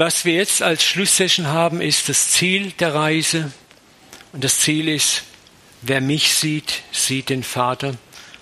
was 0.00 0.24
wir 0.24 0.32
jetzt 0.32 0.62
als 0.62 0.82
Schlusssession 0.82 1.48
haben, 1.48 1.82
ist 1.82 2.08
das 2.08 2.30
Ziel 2.30 2.72
der 2.72 2.94
Reise. 2.94 3.52
Und 4.32 4.42
das 4.42 4.58
Ziel 4.58 4.88
ist, 4.88 5.24
wer 5.82 6.00
mich 6.00 6.34
sieht, 6.34 6.82
sieht 6.90 7.28
den 7.28 7.42
Vater 7.42 7.96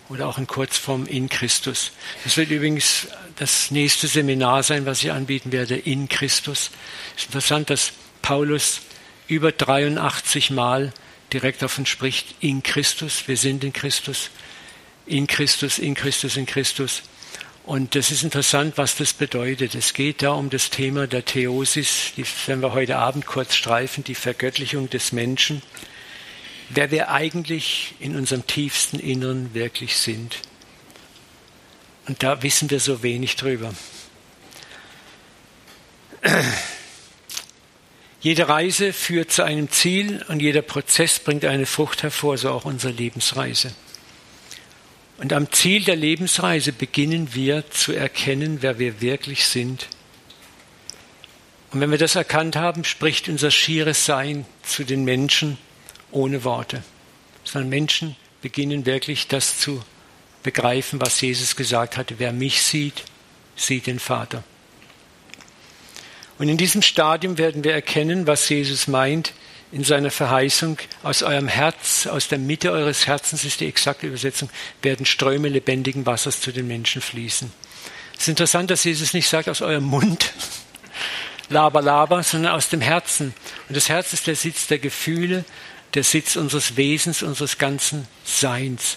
oder 0.09 0.29
auch 0.29 0.39
in 0.39 0.47
Kurzform 0.47 1.07
in 1.07 1.29
Christus. 1.29 1.91
Das 2.23 2.37
wird 2.37 2.51
übrigens 2.51 3.09
das 3.37 3.73
nächste 3.73 4.07
Seminar 4.07 4.63
sein, 4.63 4.87
was 4.87 5.03
ich 5.03 5.11
anbieten 5.11 5.51
werde, 5.51 5.77
in 5.77 6.09
Christus. 6.09 6.71
Es 7.17 7.23
ist 7.23 7.29
interessant, 7.31 7.71
dass 7.71 7.93
Paulus 8.23 8.81
über 9.27 9.51
83 9.51 10.51
Mal 10.51 10.93
direkt 11.33 11.61
davon 11.61 11.87
spricht, 11.87 12.37
in 12.39 12.63
Christus, 12.63 13.27
wir 13.27 13.37
sind 13.37 13.65
in 13.65 13.73
Christus, 13.73 14.31
in 15.07 15.27
Christus, 15.27 15.81
in 15.81 15.95
Christus, 15.95 16.37
in 16.37 16.47
Christus. 16.47 17.03
Und 17.69 17.95
das 17.95 18.11
ist 18.11 18.23
interessant, 18.23 18.79
was 18.79 18.97
das 18.97 19.13
bedeutet. 19.13 19.75
Es 19.75 19.93
geht 19.93 20.23
da 20.23 20.31
um 20.31 20.49
das 20.49 20.71
Thema 20.71 21.07
der 21.07 21.25
Theosis, 21.25 22.13
die 22.17 22.25
werden 22.47 22.63
wir 22.63 22.73
heute 22.73 22.97
Abend 22.97 23.27
kurz 23.27 23.55
streifen, 23.55 24.05
die 24.05 24.15
Vergöttlichung 24.15 24.89
des 24.89 25.13
Menschen 25.13 25.63
wer 26.71 26.91
wir 26.91 27.11
eigentlich 27.11 27.95
in 27.99 28.17
unserem 28.17 28.47
tiefsten 28.47 28.99
Innern 28.99 29.55
wirklich 29.55 29.97
sind. 29.97 30.39
Und 32.07 32.23
da 32.23 32.43
wissen 32.43 32.71
wir 32.71 32.81
so 32.81 33.03
wenig 33.03 33.37
drüber. 33.37 33.75
Jede 38.21 38.49
Reise 38.49 38.93
führt 38.93 39.31
zu 39.31 39.45
einem 39.45 39.71
Ziel 39.71 40.25
und 40.29 40.41
jeder 40.41 40.63
Prozess 40.63 41.21
bringt 41.21 41.45
eine 41.45 41.67
Frucht 41.67 42.03
hervor, 42.03 42.37
so 42.37 42.51
auch 42.51 42.65
unsere 42.65 42.93
Lebensreise. 42.93 43.73
Und 45.19 45.33
am 45.33 45.51
Ziel 45.51 45.85
der 45.85 45.97
Lebensreise 45.97 46.73
beginnen 46.73 47.35
wir 47.35 47.69
zu 47.71 47.93
erkennen, 47.93 48.59
wer 48.61 48.79
wir 48.79 49.01
wirklich 49.01 49.47
sind. 49.47 49.89
Und 51.73 51.81
wenn 51.81 51.91
wir 51.91 51.99
das 51.99 52.15
erkannt 52.15 52.57
haben, 52.57 52.85
spricht 52.85 53.29
unser 53.29 53.51
schieres 53.51 54.07
Sein 54.07 54.47
zu 54.63 54.85
den 54.85 55.05
Menschen 55.05 55.59
ohne 56.13 56.45
Worte, 56.45 56.83
sondern 57.45 57.69
Menschen 57.69 58.17
beginnen 58.41 58.87
wirklich 58.87 59.27
das 59.27 59.59
zu 59.59 59.83
begreifen, 60.45 61.01
was 61.01 61.21
Jesus 61.21 61.57
gesagt 61.57 61.97
hatte. 61.97 62.15
Wer 62.19 62.33
mich 62.33 62.63
sieht, 62.63 63.05
sieht 63.57 63.87
den 63.89 63.99
Vater. 63.99 64.45
Und 66.39 66.49
in 66.49 66.57
diesem 66.57 66.83
Stadium 66.83 67.37
werden 67.37 67.65
wir 67.65 67.73
erkennen, 67.73 68.29
was 68.29 68.49
Jesus 68.49 68.87
meint 68.87 69.33
in 69.73 69.85
seiner 69.85 70.11
Verheißung. 70.11 70.79
Aus 71.03 71.23
eurem 71.23 71.49
Herz, 71.49 72.07
aus 72.07 72.29
der 72.29 72.39
Mitte 72.39 72.73
eures 72.73 73.07
Herzens 73.07 73.45
ist 73.45 73.61
die 73.61 73.67
exakte 73.67 74.07
Übersetzung, 74.07 74.51
werden 74.83 75.07
Ströme 75.07 75.49
lebendigen 75.49 76.07
Wassers 76.07 76.41
zu 76.41 76.53
den 76.53 76.67
Menschen 76.67 77.03
fließen. 77.03 77.53
Es 78.15 78.23
ist 78.23 78.29
interessant, 78.29 78.71
dass 78.71 78.85
Jesus 78.85 79.15
nicht 79.15 79.29
sagt 79.29 79.49
aus 79.49 79.63
eurem 79.63 79.85
Mund, 79.85 80.33
laber, 81.49 81.83
laber, 81.83 82.23
sondern 82.23 82.53
aus 82.53 82.69
dem 82.69 82.81
Herzen. 82.81 83.35
Und 83.69 83.77
das 83.77 83.89
Herz 83.89 84.13
ist 84.13 84.27
der 84.27 84.37
Sitz 84.37 84.67
der 84.67 84.79
Gefühle, 84.79 85.45
der 85.95 86.05
Sitz 86.05 86.37
unseres 86.37 86.77
Wesens, 86.77 87.23
unseres 87.23 87.59
ganzen 87.59 88.09
Seins. 88.25 88.97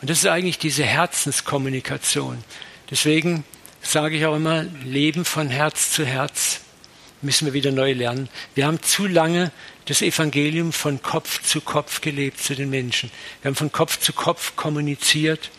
Und 0.00 0.10
das 0.10 0.18
ist 0.18 0.26
eigentlich 0.26 0.58
diese 0.58 0.84
Herzenskommunikation. 0.84 2.44
Deswegen 2.90 3.44
sage 3.82 4.16
ich 4.16 4.26
auch 4.26 4.36
immer, 4.36 4.64
Leben 4.84 5.24
von 5.24 5.48
Herz 5.48 5.92
zu 5.92 6.04
Herz 6.04 6.60
müssen 7.22 7.46
wir 7.46 7.52
wieder 7.52 7.72
neu 7.72 7.92
lernen. 7.92 8.28
Wir 8.54 8.66
haben 8.66 8.82
zu 8.82 9.06
lange 9.06 9.50
das 9.86 10.02
Evangelium 10.02 10.72
von 10.72 11.02
Kopf 11.02 11.42
zu 11.42 11.60
Kopf 11.60 12.00
gelebt 12.00 12.42
zu 12.42 12.54
den 12.54 12.70
Menschen. 12.70 13.10
Wir 13.42 13.50
haben 13.50 13.56
von 13.56 13.72
Kopf 13.72 13.98
zu 13.98 14.12
Kopf 14.12 14.56
kommuniziert 14.56 15.50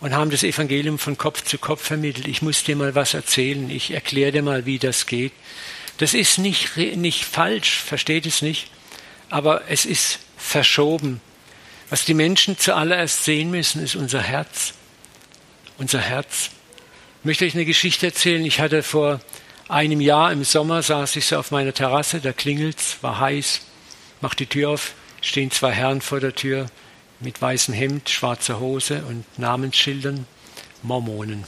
und 0.00 0.14
haben 0.14 0.30
das 0.30 0.42
Evangelium 0.42 0.98
von 0.98 1.18
Kopf 1.18 1.44
zu 1.44 1.58
Kopf 1.58 1.82
vermittelt. 1.82 2.28
Ich 2.28 2.42
muss 2.42 2.64
dir 2.64 2.76
mal 2.76 2.94
was 2.94 3.14
erzählen, 3.14 3.68
ich 3.70 3.90
erkläre 3.90 4.32
dir 4.32 4.42
mal, 4.42 4.66
wie 4.66 4.78
das 4.78 5.06
geht. 5.06 5.32
Das 5.98 6.14
ist 6.14 6.38
nicht, 6.38 6.76
nicht 6.76 7.24
falsch, 7.24 7.78
versteht 7.78 8.26
es 8.26 8.42
nicht 8.42 8.70
aber 9.30 9.62
es 9.68 9.84
ist 9.84 10.20
verschoben. 10.36 11.20
Was 11.90 12.04
die 12.04 12.14
Menschen 12.14 12.58
zuallererst 12.58 13.24
sehen 13.24 13.50
müssen, 13.50 13.82
ist 13.82 13.96
unser 13.96 14.20
Herz. 14.20 14.74
Unser 15.78 16.00
Herz. 16.00 16.50
Ich 17.20 17.24
möchte 17.24 17.44
euch 17.44 17.54
eine 17.54 17.64
Geschichte 17.64 18.06
erzählen. 18.06 18.44
Ich 18.44 18.60
hatte 18.60 18.82
vor 18.82 19.20
einem 19.68 20.00
Jahr 20.00 20.32
im 20.32 20.44
Sommer 20.44 20.82
saß 20.82 21.16
ich 21.16 21.26
so 21.26 21.38
auf 21.38 21.50
meiner 21.50 21.72
Terrasse, 21.72 22.20
da 22.20 22.32
klingelt's, 22.32 22.98
war 23.02 23.20
heiß, 23.20 23.60
mach 24.20 24.34
die 24.34 24.46
Tür 24.46 24.70
auf, 24.70 24.94
stehen 25.20 25.50
zwei 25.50 25.72
Herren 25.72 26.00
vor 26.00 26.20
der 26.20 26.34
Tür 26.34 26.66
mit 27.20 27.40
weißem 27.40 27.74
Hemd, 27.74 28.08
schwarzer 28.08 28.60
Hose 28.60 29.04
und 29.04 29.24
Namensschildern, 29.38 30.26
Mormonen. 30.82 31.44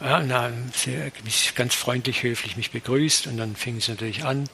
Ja, 0.00 0.20
na, 0.20 0.50
sehr, 0.74 1.12
ganz 1.54 1.74
freundlich, 1.74 2.22
höflich 2.22 2.56
mich 2.56 2.70
begrüßt 2.70 3.26
und 3.26 3.36
dann 3.36 3.54
fing 3.54 3.76
es 3.76 3.88
natürlich 3.88 4.24
an 4.24 4.48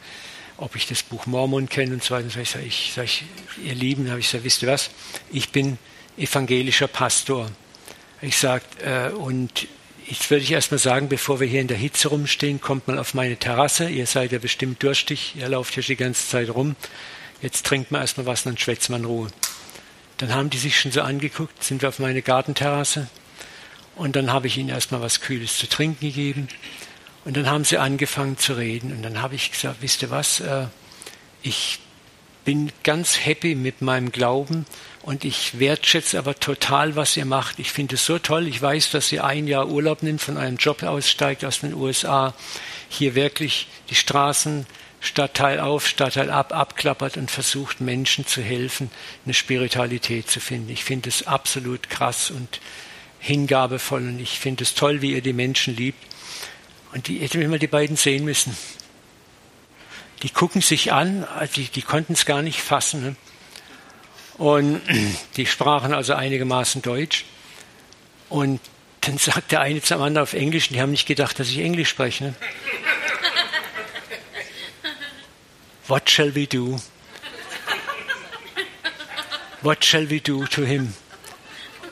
ob 0.59 0.75
ich 0.77 0.87
das 0.87 1.03
Buch 1.03 1.27
Mormon 1.27 1.69
kenne 1.69 1.95
und 1.95 2.03
so 2.03 2.15
weiter. 2.15 2.25
Und 2.25 2.47
so. 2.47 2.59
Ich 2.59 2.93
sage, 2.95 3.07
ich, 3.07 3.25
ihr 3.63 3.75
Lieben, 3.75 4.11
habe 4.11 4.21
ich 4.21 4.27
gesagt, 4.27 4.45
wisst 4.45 4.63
ihr 4.63 4.69
was? 4.69 4.91
Ich 5.31 5.51
bin 5.51 5.79
evangelischer 6.17 6.89
Pastor. 6.89 7.51
Ich 8.23 8.39
sage, 8.39 8.65
äh, 8.83 9.11
und 9.11 9.69
jetzt 10.09 10.31
würde 10.31 10.43
ich 10.43 10.53
erstmal 10.53 10.79
sagen, 10.79 11.09
bevor 11.09 11.41
wir 11.41 11.47
hier 11.47 11.61
in 11.61 11.69
der 11.69 11.77
Hitze 11.77 12.09
rumstehen, 12.09 12.61
kommt 12.61 12.89
mal 12.89 12.99
auf 12.99 13.15
meine 13.15 13.37
Terrasse. 13.37 13.89
Ihr 13.89 14.07
seid 14.07 14.33
ja 14.33 14.39
bestimmt 14.39 14.83
durstig, 14.83 15.35
ihr 15.37 15.49
lauft 15.49 15.75
hier 15.75 15.83
die 15.83 15.97
ganze 15.97 16.27
Zeit 16.29 16.51
rum. 16.51 16.77
Jetzt 17.43 17.67
trinkt 17.67 17.91
man 17.91 18.01
erstmal 18.01 18.27
was 18.27 18.45
dann 18.45 18.57
schwätzt 18.57 18.89
man 18.91 19.05
Ruhe. 19.05 19.29
Dann 20.19 20.35
haben 20.35 20.49
die 20.49 20.59
sich 20.59 20.79
schon 20.81 20.93
so 20.93 21.03
angeguckt, 21.03 21.63
sind 21.63 21.83
wir 21.83 21.91
auf 21.91 21.99
meine 21.99 22.23
Gartenterrasse. 22.23 23.09
Und 23.95 24.17
dann 24.17 24.33
habe 24.33 24.47
ich 24.47 24.57
ihnen 24.57 24.69
erstmal 24.69 25.01
was 25.01 25.21
Kühles 25.21 25.59
zu 25.59 25.69
trinken 25.69 26.01
gegeben. 26.01 26.49
Und 27.25 27.37
dann 27.37 27.51
haben 27.51 27.65
sie 27.65 27.79
angefangen 27.79 28.39
zu 28.39 28.55
reden. 28.55 28.93
Und 28.93 29.03
dann 29.03 29.21
habe 29.21 29.35
ich 29.35 29.51
gesagt, 29.51 29.79
wisst 29.81 30.03
ihr 30.03 30.11
was, 30.11 30.41
äh, 30.41 30.67
ich 31.43 31.81
bin 32.45 32.71
ganz 32.85 33.27
happy 33.27 33.55
mit 33.55 33.83
meinem 33.83 34.13
Glauben 34.13 34.67
und 35.07 35.25
ich 35.25 35.61
wertschätze 35.61 36.19
aber 36.19 36.35
total, 36.35 36.97
was 36.97 37.17
ihr 37.17 37.25
macht. 37.25 37.61
Ich 37.61 37.71
finde 37.71 37.95
es 37.95 38.05
so 38.05 38.19
toll. 38.19 38.49
Ich 38.49 38.61
weiß, 38.61 38.91
dass 38.91 39.13
ihr 39.13 39.25
ein 39.25 39.47
Jahr 39.47 39.69
Urlaub 39.69 40.03
nimmt, 40.03 40.21
von 40.21 40.37
einem 40.37 40.57
Job 40.57 40.83
aussteigt 40.83 41.45
aus 41.45 41.61
den 41.61 41.75
USA, 41.75 42.35
hier 42.89 43.15
wirklich 43.15 43.69
die 43.89 43.95
Straßen 43.95 44.67
Stadtteil 44.99 45.61
auf, 45.61 45.87
Stadtteil 45.87 46.29
ab, 46.29 46.53
abklappert 46.53 47.17
und 47.19 47.31
versucht, 47.31 47.81
Menschen 47.81 48.27
zu 48.27 48.43
helfen, 48.43 48.91
eine 49.25 49.35
Spiritualität 49.35 50.29
zu 50.29 50.41
finden. 50.41 50.71
Ich 50.71 50.83
finde 50.83 51.09
es 51.09 51.25
absolut 51.25 51.89
krass 51.89 52.33
und 52.33 52.61
hingabevoll 53.21 54.01
und 54.01 54.19
ich 54.19 54.41
finde 54.41 54.65
es 54.65 54.75
toll, 54.75 55.03
wie 55.03 55.13
ihr 55.13 55.23
die 55.23 55.33
Menschen 55.33 55.77
liebt. 55.77 56.05
Und 56.93 57.07
die 57.07 57.21
hätte 57.21 57.47
mal 57.47 57.61
die 57.61 57.69
beiden 57.69 57.97
sehen 57.97 58.25
müssen. 58.25 58.57
Die 60.25 60.31
gucken 60.31 60.63
sich 60.63 60.93
an, 60.93 61.23
also 61.23 61.55
die, 61.55 61.69
die 61.69 61.83
konnten 61.83 62.15
es 62.15 62.27
gar 62.27 62.43
nicht 62.43 62.61
fassen. 62.61 63.03
Ne? 63.03 63.17
Und 64.39 64.83
die 65.37 65.47
sprachen 65.47 65.95
also 65.95 66.15
einigermaßen 66.15 66.83
Deutsch. 66.83 67.25
Und 68.29 68.61
dann 69.03 69.19
sagt 69.19 69.53
der 69.53 69.61
eine 69.61 69.81
zum 69.83 70.03
anderen 70.03 70.25
auf 70.25 70.33
Englisch, 70.33 70.69
und 70.69 70.75
die 70.75 70.81
haben 70.81 70.91
nicht 70.91 71.07
gedacht, 71.07 71.39
dass 71.39 71.49
ich 71.49 71.59
Englisch 71.59 71.89
spreche. 71.89 72.25
Ne? 72.25 72.35
What 75.87 76.11
shall 76.11 76.35
we 76.35 76.47
do? 76.47 76.81
What 79.63 79.85
shall 79.85 80.11
we 80.11 80.21
do 80.21 80.45
to 80.47 80.63
him? 80.65 80.95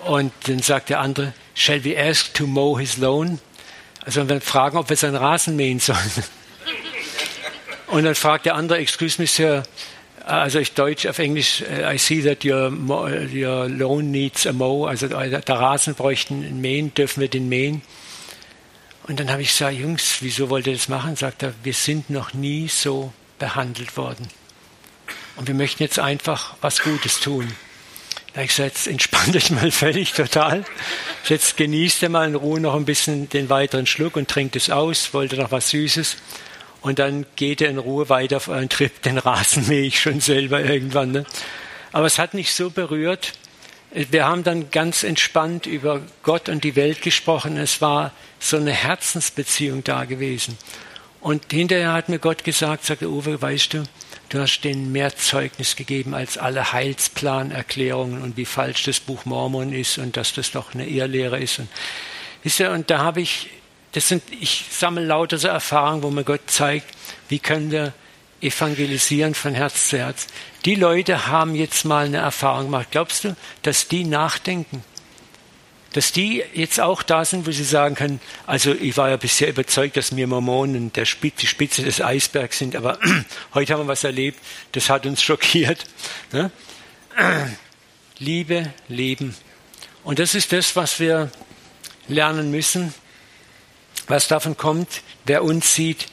Und 0.04 0.32
dann 0.48 0.60
sagt 0.60 0.90
der 0.90 1.00
andere, 1.00 1.32
shall 1.54 1.84
we 1.84 1.98
ask 1.98 2.34
to 2.34 2.46
mow 2.46 2.78
his 2.78 2.98
lawn? 2.98 3.40
Also 4.04 4.28
wir 4.28 4.40
fragen, 4.40 4.76
ob 4.76 4.90
wir 4.90 4.96
seinen 4.96 5.16
Rasen 5.16 5.56
mähen 5.56 5.80
sollen. 5.80 5.98
Und 7.86 8.04
dann 8.04 8.14
fragt 8.14 8.46
der 8.46 8.54
andere, 8.56 8.78
excuse 8.78 9.20
me, 9.20 9.26
Sir, 9.26 9.62
also 10.26 10.58
ich 10.58 10.72
Deutsch 10.72 11.06
auf 11.06 11.18
Englisch, 11.18 11.62
I 11.62 11.98
see 11.98 12.22
that 12.22 12.44
your, 12.44 12.72
your 13.32 13.68
lawn 13.68 14.10
needs 14.10 14.46
a 14.46 14.52
mow, 14.52 14.86
also 14.86 15.08
der 15.08 15.42
Rasen 15.48 15.94
bräuchte 15.94 16.34
ein 16.34 16.60
Mähen, 16.60 16.94
dürfen 16.94 17.20
wir 17.20 17.28
den 17.28 17.48
mähen? 17.48 17.82
Und 19.06 19.20
dann 19.20 19.30
habe 19.30 19.42
ich 19.42 19.48
gesagt, 19.48 19.76
Jungs, 19.76 20.18
wieso 20.20 20.48
wollt 20.48 20.66
ihr 20.66 20.72
das 20.72 20.88
machen? 20.88 21.14
Sagt 21.14 21.42
er, 21.42 21.52
wir 21.62 21.74
sind 21.74 22.08
noch 22.08 22.32
nie 22.32 22.68
so 22.68 23.12
behandelt 23.38 23.98
worden. 23.98 24.28
Und 25.36 25.46
wir 25.46 25.54
möchten 25.54 25.82
jetzt 25.82 25.98
einfach 25.98 26.56
was 26.62 26.80
Gutes 26.80 27.20
tun. 27.20 27.52
Da 28.28 28.38
habe 28.38 28.44
ich 28.46 28.56
gesagt, 28.56 28.74
jetzt 28.74 28.86
entspannt 28.86 29.36
euch 29.36 29.50
mal 29.50 29.70
völlig 29.70 30.12
total. 30.12 30.64
Jetzt 31.28 31.56
genießt 31.58 32.02
ihr 32.02 32.08
mal 32.08 32.26
in 32.26 32.34
Ruhe 32.34 32.60
noch 32.60 32.74
ein 32.74 32.86
bisschen 32.86 33.28
den 33.28 33.50
weiteren 33.50 33.86
Schluck 33.86 34.16
und 34.16 34.28
trinkt 34.28 34.56
es 34.56 34.70
aus, 34.70 35.12
wollt 35.12 35.32
ihr 35.32 35.38
noch 35.38 35.52
was 35.52 35.70
Süßes. 35.70 36.16
Und 36.84 36.98
dann 36.98 37.24
geht 37.34 37.62
ihr 37.62 37.70
in 37.70 37.78
Ruhe 37.78 38.10
weiter 38.10 38.36
auf 38.36 38.48
euren 38.48 38.68
Trip. 38.68 39.00
Den 39.02 39.16
Rasen 39.16 39.66
mähe 39.68 39.86
ich 39.86 39.98
schon 39.98 40.20
selber 40.20 40.60
irgendwann. 40.60 41.12
Ne? 41.12 41.24
Aber 41.92 42.06
es 42.06 42.18
hat 42.18 42.34
nicht 42.34 42.52
so 42.52 42.68
berührt. 42.68 43.32
Wir 43.90 44.26
haben 44.26 44.44
dann 44.44 44.70
ganz 44.70 45.02
entspannt 45.02 45.64
über 45.64 46.02
Gott 46.22 46.48
und 46.50 46.62
die 46.62 46.76
Welt 46.76 47.00
gesprochen. 47.00 47.56
Es 47.56 47.80
war 47.80 48.12
so 48.38 48.58
eine 48.58 48.72
Herzensbeziehung 48.72 49.82
da 49.82 50.04
gewesen. 50.04 50.58
Und 51.20 51.50
hinterher 51.50 51.94
hat 51.94 52.10
mir 52.10 52.18
Gott 52.18 52.44
gesagt, 52.44 52.84
sagte 52.84 53.08
Uwe, 53.08 53.40
weißt 53.40 53.74
du, 53.74 53.84
Du 54.30 54.40
hast 54.40 54.62
denen 54.62 54.90
mehr 54.90 55.14
Zeugnis 55.16 55.76
gegeben 55.76 56.12
als 56.12 56.38
alle 56.38 56.72
Heilsplanerklärungen 56.72 58.20
und 58.20 58.36
wie 58.36 58.46
falsch 58.46 58.82
das 58.82 58.98
Buch 58.98 59.26
Mormon 59.26 59.72
ist 59.72 59.98
und 59.98 60.16
dass 60.16 60.32
das 60.32 60.50
doch 60.50 60.74
eine 60.74 60.86
Irrlehre 60.86 61.38
ist. 61.38 61.60
Und, 61.60 62.60
und 62.60 62.90
da 62.90 62.98
habe 62.98 63.20
ich 63.20 63.50
das 63.94 64.08
sind, 64.08 64.24
ich 64.40 64.64
sammle 64.70 65.04
lauter 65.04 65.38
so 65.38 65.46
Erfahrungen, 65.46 66.02
wo 66.02 66.10
mir 66.10 66.24
Gott 66.24 66.42
zeigt, 66.46 66.86
wie 67.28 67.38
können 67.38 67.70
wir 67.70 67.92
evangelisieren 68.40 69.34
von 69.34 69.54
Herz 69.54 69.88
zu 69.88 69.98
Herz. 69.98 70.26
Die 70.64 70.74
Leute 70.74 71.28
haben 71.28 71.54
jetzt 71.54 71.84
mal 71.84 72.06
eine 72.06 72.18
Erfahrung 72.18 72.64
gemacht. 72.64 72.88
Glaubst 72.90 73.22
du, 73.22 73.36
dass 73.62 73.86
die 73.86 74.04
nachdenken? 74.04 74.82
Dass 75.92 76.10
die 76.10 76.42
jetzt 76.54 76.80
auch 76.80 77.04
da 77.04 77.24
sind, 77.24 77.46
wo 77.46 77.52
sie 77.52 77.62
sagen 77.62 77.94
können, 77.94 78.20
also 78.48 78.74
ich 78.74 78.96
war 78.96 79.10
ja 79.10 79.16
bisher 79.16 79.48
überzeugt, 79.48 79.96
dass 79.96 80.14
wir 80.14 80.26
Mormonen 80.26 80.92
der 80.92 81.04
Spitze, 81.04 81.42
die 81.42 81.46
Spitze 81.46 81.82
des 81.84 82.00
Eisbergs 82.00 82.58
sind, 82.58 82.74
aber 82.74 82.98
heute 83.54 83.72
haben 83.72 83.84
wir 83.84 83.88
was 83.88 84.02
erlebt, 84.02 84.40
das 84.72 84.90
hat 84.90 85.06
uns 85.06 85.22
schockiert. 85.22 85.84
Ne? 86.32 86.50
Liebe, 88.18 88.72
Leben. 88.88 89.36
Und 90.02 90.18
das 90.18 90.34
ist 90.34 90.52
das, 90.52 90.74
was 90.74 90.98
wir 90.98 91.30
lernen 92.08 92.50
müssen. 92.50 92.92
Was 94.06 94.28
davon 94.28 94.56
kommt, 94.56 95.02
wer 95.24 95.42
uns 95.44 95.74
sieht, 95.74 96.06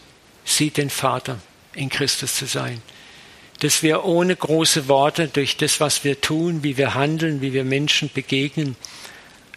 sieht 0.45 0.77
den 0.77 0.89
Vater 0.89 1.39
in 1.73 1.89
Christus 1.89 2.35
zu 2.35 2.45
sein. 2.45 2.81
Dass 3.59 3.83
wir 3.83 4.05
ohne 4.05 4.35
große 4.35 4.87
Worte 4.87 5.27
durch 5.27 5.57
das, 5.57 5.79
was 5.79 6.03
wir 6.03 6.19
tun, 6.19 6.63
wie 6.63 6.77
wir 6.77 6.95
handeln, 6.95 7.41
wie 7.41 7.53
wir 7.53 7.63
Menschen 7.63 8.09
begegnen, 8.13 8.75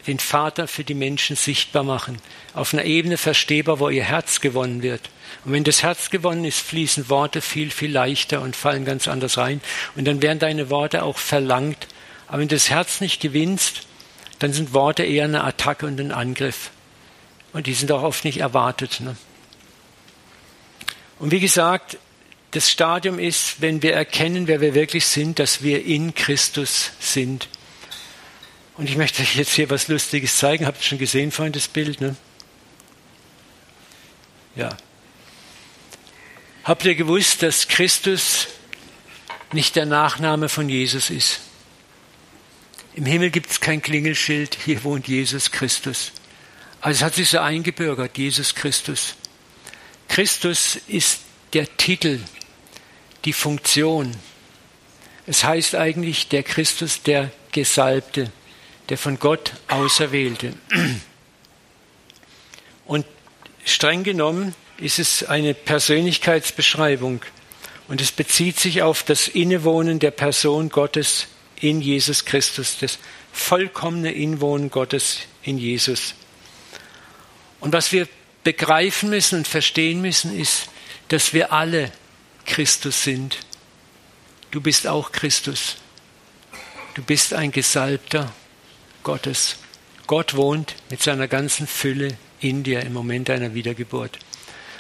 den 0.07 0.19
Vater 0.19 0.69
für 0.69 0.85
die 0.85 0.95
Menschen 0.95 1.37
sichtbar 1.37 1.83
machen, 1.83 2.19
auf 2.53 2.75
einer 2.75 2.85
Ebene 2.85 3.17
verstehbar, 3.17 3.79
wo 3.81 3.89
ihr 3.89 4.05
Herz 4.05 4.41
gewonnen 4.41 4.83
wird. 4.83 5.01
Und 5.45 5.53
wenn 5.53 5.65
das 5.65 5.83
Herz 5.83 6.11
gewonnen 6.11 6.45
ist, 6.45 6.61
fließen 6.61 7.09
Worte 7.09 7.41
viel, 7.41 7.71
viel 7.71 7.91
leichter 7.91 8.43
und 8.43 8.57
fallen 8.57 8.85
ganz 8.85 9.09
anders 9.09 9.39
rein. 9.39 9.61
Und 9.97 10.05
dann 10.05 10.23
werden 10.23 10.39
deine 10.39 10.71
Worte 10.71 11.03
auch 11.03 11.19
verlangt. 11.19 11.87
Aber 12.29 12.39
wenn 12.39 12.49
du 12.49 12.57
das 12.57 12.71
Herz 12.71 13.01
nicht 13.01 13.21
gewinnst, 13.21 13.87
dann 14.39 14.53
sind 14.53 14.75
Worte 14.75 15.05
eher 15.05 15.25
eine 15.25 15.45
Attacke 15.45 15.87
und 15.87 15.99
ein 16.01 16.13
Angriff. 16.13 16.71
Und 17.55 17.69
die 17.69 17.73
sind 17.73 17.91
auch 17.93 18.03
oft 18.03 18.25
nicht 18.25 18.41
erwartet. 18.41 19.01
Ne? 19.01 19.17
Und 21.21 21.31
wie 21.31 21.39
gesagt, 21.39 21.97
das 22.51 22.69
Stadium 22.71 23.19
ist, 23.19 23.61
wenn 23.61 23.81
wir 23.81 23.95
erkennen, 23.95 24.49
wer 24.49 24.61
wir 24.61 24.75
wirklich 24.75 25.07
sind, 25.07 25.39
dass 25.39 25.63
wir 25.63 25.85
in 25.85 26.15
Christus 26.15 26.91
sind. 26.99 27.49
Und 28.77 28.91
ich 28.91 28.97
möchte 28.97 29.23
euch 29.23 29.37
jetzt 29.37 29.53
hier 29.53 29.71
was 29.71 29.87
Lustiges 29.87 30.37
zeigen. 30.37 30.67
Habt 30.67 30.81
ihr 30.81 30.85
schon 30.85 30.99
gesehen 30.99 31.31
vorhin 31.31 31.53
das 31.53 31.69
Bild? 31.69 32.01
Ne? 32.01 32.17
Ja. 34.57 34.77
Habt 36.65 36.85
ihr 36.85 36.97
gewusst, 36.97 37.45
dass 37.45 37.69
Christus 37.69 38.49
nicht 39.53 39.77
der 39.77 39.87
Nachname 39.87 40.49
von 40.49 40.69
Jesus 40.69 41.09
ist? 41.09 41.41
Im 42.97 43.07
Himmel 43.07 43.31
gibt 43.31 43.51
es 43.51 43.61
kein 43.61 43.81
Klingelschild, 43.81 44.57
hier 44.65 44.83
wohnt 44.83 45.07
Jesus 45.07 45.53
Christus. 45.53 46.11
Also 46.85 46.99
es 46.99 47.03
hat 47.03 47.15
sich 47.15 47.31
so 47.31 47.39
eingebürgert, 47.39 48.19
Jesus 48.19 48.55
Christus. 48.55 49.15
Christus 50.07 50.77
ist 50.87 51.21
der 51.55 51.79
Titel, 51.79 52.21
die 53.25 53.33
Funktion. 53.33 54.15
Es 55.27 55.45
heißt 55.45 55.77
eigentlich 55.77 56.29
der 56.29 56.43
Christus, 56.43 57.03
der 57.03 57.31
Gesalbte, 57.53 58.31
der 58.91 58.99
von 58.99 59.19
Gott 59.19 59.55
Auserwählte. 59.69 60.53
Und 62.85 63.07
streng 63.65 64.03
genommen 64.03 64.55
ist 64.77 64.99
es 64.99 65.25
eine 65.25 65.55
Persönlichkeitsbeschreibung 65.55 67.23
und 67.89 68.03
es 68.03 68.13
bezieht 68.13 68.61
sich 68.61 68.83
auf 68.83 69.03
das 69.05 69.29
Innewohnen 69.29 70.01
der 70.01 70.11
Person 70.11 70.69
Gottes 70.69 71.29
in 71.59 71.81
Jesus 71.81 72.27
Christus, 72.27 72.77
das 72.79 72.99
vollkommene 73.33 74.13
Inwohnen 74.13 74.69
Gottes 74.69 75.21
in 75.45 75.57
Jesus. 75.57 76.15
Und 77.65 77.73
was 77.73 77.93
wir 77.93 78.07
begreifen 78.45 79.09
müssen 79.09 79.39
und 79.39 79.49
verstehen 79.49 80.03
müssen, 80.03 80.39
ist, 80.39 80.69
dass 81.09 81.33
wir 81.33 81.51
alle 81.51 81.91
Christus 82.45 83.05
sind. 83.05 83.39
Du 84.51 84.61
bist 84.61 84.87
auch 84.87 85.13
Christus. 85.13 85.77
Du 86.93 87.03
bist 87.03 87.33
ein 87.33 87.53
Gesalbter 87.53 88.31
Gottes. 89.03 89.57
Gott 90.07 90.37
wohnt 90.37 90.75
mit 90.91 91.03
seiner 91.03 91.27
ganzen 91.27 91.67
Fülle 91.67 92.19
in 92.39 92.65
dir 92.65 92.83
im 92.83 92.93
Moment 92.93 93.31
deiner 93.31 93.55
Wiedergeburt. 93.55 94.19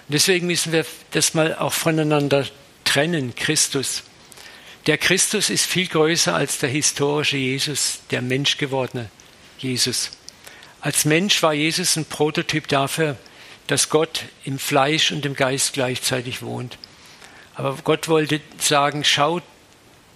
Und 0.07 0.13
deswegen 0.13 0.47
müssen 0.47 0.73
wir 0.73 0.85
das 1.13 1.33
mal 1.33 1.55
auch 1.55 1.73
voneinander 1.73 2.47
trennen, 2.85 3.35
Christus. 3.35 4.03
Der 4.87 4.99
Christus 4.99 5.49
ist 5.49 5.65
viel 5.65 5.87
größer 5.87 6.35
als 6.35 6.59
der 6.59 6.69
historische 6.69 7.39
Jesus, 7.39 8.01
der 8.11 8.21
menschgewordene 8.21 9.09
Jesus. 9.57 10.11
Als 10.85 11.07
Mensch 11.07 11.43
war 11.43 11.55
Jesus 11.55 11.97
ein 11.97 12.05
Prototyp 12.05 12.69
dafür, 12.69 13.17
dass 13.69 13.89
Gott 13.89 14.25
im 14.45 14.59
Fleisch 14.59 15.13
und 15.13 15.25
im 15.25 15.35
Geist 15.35 15.73
gleichzeitig 15.73 16.43
wohnt. 16.43 16.77
Aber 17.55 17.79
Gott 17.83 18.07
wollte 18.09 18.43
sagen, 18.59 19.03
schaut, 19.03 19.43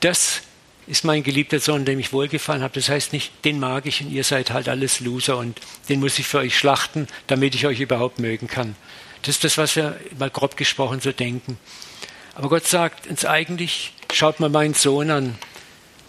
das 0.00 0.42
ist 0.86 1.06
mein 1.06 1.22
geliebter 1.22 1.58
Sohn, 1.58 1.86
dem 1.86 1.98
ich 1.98 2.12
wohlgefallen 2.12 2.62
habe. 2.62 2.74
Das 2.74 2.90
heißt 2.90 3.14
nicht, 3.14 3.32
den 3.46 3.58
mag 3.58 3.86
ich 3.86 4.02
und 4.02 4.10
ihr 4.10 4.24
seid 4.24 4.50
halt 4.50 4.68
alles 4.68 5.00
Loser 5.00 5.38
und 5.38 5.58
den 5.88 6.00
muss 6.00 6.18
ich 6.18 6.26
für 6.26 6.40
euch 6.40 6.58
schlachten, 6.58 7.06
damit 7.28 7.54
ich 7.54 7.66
euch 7.66 7.80
überhaupt 7.80 8.18
mögen 8.18 8.46
kann. 8.46 8.76
Das 9.22 9.36
ist 9.36 9.44
das, 9.44 9.56
was 9.56 9.74
wir 9.74 9.98
mal 10.18 10.28
grob 10.28 10.58
gesprochen 10.58 11.00
so 11.00 11.12
denken. 11.12 11.58
Aber 12.34 12.50
Gott 12.50 12.66
sagt 12.66 13.06
uns 13.06 13.24
eigentlich, 13.24 13.94
schaut 14.12 14.38
mal 14.38 14.50
meinen 14.50 14.74
Sohn 14.74 15.10
an. 15.10 15.38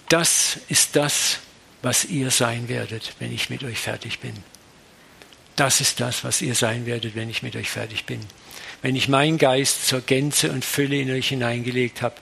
Das 0.09 0.59
ist 0.67 0.97
das, 0.97 1.39
was 1.81 2.03
ihr 2.03 2.29
sein 2.29 2.67
werdet, 2.67 3.13
wenn 3.19 3.33
ich 3.33 3.49
mit 3.49 3.63
euch 3.63 3.77
fertig 3.77 4.19
bin. 4.19 4.33
Das 5.59 5.81
ist 5.81 5.99
das, 5.99 6.23
was 6.23 6.41
ihr 6.41 6.55
sein 6.55 6.85
werdet, 6.85 7.17
wenn 7.17 7.29
ich 7.29 7.43
mit 7.43 7.57
euch 7.57 7.69
fertig 7.69 8.05
bin. 8.05 8.21
Wenn 8.81 8.95
ich 8.95 9.09
meinen 9.09 9.37
Geist 9.37 9.87
zur 9.87 9.99
Gänze 9.99 10.53
und 10.53 10.63
Fülle 10.63 10.95
in 10.95 11.11
euch 11.11 11.27
hineingelegt 11.27 12.01
habe, 12.01 12.15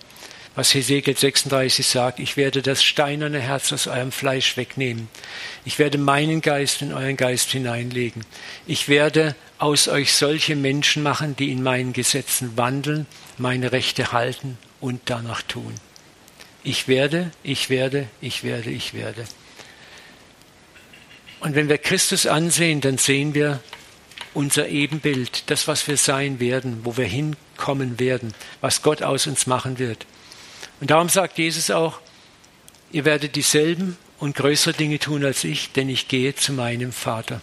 was 0.56 0.74
Hesekiel 0.74 1.16
36 1.16 1.86
sagt, 1.86 2.18
ich 2.18 2.36
werde 2.36 2.64
das 2.64 2.84
steinerne 2.84 3.40
Herz 3.40 3.72
aus 3.72 3.86
eurem 3.86 4.12
Fleisch 4.12 4.58
wegnehmen. 4.58 5.08
Ich 5.66 5.78
werde 5.78 6.00
meinen 6.00 6.42
Geist 6.42 6.82
in 6.82 6.94
euren 6.94 7.16
Geist 7.16 7.52
hineinlegen. 7.52 8.26
Ich 8.66 8.90
werde 8.90 9.36
aus 9.60 9.88
euch 9.88 10.14
solche 10.14 10.56
Menschen 10.56 11.04
machen, 11.04 11.36
die 11.36 11.52
in 11.52 11.62
meinen 11.62 11.94
Gesetzen 11.94 12.58
wandeln, 12.58 13.06
meine 13.38 13.72
Rechte 13.72 14.14
halten 14.14 14.58
und 14.80 15.02
danach 15.06 15.44
tun. 15.44 15.76
Ich 16.64 16.88
werde, 16.88 17.30
ich 17.44 17.70
werde, 17.70 18.08
ich 18.20 18.44
werde, 18.44 18.72
ich 18.72 18.96
werde. 18.96 19.26
Und 21.40 21.56
wenn 21.56 21.70
wir 21.70 21.78
Christus 21.78 22.26
ansehen, 22.26 22.82
dann 22.82 22.98
sehen 22.98 23.34
wir 23.34 23.60
unser 24.34 24.68
Ebenbild, 24.68 25.50
das, 25.50 25.68
was 25.68 25.88
wir 25.88 25.98
sein 25.98 26.40
werden, 26.40 26.82
wo 26.84 26.98
wir 26.98 27.06
hinkommen 27.06 28.00
werden, 28.00 28.34
was 28.62 28.82
Gott 28.82 29.02
aus 29.02 29.28
uns 29.28 29.48
machen 29.48 29.80
wird. 29.80 30.06
Und 30.80 30.92
darum 30.92 31.10
sagt 31.10 31.38
Jesus 31.38 31.72
auch, 31.72 32.00
ihr 32.92 33.06
werdet 33.06 33.36
dieselben 33.36 33.98
und 34.20 34.36
größere 34.36 34.74
Dinge 34.74 35.00
tun 35.00 35.26
als 35.26 35.44
ich, 35.44 35.72
denn 35.72 35.90
ich 35.90 36.08
gehe 36.08 36.36
zu 36.36 36.54
meinem 36.54 36.92
Vater. 36.92 37.42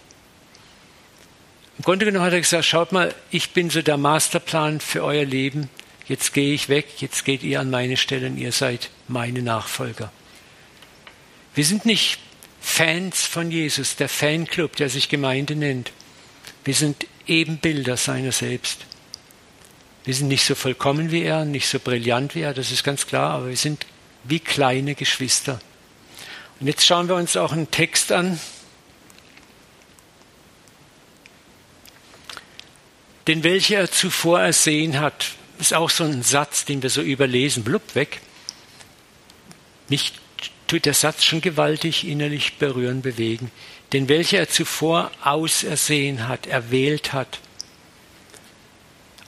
Im 1.77 1.83
Grunde 1.83 2.05
genommen 2.05 2.25
hat 2.25 2.33
er 2.33 2.39
gesagt, 2.39 2.65
schaut 2.65 2.91
mal, 2.91 3.13
ich 3.31 3.51
bin 3.51 3.69
so 3.69 3.81
der 3.81 3.97
Masterplan 3.97 4.79
für 4.79 5.03
euer 5.03 5.25
Leben. 5.25 5.69
Jetzt 6.07 6.33
gehe 6.33 6.53
ich 6.53 6.69
weg, 6.69 7.01
jetzt 7.01 7.25
geht 7.25 7.43
ihr 7.43 7.59
an 7.59 7.69
meine 7.69 7.97
Stelle 7.97 8.27
und 8.27 8.37
ihr 8.37 8.51
seid 8.51 8.89
meine 9.07 9.41
Nachfolger. 9.41 10.11
Wir 11.53 11.65
sind 11.65 11.85
nicht 11.85 12.19
Fans 12.67 13.21
von 13.21 13.51
Jesus, 13.51 13.95
der 13.95 14.09
Fanclub, 14.09 14.75
der 14.75 14.89
sich 14.89 15.07
Gemeinde 15.07 15.55
nennt. 15.55 15.91
Wir 16.65 16.73
sind 16.73 17.05
Ebenbilder 17.27 17.95
seiner 17.95 18.31
selbst. 18.31 18.79
Wir 20.03 20.15
sind 20.15 20.27
nicht 20.27 20.43
so 20.43 20.55
vollkommen 20.55 21.11
wie 21.11 21.21
er, 21.21 21.45
nicht 21.45 21.69
so 21.69 21.79
brillant 21.79 22.33
wie 22.33 22.41
er, 22.41 22.55
das 22.55 22.71
ist 22.71 22.83
ganz 22.83 23.05
klar, 23.05 23.35
aber 23.35 23.49
wir 23.49 23.55
sind 23.55 23.85
wie 24.23 24.39
kleine 24.39 24.95
Geschwister. 24.95 25.61
Und 26.59 26.65
jetzt 26.67 26.85
schauen 26.85 27.07
wir 27.07 27.15
uns 27.15 27.37
auch 27.37 27.53
einen 27.53 27.69
Text 27.69 28.11
an, 28.11 28.39
den 33.27 33.43
welcher 33.43 33.77
er 33.77 33.91
zuvor 33.91 34.41
ersehen 34.41 34.99
hat. 34.99 35.33
Ist 35.59 35.75
auch 35.75 35.91
so 35.91 36.03
ein 36.03 36.23
Satz, 36.23 36.65
den 36.65 36.81
wir 36.81 36.89
so 36.89 37.01
überlesen, 37.01 37.63
blub 37.63 37.93
weg. 37.93 38.21
Nicht 39.87 40.24
tut 40.67 40.85
der 40.85 40.93
Satz 40.93 41.23
schon 41.23 41.41
gewaltig 41.41 42.07
innerlich 42.07 42.57
berühren, 42.57 43.01
bewegen. 43.01 43.51
Den 43.93 44.09
welcher 44.09 44.39
er 44.39 44.49
zuvor 44.49 45.11
ausersehen 45.23 46.27
hat, 46.27 46.47
erwählt 46.47 47.13
hat. 47.13 47.39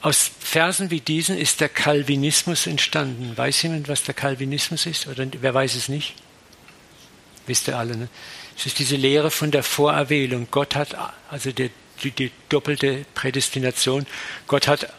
Aus 0.00 0.30
Versen 0.38 0.90
wie 0.90 1.00
diesen 1.00 1.36
ist 1.36 1.60
der 1.60 1.68
Calvinismus 1.68 2.66
entstanden. 2.66 3.36
Weiß 3.36 3.62
jemand, 3.62 3.88
was 3.88 4.04
der 4.04 4.14
Calvinismus 4.14 4.86
ist? 4.86 5.06
Oder 5.06 5.26
wer 5.40 5.54
weiß 5.54 5.74
es 5.74 5.88
nicht? 5.88 6.14
Wisst 7.46 7.68
ihr 7.68 7.78
alle, 7.78 7.96
ne? 7.96 8.08
Es 8.56 8.66
ist 8.66 8.78
diese 8.78 8.96
Lehre 8.96 9.30
von 9.30 9.50
der 9.50 9.62
Vorerwählung. 9.62 10.48
Gott 10.50 10.74
hat, 10.74 10.96
also 11.30 11.52
die, 11.52 11.70
die, 12.02 12.10
die 12.10 12.32
doppelte 12.48 13.04
Prädestination, 13.14 14.06
Gott 14.46 14.66
hat 14.66 14.92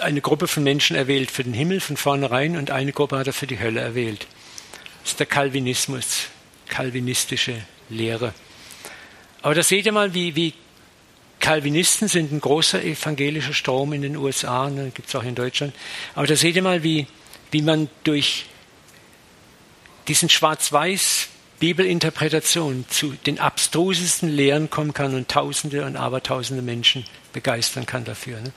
eine 0.00 0.20
Gruppe 0.20 0.48
von 0.48 0.62
Menschen 0.62 0.96
erwählt 0.96 1.30
für 1.30 1.44
den 1.44 1.54
Himmel 1.54 1.80
von 1.80 1.96
vornherein 1.96 2.56
und 2.56 2.70
eine 2.70 2.92
Gruppe 2.92 3.18
hat 3.18 3.26
er 3.26 3.32
für 3.32 3.46
die 3.46 3.58
Hölle 3.58 3.80
erwählt. 3.80 4.26
Ist 5.06 5.20
der 5.20 5.26
Calvinismus, 5.26 6.26
calvinistische 6.68 7.62
Lehre. 7.88 8.34
Aber 9.40 9.54
da 9.54 9.62
seht 9.62 9.86
ihr 9.86 9.92
mal, 9.92 10.12
wie, 10.14 10.34
wie 10.34 10.52
Calvinisten 11.38 12.08
sind 12.08 12.32
ein 12.32 12.40
großer 12.40 12.82
evangelischer 12.82 13.54
Strom 13.54 13.92
in 13.92 14.02
den 14.02 14.16
USA, 14.16 14.68
ne, 14.68 14.90
gibt 14.92 15.08
es 15.08 15.14
auch 15.14 15.22
in 15.22 15.36
Deutschland. 15.36 15.72
Aber 16.16 16.26
da 16.26 16.34
seht 16.34 16.56
ihr 16.56 16.62
mal, 16.62 16.82
wie, 16.82 17.06
wie 17.52 17.62
man 17.62 17.88
durch 18.02 18.46
diesen 20.08 20.28
Schwarz-Weiß 20.28 21.28
Bibelinterpretation 21.60 22.84
zu 22.88 23.12
den 23.26 23.38
abstrusesten 23.38 24.28
Lehren 24.28 24.70
kommen 24.70 24.92
kann 24.92 25.14
und 25.14 25.28
Tausende 25.28 25.86
und 25.86 25.96
Abertausende 25.96 26.62
Menschen 26.62 27.04
begeistern 27.32 27.86
kann 27.86 28.04
dafür. 28.04 28.40
Ne? 28.40 28.52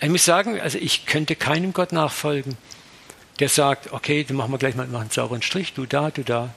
Ich 0.00 0.08
muss 0.08 0.24
sagen, 0.24 0.60
also 0.60 0.78
ich 0.78 1.04
könnte 1.04 1.34
keinem 1.34 1.72
Gott 1.72 1.90
nachfolgen, 1.90 2.56
der 3.40 3.48
sagt, 3.48 3.92
okay, 3.92 4.24
dann 4.24 4.36
machen 4.36 4.52
wir 4.52 4.58
gleich 4.58 4.74
mal 4.74 4.84
einen 4.84 5.10
sauberen 5.10 5.42
Strich, 5.42 5.72
du 5.72 5.86
da, 5.86 6.10
du 6.10 6.22
da. 6.22 6.54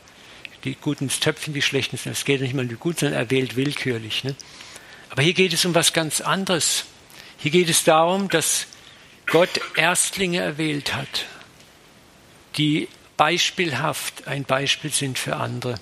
Die 0.64 0.76
Guten 0.76 1.06
ins 1.06 1.20
Töpfchen, 1.20 1.54
die 1.54 1.62
Schlechten, 1.62 1.98
es 2.10 2.26
geht 2.26 2.42
nicht 2.42 2.54
mal 2.54 2.64
um 2.64 2.70
die 2.70 2.76
Guten, 2.76 3.00
sondern 3.00 3.20
er 3.20 3.30
wählt 3.30 3.56
willkürlich. 3.56 4.24
Ne? 4.24 4.36
Aber 5.10 5.22
hier 5.22 5.34
geht 5.34 5.54
es 5.54 5.66
um 5.66 5.76
was 5.76 5.94
ganz 5.94 6.22
anderes. 6.22 6.86
Hier 7.38 7.52
geht 7.52 7.70
es 7.70 7.84
darum, 7.84 8.30
dass 8.30 8.68
Gott 9.28 9.50
Erstlinge 9.76 10.40
erwählt 10.40 10.94
hat, 10.96 11.26
die 12.58 12.88
beispielhaft 13.18 14.28
ein 14.28 14.44
Beispiel 14.44 14.92
sind 14.92 15.20
für 15.20 15.36
andere. 15.36 15.76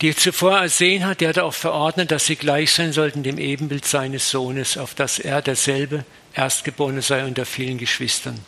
Die 0.00 0.10
er 0.10 0.16
zuvor 0.16 0.58
ersehen 0.58 1.04
hat, 1.04 1.20
der 1.20 1.30
hat 1.30 1.38
auch 1.38 1.54
verordnet, 1.54 2.12
dass 2.12 2.26
sie 2.26 2.36
gleich 2.36 2.72
sein 2.72 2.92
sollten 2.92 3.24
dem 3.24 3.38
Ebenbild 3.38 3.84
seines 3.84 4.30
Sohnes, 4.30 4.78
auf 4.78 4.94
das 4.94 5.18
er 5.18 5.42
derselbe 5.42 6.04
Erstgeborene 6.34 7.02
sei 7.02 7.24
unter 7.24 7.44
vielen 7.44 7.78
Geschwistern. 7.78 8.38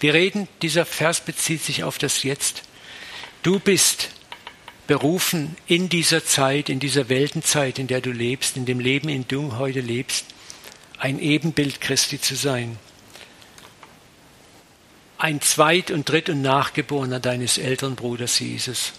Wir 0.00 0.14
reden, 0.14 0.48
dieser 0.62 0.86
Vers 0.86 1.20
bezieht 1.20 1.62
sich 1.62 1.82
auf 1.84 1.98
das 1.98 2.22
Jetzt. 2.22 2.62
Du 3.42 3.58
bist 3.58 4.10
berufen 4.86 5.56
in 5.66 5.88
dieser 5.88 6.24
Zeit, 6.24 6.68
in 6.68 6.80
dieser 6.80 7.08
Weltenzeit, 7.08 7.78
in 7.78 7.86
der 7.88 8.00
du 8.00 8.10
lebst, 8.10 8.56
in 8.56 8.64
dem 8.64 8.80
Leben, 8.80 9.08
in 9.08 9.28
dem 9.28 9.50
du 9.50 9.56
heute 9.58 9.80
lebst, 9.80 10.26
ein 10.98 11.18
Ebenbild 11.18 11.80
Christi 11.80 12.20
zu 12.20 12.34
sein 12.34 12.78
ein 15.18 15.40
Zweit- 15.40 15.90
und 15.90 16.08
Dritt- 16.08 16.30
und 16.30 16.42
Nachgeborener 16.42 17.18
deines 17.18 17.58
älteren 17.58 17.96
Bruders 17.96 18.38
Jesus. 18.38 18.92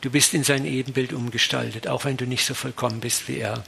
Du 0.00 0.10
bist 0.10 0.34
in 0.34 0.42
sein 0.42 0.66
Ebenbild 0.66 1.12
umgestaltet, 1.12 1.86
auch 1.86 2.04
wenn 2.04 2.16
du 2.16 2.26
nicht 2.26 2.44
so 2.44 2.54
vollkommen 2.54 2.98
bist 2.98 3.28
wie 3.28 3.38
er. 3.38 3.62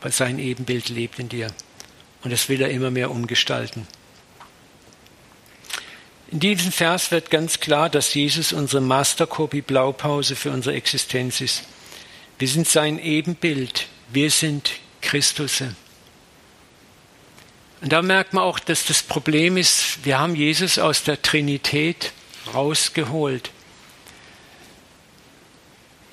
Aber 0.00 0.10
sein 0.10 0.40
Ebenbild 0.40 0.88
lebt 0.88 1.20
in 1.20 1.28
dir. 1.28 1.46
Und 2.24 2.32
das 2.32 2.48
will 2.48 2.60
er 2.60 2.70
immer 2.70 2.90
mehr 2.90 3.12
umgestalten. 3.12 3.86
In 6.32 6.40
diesem 6.40 6.72
Vers 6.72 7.10
wird 7.10 7.30
ganz 7.30 7.60
klar, 7.60 7.90
dass 7.90 8.14
Jesus 8.14 8.54
unsere 8.54 8.80
Mastercopy 8.80 9.60
Blaupause 9.60 10.34
für 10.34 10.50
unsere 10.50 10.74
Existenz 10.74 11.42
ist. 11.42 11.64
Wir 12.38 12.48
sind 12.48 12.66
sein 12.66 12.98
Ebenbild. 12.98 13.86
Wir 14.10 14.30
sind 14.30 14.70
Christusse. 15.02 15.76
Und 17.82 17.92
da 17.92 18.00
merkt 18.00 18.32
man 18.32 18.44
auch, 18.44 18.58
dass 18.58 18.86
das 18.86 19.02
Problem 19.02 19.58
ist, 19.58 20.06
wir 20.06 20.18
haben 20.18 20.34
Jesus 20.34 20.78
aus 20.78 21.04
der 21.04 21.20
Trinität 21.20 22.12
rausgeholt. 22.54 23.50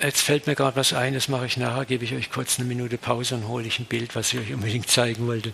Jetzt 0.02 0.22
fällt 0.22 0.48
mir 0.48 0.56
gerade 0.56 0.76
was 0.76 0.92
ein, 0.92 1.14
das 1.14 1.30
mache 1.30 1.46
ich 1.46 1.56
nachher, 1.56 1.86
gebe 1.86 2.04
ich 2.04 2.14
euch 2.14 2.30
kurz 2.30 2.60
eine 2.60 2.68
Minute 2.68 2.98
Pause 2.98 3.36
und 3.36 3.48
hole 3.48 3.66
ich 3.66 3.80
ein 3.80 3.86
Bild, 3.86 4.18
was 4.18 4.34
ich 4.34 4.40
euch 4.42 4.54
unbedingt 4.54 4.90
zeigen 4.90 5.28
wollte. 5.28 5.52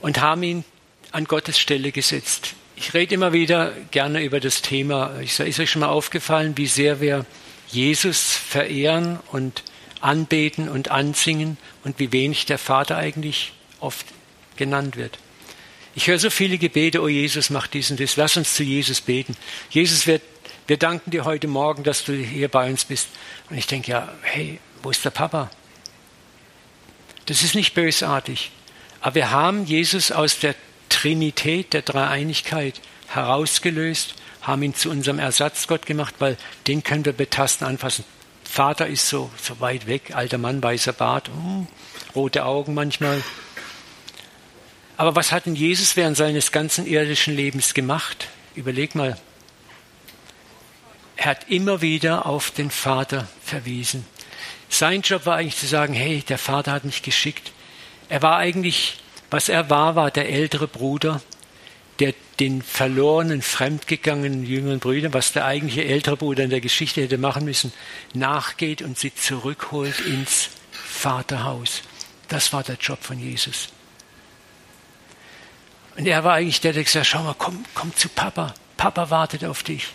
Und 0.00 0.22
haben 0.22 0.42
ihn 0.42 0.64
an 1.10 1.26
Gottes 1.26 1.58
Stelle 1.58 1.92
gesetzt. 1.92 2.54
Ich 2.82 2.94
rede 2.94 3.14
immer 3.14 3.32
wieder 3.32 3.70
gerne 3.92 4.24
über 4.24 4.40
das 4.40 4.60
Thema. 4.60 5.20
Ist 5.20 5.38
euch 5.38 5.70
schon 5.70 5.80
mal 5.80 5.88
aufgefallen, 5.88 6.56
wie 6.56 6.66
sehr 6.66 7.00
wir 7.00 7.24
Jesus 7.68 8.32
verehren 8.32 9.20
und 9.30 9.62
anbeten 10.00 10.68
und 10.68 10.90
ansingen 10.90 11.58
und 11.84 12.00
wie 12.00 12.10
wenig 12.10 12.44
der 12.44 12.58
Vater 12.58 12.96
eigentlich 12.96 13.52
oft 13.78 14.04
genannt 14.56 14.96
wird. 14.96 15.20
Ich 15.94 16.08
höre 16.08 16.18
so 16.18 16.28
viele 16.28 16.58
Gebete, 16.58 17.02
oh 17.02 17.06
Jesus, 17.06 17.50
mach 17.50 17.68
dies 17.68 17.88
und 17.92 18.00
das, 18.00 18.16
lass 18.16 18.36
uns 18.36 18.54
zu 18.54 18.64
Jesus 18.64 19.00
beten. 19.00 19.36
Jesus, 19.70 20.08
wir, 20.08 20.20
wir 20.66 20.76
danken 20.76 21.12
dir 21.12 21.24
heute 21.24 21.46
Morgen, 21.46 21.84
dass 21.84 22.02
du 22.02 22.12
hier 22.14 22.48
bei 22.48 22.68
uns 22.68 22.84
bist. 22.84 23.10
Und 23.48 23.58
ich 23.58 23.68
denke, 23.68 23.92
ja, 23.92 24.12
hey, 24.22 24.58
wo 24.82 24.90
ist 24.90 25.04
der 25.04 25.10
Papa? 25.10 25.52
Das 27.26 27.44
ist 27.44 27.54
nicht 27.54 27.74
bösartig. 27.74 28.50
Aber 29.00 29.14
wir 29.14 29.30
haben 29.30 29.66
Jesus 29.66 30.10
aus 30.10 30.40
der 30.40 30.56
Trinität, 30.92 31.72
der 31.72 31.82
Dreieinigkeit 31.82 32.80
herausgelöst, 33.08 34.14
haben 34.42 34.62
ihn 34.62 34.74
zu 34.74 34.90
unserem 34.90 35.18
Ersatzgott 35.18 35.86
gemacht, 35.86 36.16
weil 36.18 36.36
den 36.66 36.82
können 36.82 37.04
wir 37.04 37.12
betasten, 37.12 37.66
anfassen. 37.66 38.04
Vater 38.44 38.86
ist 38.86 39.08
so, 39.08 39.30
so 39.40 39.60
weit 39.60 39.86
weg, 39.86 40.14
alter 40.14 40.38
Mann, 40.38 40.62
weißer 40.62 40.92
Bart, 40.92 41.28
hm, 41.28 41.66
rote 42.14 42.44
Augen 42.44 42.74
manchmal. 42.74 43.22
Aber 44.98 45.16
was 45.16 45.32
hat 45.32 45.46
denn 45.46 45.54
Jesus 45.54 45.96
während 45.96 46.16
seines 46.16 46.52
ganzen 46.52 46.86
irdischen 46.86 47.34
Lebens 47.34 47.72
gemacht? 47.72 48.28
Überleg 48.54 48.94
mal. 48.94 49.18
Er 51.16 51.26
hat 51.26 51.48
immer 51.48 51.80
wieder 51.80 52.26
auf 52.26 52.50
den 52.50 52.70
Vater 52.70 53.26
verwiesen. 53.42 54.04
Sein 54.68 55.02
Job 55.02 55.24
war 55.24 55.36
eigentlich 55.36 55.56
zu 55.56 55.66
sagen, 55.66 55.94
hey, 55.94 56.22
der 56.28 56.38
Vater 56.38 56.72
hat 56.72 56.84
mich 56.84 57.02
geschickt. 57.02 57.52
Er 58.08 58.20
war 58.20 58.36
eigentlich, 58.36 58.98
was 59.32 59.48
er 59.48 59.70
war, 59.70 59.96
war 59.96 60.10
der 60.10 60.28
ältere 60.28 60.68
Bruder, 60.68 61.20
der 61.98 62.14
den 62.40 62.62
verlorenen, 62.62 63.42
fremdgegangenen 63.42 64.44
jüngeren 64.44 64.78
Brüdern, 64.78 65.14
was 65.14 65.32
der 65.32 65.44
eigentliche 65.44 65.84
ältere 65.84 66.16
Bruder 66.16 66.44
in 66.44 66.50
der 66.50 66.60
Geschichte 66.60 67.02
hätte 67.02 67.18
machen 67.18 67.44
müssen, 67.44 67.72
nachgeht 68.14 68.82
und 68.82 68.98
sie 68.98 69.14
zurückholt 69.14 70.00
ins 70.00 70.50
Vaterhaus. 70.70 71.82
Das 72.28 72.52
war 72.52 72.62
der 72.62 72.76
Job 72.76 73.02
von 73.02 73.18
Jesus. 73.18 73.68
Und 75.96 76.06
er 76.06 76.24
war 76.24 76.34
eigentlich 76.34 76.60
der, 76.60 76.72
der 76.72 76.84
gesagt 76.84 77.04
hat, 77.04 77.10
schau 77.10 77.22
mal, 77.22 77.34
komm, 77.38 77.64
komm 77.74 77.94
zu 77.94 78.08
Papa. 78.08 78.54
Papa 78.76 79.10
wartet 79.10 79.44
auf 79.44 79.62
dich. 79.62 79.88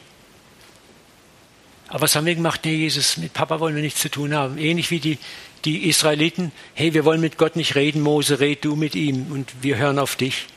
Aber 1.89 2.01
was 2.01 2.15
haben 2.15 2.25
wir 2.25 2.35
gemacht? 2.35 2.61
Nee, 2.65 2.75
Jesus, 2.75 3.17
mit 3.17 3.33
Papa 3.33 3.59
wollen 3.59 3.75
wir 3.75 3.81
nichts 3.81 4.01
zu 4.01 4.09
tun 4.09 4.33
haben. 4.33 4.57
Ähnlich 4.57 4.91
wie 4.91 4.99
die, 4.99 5.17
die 5.65 5.89
Israeliten. 5.89 6.51
Hey, 6.73 6.93
wir 6.93 7.05
wollen 7.05 7.21
mit 7.21 7.37
Gott 7.37 7.55
nicht 7.55 7.75
reden. 7.75 8.01
Mose, 8.01 8.39
red 8.39 8.63
du 8.63 8.75
mit 8.75 8.95
ihm 8.95 9.31
und 9.31 9.51
wir 9.61 9.77
hören 9.77 9.99
auf 9.99 10.15
dich. 10.15 10.47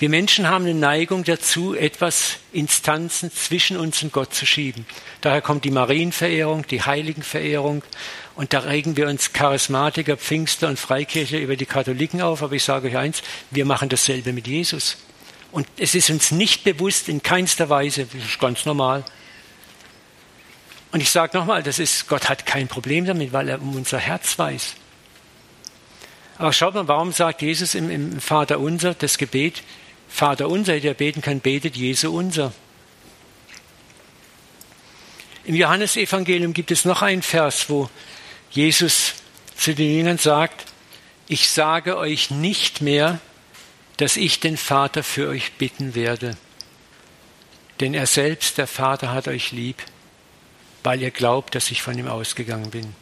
Wir 0.00 0.08
Menschen 0.08 0.46
haben 0.48 0.64
eine 0.64 0.74
Neigung 0.74 1.24
dazu, 1.24 1.74
etwas 1.74 2.36
Instanzen 2.52 3.32
zwischen 3.32 3.76
uns 3.76 4.00
und 4.00 4.12
Gott 4.12 4.32
zu 4.32 4.46
schieben. 4.46 4.86
Daher 5.22 5.42
kommt 5.42 5.64
die 5.64 5.72
Marienverehrung, 5.72 6.64
die 6.68 6.82
Heiligenverehrung. 6.82 7.82
Und 8.36 8.52
da 8.52 8.60
regen 8.60 8.96
wir 8.96 9.08
uns 9.08 9.32
Charismatiker, 9.32 10.16
Pfingster 10.16 10.68
und 10.68 10.78
Freikirche 10.78 11.38
über 11.38 11.56
die 11.56 11.66
Katholiken 11.66 12.22
auf. 12.22 12.44
Aber 12.44 12.54
ich 12.54 12.62
sage 12.62 12.86
euch 12.86 12.96
eins, 12.96 13.22
wir 13.50 13.64
machen 13.64 13.88
dasselbe 13.88 14.32
mit 14.32 14.46
Jesus. 14.46 14.98
Und 15.50 15.66
es 15.76 15.96
ist 15.96 16.10
uns 16.10 16.30
nicht 16.30 16.62
bewusst, 16.62 17.08
in 17.08 17.20
keinster 17.20 17.68
Weise, 17.68 18.06
das 18.06 18.24
ist 18.24 18.38
ganz 18.38 18.66
normal. 18.66 19.04
Und 20.90 21.00
ich 21.00 21.10
sage 21.10 21.36
nochmal, 21.36 21.62
das 21.62 21.78
ist, 21.78 22.08
Gott 22.08 22.28
hat 22.28 22.46
kein 22.46 22.68
Problem 22.68 23.04
damit, 23.04 23.32
weil 23.32 23.48
er 23.48 23.60
um 23.60 23.76
unser 23.76 23.98
Herz 23.98 24.38
weiß. 24.38 24.74
Aber 26.38 26.52
schaut 26.52 26.74
mal, 26.74 26.88
warum 26.88 27.12
sagt 27.12 27.42
Jesus 27.42 27.74
im, 27.74 27.90
im 27.90 28.20
Vater 28.20 28.60
unser 28.60 28.94
das 28.94 29.18
Gebet, 29.18 29.62
Vater 30.08 30.48
unser, 30.48 30.80
der 30.80 30.94
beten 30.94 31.20
kann, 31.20 31.40
betet 31.40 31.76
Jesu 31.76 32.16
unser. 32.16 32.52
Im 35.44 35.54
Johannesevangelium 35.54 36.54
gibt 36.54 36.70
es 36.70 36.84
noch 36.84 37.02
einen 37.02 37.22
Vers, 37.22 37.68
wo 37.68 37.90
Jesus 38.50 39.14
zu 39.56 39.74
den 39.74 39.94
Jüngern 39.94 40.18
sagt, 40.18 40.66
ich 41.26 41.48
sage 41.50 41.98
euch 41.98 42.30
nicht 42.30 42.80
mehr, 42.80 43.20
dass 43.98 44.16
ich 44.16 44.40
den 44.40 44.56
Vater 44.56 45.02
für 45.02 45.28
euch 45.28 45.52
bitten 45.54 45.94
werde, 45.94 46.36
denn 47.80 47.94
er 47.94 48.06
selbst, 48.06 48.58
der 48.58 48.66
Vater, 48.66 49.12
hat 49.12 49.28
euch 49.28 49.52
lieb, 49.52 49.82
weil 50.88 51.02
ihr 51.02 51.10
glaubt, 51.10 51.54
dass 51.54 51.70
ich 51.70 51.82
von 51.82 51.98
ihm 51.98 52.08
ausgegangen 52.08 52.70
bin. 52.70 52.94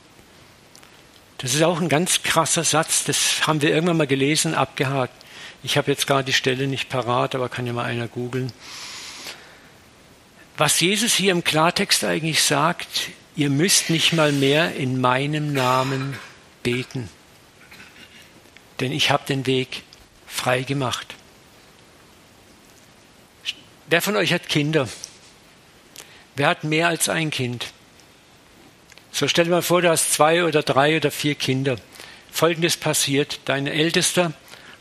Das 1.38 1.54
ist 1.54 1.62
auch 1.62 1.80
ein 1.80 1.88
ganz 1.88 2.24
krasser 2.24 2.64
Satz, 2.64 3.04
das 3.04 3.46
haben 3.46 3.62
wir 3.62 3.70
irgendwann 3.72 3.96
mal 3.96 4.08
gelesen, 4.08 4.56
abgehakt. 4.56 5.14
Ich 5.62 5.76
habe 5.78 5.92
jetzt 5.92 6.08
gar 6.08 6.24
die 6.24 6.32
Stelle 6.32 6.66
nicht 6.66 6.88
parat, 6.88 7.36
aber 7.36 7.48
kann 7.48 7.64
ja 7.64 7.72
mal 7.72 7.84
einer 7.84 8.08
googeln. 8.08 8.52
Was 10.56 10.80
Jesus 10.80 11.14
hier 11.14 11.30
im 11.30 11.44
Klartext 11.44 12.02
eigentlich 12.02 12.42
sagt, 12.42 13.10
ihr 13.36 13.50
müsst 13.50 13.88
nicht 13.88 14.12
mal 14.12 14.32
mehr 14.32 14.74
in 14.74 15.00
meinem 15.00 15.52
Namen 15.52 16.18
beten, 16.64 17.08
denn 18.80 18.90
ich 18.90 19.12
habe 19.12 19.28
den 19.28 19.46
Weg 19.46 19.84
frei 20.26 20.62
gemacht. 20.64 21.14
Wer 23.86 24.02
von 24.02 24.16
euch 24.16 24.32
hat 24.32 24.48
Kinder? 24.48 24.88
Wer 26.34 26.48
hat 26.48 26.64
mehr 26.64 26.88
als 26.88 27.08
ein 27.08 27.30
Kind? 27.30 27.72
So 29.16 29.26
stell 29.28 29.46
dir 29.46 29.50
mal 29.50 29.62
vor, 29.62 29.80
du 29.80 29.88
hast 29.88 30.12
zwei 30.12 30.44
oder 30.44 30.62
drei 30.62 30.98
oder 30.98 31.10
vier 31.10 31.36
Kinder. 31.36 31.76
Folgendes 32.30 32.76
passiert. 32.76 33.40
Dein 33.46 33.66
Ältester 33.66 34.34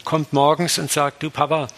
kommt 0.03 0.33
morgens 0.33 0.77
und 0.77 0.91
sagt, 0.91 1.23
du 1.23 1.29
Papa, 1.29 1.69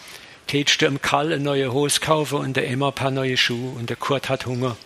tätst 0.48 0.82
du 0.82 0.86
im 0.86 1.00
Karl 1.00 1.32
eine 1.32 1.40
neue 1.40 1.72
Hose 1.72 2.00
kaufen 2.00 2.40
und 2.40 2.56
der 2.56 2.68
Emma 2.68 2.88
ein 2.88 2.94
paar 2.94 3.12
neue 3.12 3.36
Schuhe 3.36 3.78
und 3.78 3.90
der 3.90 3.96
Kurt 3.96 4.28
hat 4.28 4.46
Hunger. 4.46 4.76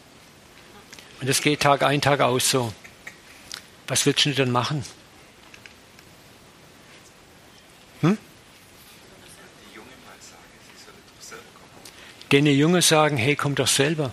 Und 1.22 1.30
das 1.30 1.40
geht 1.40 1.60
Tag 1.60 1.82
ein, 1.82 2.02
Tag 2.02 2.20
aus 2.20 2.50
so. 2.50 2.74
Was 3.88 4.04
würdest 4.04 4.26
du 4.26 4.34
dann 4.34 4.50
machen? 4.50 4.84
Hm? 8.02 8.18
Den 12.32 12.44
Junge 12.44 12.82
sagen, 12.82 13.16
hey, 13.16 13.34
komm 13.34 13.54
doch 13.54 13.66
selber. 13.66 14.12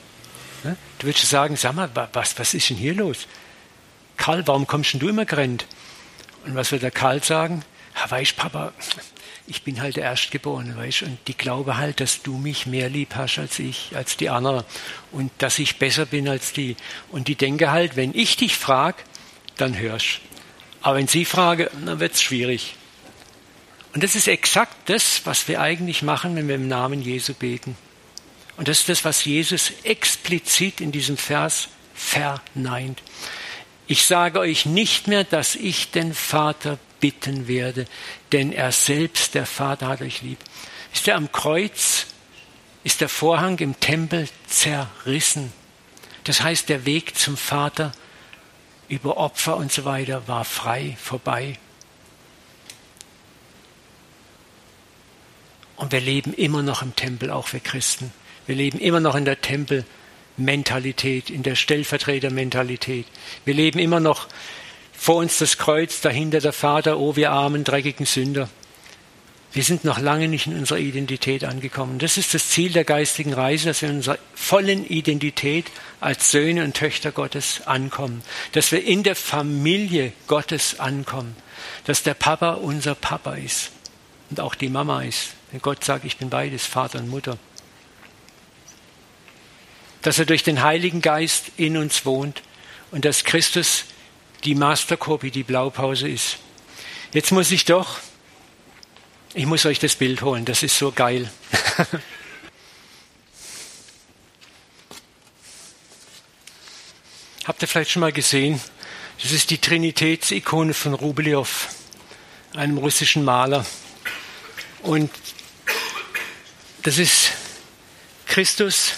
Du 0.99 1.07
würdest 1.07 1.29
sagen, 1.29 1.57
sag 1.57 1.75
mal, 1.75 1.89
was, 2.13 2.39
was 2.39 2.53
ist 2.53 2.69
denn 2.69 2.77
hier 2.77 2.93
los? 2.93 3.27
Karl, 4.19 4.45
warum 4.45 4.67
kommst 4.67 4.93
denn 4.93 4.99
du 4.99 5.07
immer 5.07 5.25
gerannt? 5.25 5.65
Und 6.45 6.53
was 6.53 6.71
wird 6.71 6.83
der 6.83 6.91
Karl 6.91 7.23
sagen? 7.23 7.63
Ja, 7.95 8.11
weißt 8.11 8.35
Papa, 8.35 8.73
ich 9.47 9.63
bin 9.63 9.81
halt 9.81 9.95
der 9.95 10.03
Erstgeborene, 10.03 10.75
weißt 10.75 11.03
und 11.03 11.17
die 11.27 11.35
glaube 11.35 11.77
halt, 11.77 12.01
dass 12.01 12.21
du 12.21 12.37
mich 12.37 12.65
mehr 12.65 12.89
lieb 12.89 13.15
hast 13.15 13.39
als 13.39 13.57
ich, 13.59 13.95
als 13.95 14.17
die 14.17 14.29
anderen 14.29 14.63
und 15.11 15.31
dass 15.39 15.57
ich 15.57 15.77
besser 15.77 16.05
bin 16.05 16.27
als 16.27 16.51
die. 16.53 16.75
Und 17.09 17.29
die 17.29 17.35
denke 17.35 17.71
halt, 17.71 17.95
wenn 17.95 18.13
ich 18.13 18.35
dich 18.35 18.57
frage, 18.57 18.97
dann 19.57 19.79
hörst. 19.79 20.19
Aber 20.81 20.97
wenn 20.97 21.07
sie 21.07 21.25
frage, 21.25 21.71
dann 21.85 21.99
wird 21.99 22.13
es 22.13 22.21
schwierig. 22.21 22.75
Und 23.93 24.03
das 24.03 24.15
ist 24.15 24.27
exakt 24.27 24.75
das, 24.89 25.21
was 25.23 25.47
wir 25.47 25.61
eigentlich 25.61 26.03
machen, 26.03 26.35
wenn 26.35 26.47
wir 26.47 26.55
im 26.55 26.67
Namen 26.67 27.01
Jesu 27.01 27.33
beten. 27.33 27.77
Und 28.57 28.67
das 28.67 28.81
ist 28.81 28.89
das, 28.89 29.05
was 29.05 29.23
Jesus 29.23 29.71
explizit 29.83 30.81
in 30.81 30.91
diesem 30.91 31.15
Vers 31.17 31.69
verneint. 31.95 33.01
Ich 33.91 34.05
sage 34.05 34.39
euch 34.39 34.67
nicht 34.67 35.07
mehr, 35.07 35.23
dass 35.23 35.55
ich 35.55 35.89
den 35.89 36.13
Vater 36.13 36.77
bitten 36.99 37.47
werde, 37.47 37.87
denn 38.31 38.51
er 38.51 38.71
selbst, 38.71 39.33
der 39.33 39.47
Vater, 39.47 39.87
hat 39.87 40.01
euch 40.01 40.21
lieb. 40.21 40.37
Ist 40.93 41.07
er 41.07 41.15
am 41.15 41.31
Kreuz, 41.31 42.05
ist 42.83 43.01
der 43.01 43.09
Vorhang 43.09 43.57
im 43.57 43.79
Tempel 43.79 44.29
zerrissen. 44.45 45.51
Das 46.23 46.43
heißt, 46.43 46.69
der 46.69 46.85
Weg 46.85 47.17
zum 47.17 47.35
Vater 47.35 47.91
über 48.89 49.17
Opfer 49.17 49.57
und 49.57 49.71
so 49.71 49.85
weiter 49.85 50.27
war 50.27 50.45
frei, 50.45 50.95
vorbei. 51.01 51.57
Und 55.77 55.91
wir 55.91 56.01
leben 56.01 56.35
immer 56.35 56.61
noch 56.61 56.83
im 56.83 56.95
Tempel, 56.95 57.31
auch 57.31 57.53
wir 57.53 57.59
Christen. 57.59 58.13
Wir 58.45 58.53
leben 58.53 58.77
immer 58.77 58.99
noch 58.99 59.15
in 59.15 59.25
der 59.25 59.41
Tempelmentalität, 60.39 61.29
in 61.29 61.43
der 61.43 61.55
Stellvertretermentalität. 61.55 63.05
Wir 63.43 63.53
leben 63.53 63.79
immer 63.79 63.99
noch 63.99 64.27
vor 64.93 65.17
uns 65.17 65.37
das 65.37 65.57
Kreuz, 65.57 66.01
dahinter 66.01 66.39
der 66.39 66.53
Vater, 66.53 66.97
oh 66.97 67.15
wir 67.15 67.31
armen, 67.31 67.63
dreckigen 67.63 68.05
Sünder. 68.05 68.49
Wir 69.51 69.63
sind 69.63 69.83
noch 69.83 69.99
lange 69.99 70.27
nicht 70.27 70.47
in 70.47 70.57
unserer 70.57 70.77
Identität 70.77 71.43
angekommen. 71.43 71.99
Das 71.99 72.17
ist 72.17 72.33
das 72.33 72.49
Ziel 72.49 72.71
der 72.71 72.83
geistigen 72.83 73.33
Reise, 73.33 73.67
dass 73.67 73.81
wir 73.81 73.89
in 73.89 73.97
unserer 73.97 74.19
vollen 74.35 74.85
Identität 74.85 75.65
als 75.99 76.31
Söhne 76.31 76.63
und 76.63 76.75
Töchter 76.75 77.11
Gottes 77.11 77.65
ankommen. 77.65 78.21
Dass 78.51 78.71
wir 78.71 78.83
in 78.83 79.03
der 79.03 79.15
Familie 79.15 80.13
Gottes 80.27 80.79
ankommen. 80.79 81.35
Dass 81.85 82.03
der 82.03 82.13
Papa 82.13 82.53
unser 82.53 82.93
Papa 82.93 83.33
ist 83.33 83.71
und 84.29 84.39
auch 84.39 84.53
die 84.53 84.69
Mama 84.69 85.01
ist. 85.01 85.31
Wenn 85.51 85.61
Gott 85.61 85.83
sagt, 85.83 86.05
ich 86.05 86.17
bin 86.17 86.29
beides, 86.29 86.67
Vater 86.67 86.99
und 86.99 87.09
Mutter 87.09 87.39
dass 90.01 90.19
er 90.19 90.25
durch 90.25 90.43
den 90.43 90.63
Heiligen 90.63 91.01
Geist 91.01 91.51
in 91.57 91.77
uns 91.77 92.05
wohnt 92.05 92.41
und 92.91 93.05
dass 93.05 93.23
Christus 93.23 93.85
die 94.43 94.55
Masterkopie, 94.55 95.31
die 95.31 95.43
Blaupause 95.43 96.07
ist. 96.07 96.37
Jetzt 97.13 97.31
muss 97.31 97.51
ich 97.51 97.65
doch, 97.65 97.99
ich 99.33 99.45
muss 99.45 99.65
euch 99.65 99.79
das 99.79 99.95
Bild 99.95 100.21
holen, 100.21 100.45
das 100.45 100.63
ist 100.63 100.77
so 100.77 100.91
geil. 100.91 101.29
Habt 107.45 107.61
ihr 107.61 107.67
vielleicht 107.67 107.91
schon 107.91 108.01
mal 108.01 108.11
gesehen? 108.11 108.61
Das 109.21 109.31
ist 109.31 109.49
die 109.49 109.57
Trinitätsikone 109.57 110.73
von 110.73 110.93
Rubeliow, 110.93 111.47
einem 112.53 112.77
russischen 112.77 113.25
Maler. 113.25 113.65
Und 114.81 115.09
das 116.83 116.97
ist 116.97 117.31
Christus, 118.27 118.93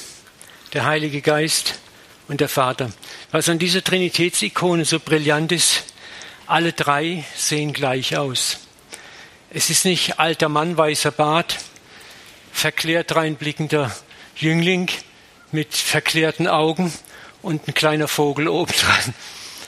der 0.73 0.85
Heilige 0.85 1.21
Geist 1.21 1.79
und 2.27 2.39
der 2.39 2.49
Vater. 2.49 2.91
Was 3.31 3.49
an 3.49 3.59
dieser 3.59 3.83
Trinitätsikone 3.83 4.85
so 4.85 4.99
brillant 4.99 5.51
ist, 5.51 5.83
alle 6.47 6.71
drei 6.71 7.25
sehen 7.35 7.73
gleich 7.73 8.17
aus. 8.17 8.59
Es 9.49 9.69
ist 9.69 9.83
nicht 9.83 10.19
alter 10.19 10.47
Mann, 10.47 10.77
weißer 10.77 11.11
Bart, 11.11 11.57
verklärt 12.53 13.15
reinblickender 13.15 13.93
Jüngling 14.35 14.89
mit 15.51 15.73
verklärten 15.73 16.47
Augen 16.47 16.93
und 17.41 17.67
ein 17.67 17.73
kleiner 17.73 18.07
Vogel 18.07 18.47
obendran, 18.47 19.13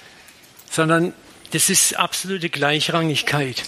sondern 0.70 1.14
das 1.52 1.70
ist 1.70 1.98
absolute 1.98 2.50
Gleichrangigkeit. 2.50 3.64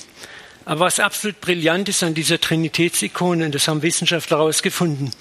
Aber 0.63 0.81
was 0.85 0.99
absolut 0.99 1.41
brillant 1.41 1.89
ist 1.89 2.01
an 2.01 2.15
dieser 2.15 2.39
Trinitätsikone, 2.39 3.45
und 3.45 3.53
das 3.53 3.67
haben 3.67 3.81
Wissenschaftler 3.81 4.37
herausgefunden, 4.37 5.11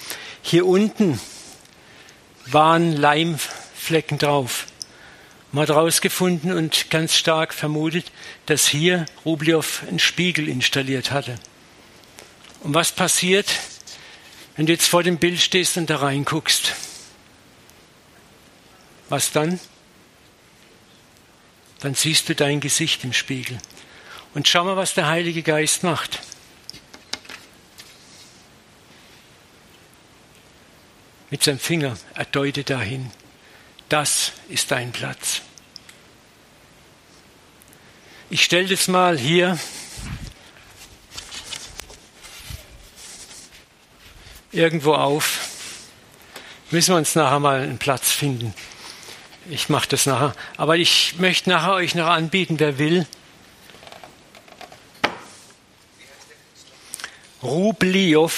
hier 0.42 0.64
unten 0.64 1.20
waren 2.46 2.96
Leimflecken 2.96 4.18
drauf. 4.18 4.66
Man 5.52 5.62
hat 5.62 5.68
herausgefunden 5.68 6.52
und 6.52 6.90
ganz 6.90 7.14
stark 7.14 7.54
vermutet, 7.54 8.11
dass 8.46 8.66
hier 8.66 9.07
Rubliow 9.24 9.83
einen 9.88 10.00
Spiegel 10.00 10.48
installiert 10.48 11.11
hatte. 11.11 11.37
Und 12.62 12.74
was 12.74 12.92
passiert, 12.92 13.46
wenn 14.57 14.66
du 14.66 14.72
jetzt 14.72 14.88
vor 14.88 15.02
dem 15.02 15.18
Bild 15.18 15.40
stehst 15.40 15.76
und 15.76 15.90
da 15.90 15.96
reinguckst? 15.96 16.74
Was 19.09 19.30
dann? 19.33 19.61
Dann 21.80 21.94
siehst 21.94 22.28
du 22.28 22.35
dein 22.35 22.61
Gesicht 22.61 23.04
im 23.04 23.12
Spiegel. 23.12 23.59
Und 24.35 24.48
schau 24.48 24.64
mal, 24.64 24.76
was 24.76 24.94
der 24.94 25.07
Heilige 25.07 25.42
Geist 25.42 25.85
macht. 25.85 26.20
Mit 31.35 31.42
seinem 31.42 31.59
Finger, 31.59 31.97
er 32.14 32.27
deutet 32.27 32.70
dahin. 32.70 33.11
Das 33.88 34.31
ist 34.49 34.70
dein 34.70 34.92
Platz. 34.92 35.42
Ich 38.31 38.44
stelle 38.44 38.68
das 38.68 38.87
mal 38.87 39.18
hier 39.18 39.59
irgendwo 44.53 44.94
auf. 44.94 45.40
Müssen 46.70 46.94
wir 46.94 46.99
uns 46.99 47.16
nachher 47.16 47.40
mal 47.40 47.62
einen 47.62 47.79
Platz 47.79 48.12
finden. 48.12 48.55
Ich 49.51 49.68
mache 49.68 49.88
das 49.88 50.07
nachher. 50.07 50.37
Aber 50.57 50.77
ich 50.77 51.16
möchte 51.18 51.51
nachher 51.51 51.73
euch 51.73 51.97
noch 51.97 52.07
anbieten, 52.07 52.61
wer 52.61 52.79
will. 52.79 53.09
Rubliow 57.42 58.33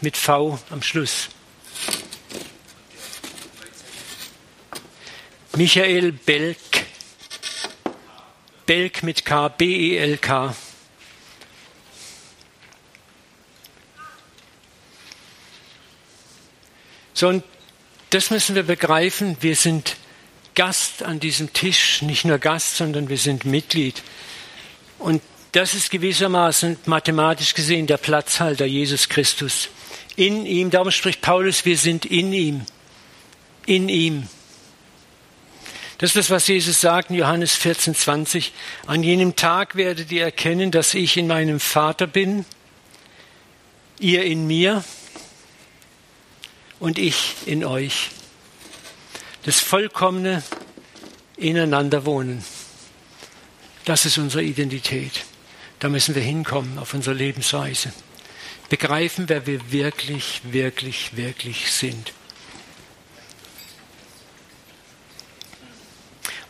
mit 0.00 0.16
V 0.16 0.58
am 0.70 0.82
Schluss. 0.82 1.28
Michael 5.60 6.12
Belk. 6.12 6.56
Belk 8.64 9.02
mit 9.02 9.26
K, 9.26 9.48
B-E-L-K. 9.48 10.56
So, 17.12 17.28
und 17.28 17.44
das 18.08 18.30
müssen 18.30 18.54
wir 18.54 18.62
begreifen. 18.62 19.36
Wir 19.42 19.54
sind 19.54 19.96
Gast 20.54 21.02
an 21.02 21.20
diesem 21.20 21.52
Tisch, 21.52 22.00
nicht 22.00 22.24
nur 22.24 22.38
Gast, 22.38 22.78
sondern 22.78 23.10
wir 23.10 23.18
sind 23.18 23.44
Mitglied. 23.44 24.02
Und 24.98 25.20
das 25.52 25.74
ist 25.74 25.90
gewissermaßen 25.90 26.78
mathematisch 26.86 27.52
gesehen 27.52 27.86
der 27.86 27.98
Platzhalter 27.98 28.64
Jesus 28.64 29.10
Christus. 29.10 29.68
In 30.16 30.46
ihm, 30.46 30.70
darum 30.70 30.90
spricht 30.90 31.20
Paulus, 31.20 31.66
wir 31.66 31.76
sind 31.76 32.06
in 32.06 32.32
ihm. 32.32 32.64
In 33.66 33.90
ihm. 33.90 34.26
Das 36.00 36.10
ist 36.10 36.16
das, 36.16 36.30
was 36.30 36.48
Jesus 36.48 36.80
sagt 36.80 37.10
in 37.10 37.16
Johannes 37.16 37.54
14, 37.56 37.94
20. 37.94 38.54
An 38.86 39.02
jenem 39.02 39.36
Tag 39.36 39.74
werdet 39.74 40.10
ihr 40.10 40.24
erkennen, 40.24 40.70
dass 40.70 40.94
ich 40.94 41.18
in 41.18 41.26
meinem 41.26 41.60
Vater 41.60 42.06
bin, 42.06 42.46
ihr 43.98 44.24
in 44.24 44.46
mir 44.46 44.82
und 46.78 46.98
ich 46.98 47.34
in 47.44 47.66
euch. 47.66 48.08
Das 49.42 49.60
vollkommene 49.60 50.42
Ineinanderwohnen. 51.36 52.42
Das 53.84 54.06
ist 54.06 54.16
unsere 54.16 54.42
Identität. 54.42 55.26
Da 55.80 55.90
müssen 55.90 56.14
wir 56.14 56.22
hinkommen 56.22 56.78
auf 56.78 56.94
unsere 56.94 57.14
Lebensweise. 57.14 57.92
Begreifen, 58.70 59.28
wer 59.28 59.46
wir 59.46 59.70
wirklich, 59.70 60.40
wirklich, 60.44 61.14
wirklich 61.18 61.70
sind. 61.70 62.14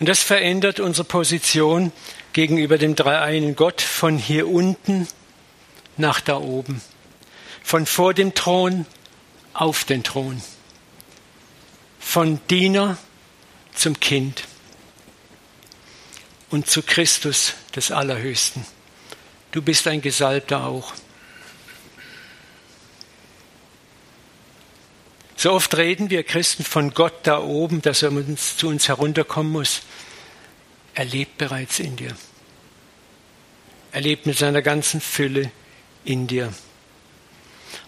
Und 0.00 0.08
das 0.08 0.20
verändert 0.22 0.80
unsere 0.80 1.04
Position 1.04 1.92
gegenüber 2.32 2.78
dem 2.78 2.96
dreieinen 2.96 3.54
Gott 3.54 3.80
von 3.80 4.18
hier 4.18 4.48
unten 4.48 5.06
nach 5.96 6.20
da 6.20 6.38
oben. 6.38 6.80
Von 7.62 7.86
vor 7.86 8.14
dem 8.14 8.34
Thron 8.34 8.86
auf 9.52 9.84
den 9.84 10.02
Thron. 10.02 10.42
Von 12.00 12.40
Diener 12.48 12.96
zum 13.74 14.00
Kind. 14.00 14.44
und 16.50 16.68
zu 16.68 16.82
Christus 16.82 17.54
des 17.74 17.90
Allerhöchsten. 17.90 18.66
Du 19.52 19.62
bist 19.62 19.86
ein 19.86 20.02
Gesalbter 20.02 20.66
auch. 20.66 20.92
So 25.40 25.52
oft 25.52 25.74
reden 25.78 26.10
wir 26.10 26.22
Christen 26.22 26.64
von 26.64 26.92
Gott 26.92 27.14
da 27.22 27.38
oben, 27.38 27.80
dass 27.80 28.02
er 28.02 28.12
uns, 28.12 28.58
zu 28.58 28.68
uns 28.68 28.88
herunterkommen 28.88 29.50
muss. 29.50 29.80
Er 30.92 31.06
lebt 31.06 31.38
bereits 31.38 31.78
in 31.78 31.96
dir. 31.96 32.14
Er 33.90 34.02
lebt 34.02 34.26
mit 34.26 34.36
seiner 34.36 34.60
ganzen 34.60 35.00
Fülle 35.00 35.50
in 36.04 36.26
dir. 36.26 36.52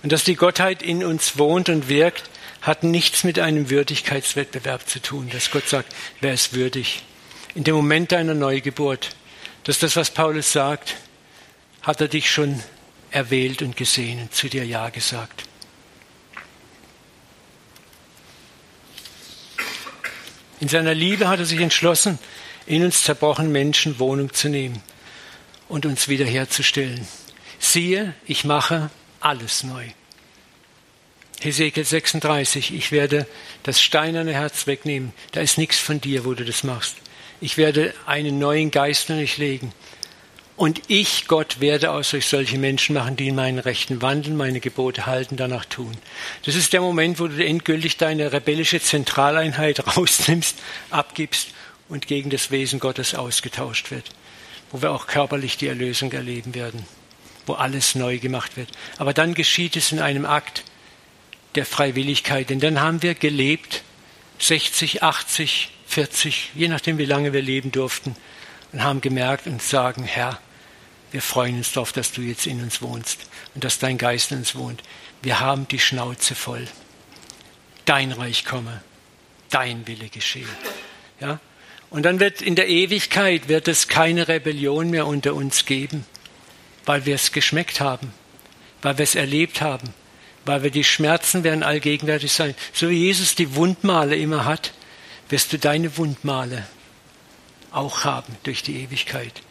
Und 0.03 0.13
dass 0.13 0.25
die 0.25 0.35
Gottheit 0.35 0.83
in 0.83 1.05
uns 1.05 1.37
wohnt 1.37 1.69
und 1.69 1.91
wirkt, 1.91 2.31
hat 2.63 2.85
nichts 2.85 3.23
mit 3.23 3.39
einem 3.39 3.69
Würdigkeitswettbewerb 3.69 4.89
zu 4.89 5.03
tun, 5.03 5.29
dass 5.31 5.51
Gott 5.51 5.69
sagt, 5.69 5.95
wer 6.23 6.33
ist 6.33 6.55
würdig. 6.55 7.03
In 7.55 7.65
dem 7.65 7.75
Moment 7.75 8.13
deiner 8.13 8.33
Neugeburt, 8.33 9.11
das 9.65 9.77
ist 9.77 9.83
das, 9.83 9.97
was 9.97 10.11
Paulus 10.11 10.53
sagt, 10.53 10.97
hat 11.83 12.01
er 12.01 12.09
dich 12.09 12.31
schon 12.31 12.63
erwählt 13.11 13.61
und 13.61 13.77
gesehen 13.77 14.23
und 14.23 14.35
zu 14.35 14.49
dir 14.49 14.65
Ja 14.65 14.89
gesagt. 14.89 15.45
In 20.63 20.69
seiner 20.69 20.95
Liebe 20.95 21.27
hat 21.27 21.41
er 21.41 21.45
sich 21.45 21.59
entschlossen, 21.59 22.21
in 22.67 22.85
uns 22.85 23.03
zerbrochenen 23.03 23.51
Menschen 23.51 23.99
Wohnung 23.99 24.33
zu 24.33 24.49
nehmen 24.49 24.81
und 25.69 25.87
uns 25.87 26.07
wiederherzustellen. 26.07 27.05
Siehe, 27.59 28.15
ich 28.27 28.45
mache 28.45 28.89
alles 29.19 29.65
neu. 29.65 29.85
Hesekiel 31.41 31.85
36, 31.85 32.73
ich 32.75 32.93
werde 32.93 33.27
das 33.65 33.83
steinerne 33.83 34.35
Herz 34.35 34.69
wegnehmen. 34.69 35.13
Da 35.33 35.41
ist 35.41 35.59
nichts 35.59 35.81
von 35.81 36.01
dir, 36.01 36.25
wo 36.25 36.35
du 36.35 36.45
das 36.45 36.63
machst. 36.63 36.95
Ich 37.41 37.57
werde 37.57 37.93
einen 38.07 38.39
neuen 38.39 38.71
Geist 38.71 39.11
in 39.11 39.19
euch 39.19 39.39
legen 39.39 39.73
und 40.57 40.83
ich, 40.89 41.27
Gott, 41.29 41.61
werde 41.61 41.91
aus 41.93 42.13
euch 42.13 42.27
solche 42.27 42.59
Menschen 42.59 42.95
machen, 42.95 43.17
die 43.17 43.29
in 43.29 43.35
meinen 43.35 43.59
Rechten 43.59 44.03
wandeln, 44.03 44.37
meine 44.37 44.61
Gebote 44.61 45.07
halten, 45.07 45.37
danach 45.37 45.65
tun. 45.65 45.97
Das 46.45 46.55
ist 46.55 46.73
der 46.73 46.83
Moment, 46.83 47.19
wo 47.19 47.27
du 47.27 47.45
endgültig 47.45 47.97
deine 47.97 48.33
rebellische 48.33 48.81
Zentraleinheit 48.81 49.85
rausnimmst, 49.97 50.59
abgibst 50.91 51.49
und 51.89 52.07
gegen 52.07 52.31
das 52.31 52.51
Wesen 52.51 52.81
Gottes 52.81 53.15
ausgetauscht 53.15 53.91
wird. 53.91 54.11
Wo 54.71 54.83
wir 54.83 54.93
auch 54.93 55.07
körperlich 55.07 55.57
die 55.57 55.69
Erlösung 55.69 56.13
erleben 56.13 56.55
werden. 56.55 56.85
Wo 57.47 57.55
alles 57.55 57.95
neu 57.95 58.19
gemacht 58.19 58.57
wird. 58.57 58.69
Aber 58.99 59.15
dann 59.15 59.35
geschieht 59.35 59.77
es 59.77 59.91
in 59.91 60.01
einem 60.01 60.27
Akt 60.27 60.65
der 61.55 61.67
Freiwilligkeit. 61.67 62.51
Denn 62.51 62.61
dann 62.61 62.81
haben 62.81 63.03
wir 63.03 63.15
gelebt, 63.15 63.83
60, 64.39 65.03
80, 65.03 65.71
40, 65.87 66.51
je 66.55 66.69
nachdem, 66.69 66.99
wie 66.99 67.05
lange 67.05 67.33
wir 67.33 67.43
leben 67.43 67.73
durften 67.73 68.17
und 68.73 68.83
haben 68.83 69.01
gemerkt 69.01 69.47
und 69.47 69.63
sagen, 69.63 70.05
Herr, 70.05 70.39
wir 71.11 71.23
freuen 71.23 71.59
uns 71.59 71.73
darauf, 71.73 71.93
dass 71.93 72.13
du 72.13 72.23
jetzt 72.23 72.47
in 72.47 72.63
uns 72.63 72.81
wohnst 72.81 73.27
und 73.55 73.65
dass 73.65 73.79
dein 73.79 73.99
Geist 73.99 74.33
in 74.33 74.39
uns 74.39 74.55
wohnt. 74.55 74.83
Wir 75.21 75.41
haben 75.41 75.69
die 75.69 75.79
Schnauze 75.79 76.35
voll. 76.35 76.67
Dein 77.85 78.13
Reich 78.13 78.45
komme, 78.45 78.83
dein 79.51 79.87
Wille 79.87 80.09
geschehe. 80.09 80.47
Ja? 81.21 81.39
Und 81.91 82.05
dann 82.05 82.19
wird 82.19 82.41
in 82.41 82.55
der 82.55 82.69
Ewigkeit 82.69 83.49
wird 83.49 83.69
es 83.69 83.89
keine 83.89 84.27
Rebellion 84.27 84.89
mehr 84.89 85.07
unter 85.07 85.35
uns 85.35 85.67
geben, 85.67 86.07
weil 86.87 87.05
wir 87.05 87.15
es 87.15 87.33
geschmeckt 87.33 87.81
haben, 87.81 88.15
weil 88.81 88.97
wir 88.97 89.03
es 89.03 89.15
erlebt 89.15 89.61
haben, 89.61 89.93
weil 90.47 90.63
wir 90.63 90.71
die 90.71 90.85
Schmerzen 90.85 91.45
werden 91.45 91.63
allgegenwärtig 91.63 92.33
sein. 92.33 92.55
So 92.73 92.89
wie 92.89 93.05
Jesus 93.05 93.35
die 93.35 93.55
Wundmale 93.55 94.17
immer 94.17 94.47
hat, 94.47 94.73
wirst 95.29 95.53
du 95.53 95.59
deine 95.59 95.99
Wundmale 95.99 96.67
auch 97.73 98.05
haben 98.05 98.37
durch 98.45 98.63
die 98.63 98.83
Ewigkeit. 98.83 99.43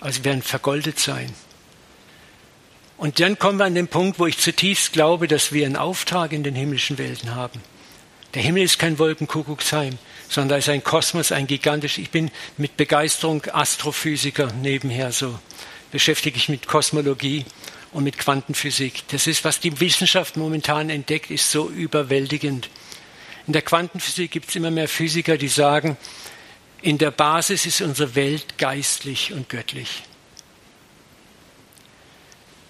Also 0.00 0.24
werden 0.24 0.42
vergoldet 0.42 0.98
sein. 0.98 1.32
Und 2.96 3.20
dann 3.20 3.38
kommen 3.38 3.58
wir 3.58 3.64
an 3.64 3.74
den 3.74 3.88
Punkt, 3.88 4.18
wo 4.18 4.26
ich 4.26 4.38
zutiefst 4.38 4.92
glaube, 4.92 5.28
dass 5.28 5.52
wir 5.52 5.66
einen 5.66 5.76
Auftrag 5.76 6.32
in 6.32 6.44
den 6.44 6.54
himmlischen 6.54 6.98
Welten 6.98 7.34
haben. 7.34 7.60
Der 8.34 8.42
Himmel 8.42 8.62
ist 8.62 8.78
kein 8.78 8.98
Wolkenkuckucksheim, 8.98 9.98
sondern 10.28 10.58
ist 10.58 10.68
ein 10.68 10.82
Kosmos, 10.82 11.32
ein 11.32 11.46
gigantisch. 11.46 11.98
Ich 11.98 12.10
bin 12.10 12.30
mit 12.56 12.76
Begeisterung 12.76 13.44
Astrophysiker 13.52 14.52
nebenher 14.52 15.12
so. 15.12 15.38
Beschäftige 15.92 16.36
ich 16.36 16.48
mit 16.48 16.66
Kosmologie 16.66 17.44
und 17.92 18.04
mit 18.04 18.18
Quantenphysik. 18.18 19.04
Das 19.08 19.26
ist, 19.28 19.44
was 19.44 19.60
die 19.60 19.80
Wissenschaft 19.80 20.36
momentan 20.36 20.90
entdeckt, 20.90 21.30
ist 21.30 21.50
so 21.50 21.68
überwältigend. 21.68 22.68
In 23.46 23.52
der 23.52 23.62
Quantenphysik 23.62 24.32
gibt 24.32 24.48
es 24.48 24.56
immer 24.56 24.70
mehr 24.70 24.88
Physiker, 24.88 25.36
die 25.36 25.48
sagen, 25.48 25.96
in 26.84 26.98
der 26.98 27.10
Basis 27.10 27.64
ist 27.64 27.80
unsere 27.80 28.14
Welt 28.14 28.58
geistlich 28.58 29.32
und 29.32 29.48
göttlich. 29.48 30.02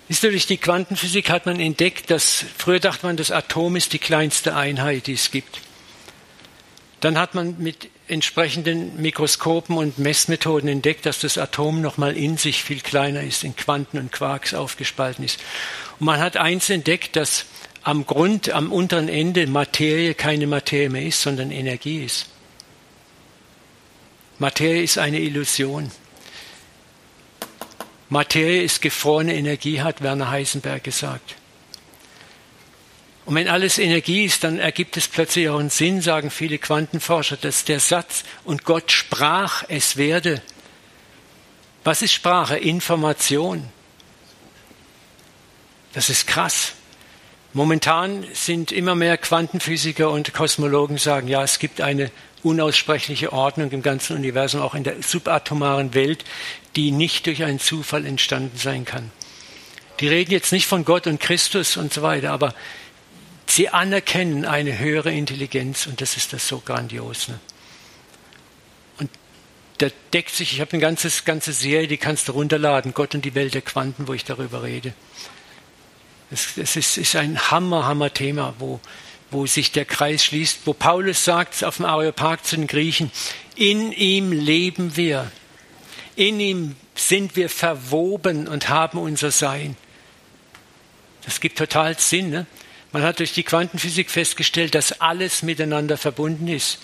Ist 0.09 0.23
durch 0.23 0.47
die 0.47 0.57
Quantenphysik 0.57 1.31
hat 1.31 1.47
man 1.47 1.59
entdeckt, 1.59 2.11
dass 2.11 2.45
früher 2.57 2.79
dachte 2.79 3.07
man, 3.07 3.17
das 3.17 3.33
Atom 3.33 3.75
ist 3.75 3.93
die 3.93 3.99
kleinste 3.99 4.55
Einheit, 4.55 5.09
die 5.09 5.15
es 5.15 5.33
gibt. 5.33 5.61
Dann 7.01 7.19
hat 7.19 7.35
man 7.35 7.57
mit 7.59 7.91
entsprechenden 8.07 9.01
Mikroskopen 9.03 9.77
und 9.77 9.99
Messmethoden 9.99 10.69
entdeckt, 10.69 11.07
dass 11.07 11.19
das 11.19 11.37
Atom 11.37 11.81
nochmal 11.81 12.17
in 12.17 12.37
sich 12.37 12.63
viel 12.63 12.81
kleiner 12.81 13.23
ist, 13.23 13.43
in 13.43 13.57
Quanten 13.57 13.99
und 13.99 14.13
Quarks 14.13 14.55
aufgespalten 14.55 15.25
ist. 15.25 15.41
Und 15.99 16.07
man 16.07 16.21
hat 16.21 16.37
eins 16.37 16.71
entdeckt, 16.71 17.17
dass 17.17 17.47
am 17.83 18.07
Grund, 18.07 18.51
am 18.51 18.71
unteren 18.71 19.09
Ende 19.09 19.49
Materie 19.49 20.15
keine 20.15 20.47
Materie 20.47 20.89
mehr 20.89 21.05
ist, 21.05 21.21
sondern 21.21 21.51
Energie 21.51 22.05
ist. 22.05 22.29
Materie 24.39 24.83
ist 24.83 24.99
eine 24.99 25.21
Illusion. 25.21 25.91
Materie 28.09 28.63
ist 28.63 28.83
gefrorene 28.83 29.35
Energie, 29.35 29.81
hat 29.81 30.03
Werner 30.03 30.31
Heisenberg 30.31 30.85
gesagt. 30.85 31.37
Und 33.25 33.37
wenn 33.37 33.49
alles 33.49 33.79
Energie 33.79 34.25
ist, 34.25 34.45
dann 34.45 34.59
ergibt 34.59 34.97
es 34.97 35.09
plötzlich 35.09 35.49
auch 35.49 35.59
einen 35.59 35.71
Sinn, 35.71 36.03
sagen 36.03 36.31
viele 36.31 36.59
Quantenforscher, 36.59 37.37
dass 37.37 37.65
der 37.65 37.81
Satz, 37.81 38.25
und 38.45 38.65
Gott 38.65 38.93
sprach, 38.93 39.65
es 39.69 39.97
werde. 39.97 40.43
Was 41.85 42.03
ist 42.03 42.13
Sprache? 42.13 42.57
Information. 42.57 43.69
Das 45.95 46.11
ist 46.11 46.27
krass. 46.27 46.73
Momentan 47.55 48.27
sind 48.33 48.73
immer 48.73 48.95
mehr 48.95 49.17
Quantenphysiker 49.17 50.11
und 50.11 50.35
Kosmologen 50.35 50.99
sagen, 50.99 51.29
ja, 51.29 51.43
es 51.43 51.59
gibt 51.59 51.81
eine 51.81 52.11
unaussprechliche 52.45 53.33
Ordnung 53.33 53.71
im 53.73 53.83
ganzen 53.83 54.17
Universum, 54.17 54.61
auch 54.61 54.75
in 54.75 54.85
der 54.85 55.03
subatomaren 55.03 55.95
Welt, 55.95 56.25
die 56.77 56.91
nicht 56.91 57.27
durch 57.27 57.43
einen 57.43 57.59
Zufall 57.59 58.05
entstanden 58.07 58.57
sein 58.57 58.85
kann. 58.85 59.11
Die 60.01 60.09
reden 60.09 60.33
jetzt 60.33 60.53
nicht 60.53 60.67
von 60.67 60.85
Gott 60.85 61.07
und 61.07 61.21
Christus 61.21 61.77
und 61.77 61.93
so 61.93 62.03
weiter, 62.03 62.33
aber 62.33 62.55
sie 63.47 63.69
anerkennen 63.69 64.45
eine 64.45 64.79
höhere 64.79 65.13
Intelligenz 65.13 65.87
und 65.87 66.01
das 66.01 66.17
ist 66.17 66.33
das 66.33 66.47
so 66.47 66.59
grandios. 66.59 67.29
Ne? 67.29 67.39
Und 68.99 69.11
da 69.79 69.89
deckt 70.13 70.35
sich, 70.35 70.53
ich 70.53 70.61
habe 70.61 70.73
eine 70.73 70.81
ganze, 70.81 71.11
ganze 71.25 71.53
Serie, 71.53 71.89
die 71.89 71.97
kannst 71.97 72.29
du 72.29 72.33
runterladen, 72.33 72.95
Gott 72.95 73.15
und 73.15 73.25
die 73.25 73.35
Welt 73.35 73.55
der 73.55 73.63
Quanten, 73.63 74.09
wo 74.09 74.15
ich 74.15 74.25
darüber 74.25 74.63
rede. 74.63 74.93
Es, 76.31 76.57
es 76.57 76.77
ist, 76.77 76.99
ist, 76.99 77.17
ein 77.17 77.51
Hammer, 77.51 77.87
Hammer 77.87 78.13
Thema, 78.13 78.55
wo 78.59 78.81
wo 79.35 79.47
sich 79.47 79.73
der 79.73 79.85
Kreis 79.85 80.25
schließt, 80.25 80.61
wo 80.65 80.73
Paulus 80.73 81.25
sagt 81.25 81.63
auf 81.65 81.77
dem 81.77 81.85
Areopag 81.85 82.45
zu 82.45 82.57
den 82.57 82.67
Griechen, 82.67 83.11
in 83.57 83.93
ihm 83.93 84.33
leben 84.33 84.97
wir, 84.97 85.31
in 86.17 86.41
ihm 86.41 86.77
sind 86.95 87.37
wir 87.37 87.51
verwoben 87.51 88.49
und 88.49 88.69
haben 88.69 88.99
unser 88.99 89.31
Sein. 89.31 89.77
Das 91.25 91.41
gibt 91.41 91.59
total 91.59 91.99
Sinn. 91.99 92.31
Ne? 92.31 92.47
Man 92.93 93.03
hat 93.03 93.19
durch 93.19 93.33
die 93.33 93.43
Quantenphysik 93.43 94.11
festgestellt, 94.11 94.75
dass 94.75 95.01
alles 95.01 95.43
miteinander 95.43 95.97
verbunden 95.97 96.49
ist. 96.49 96.79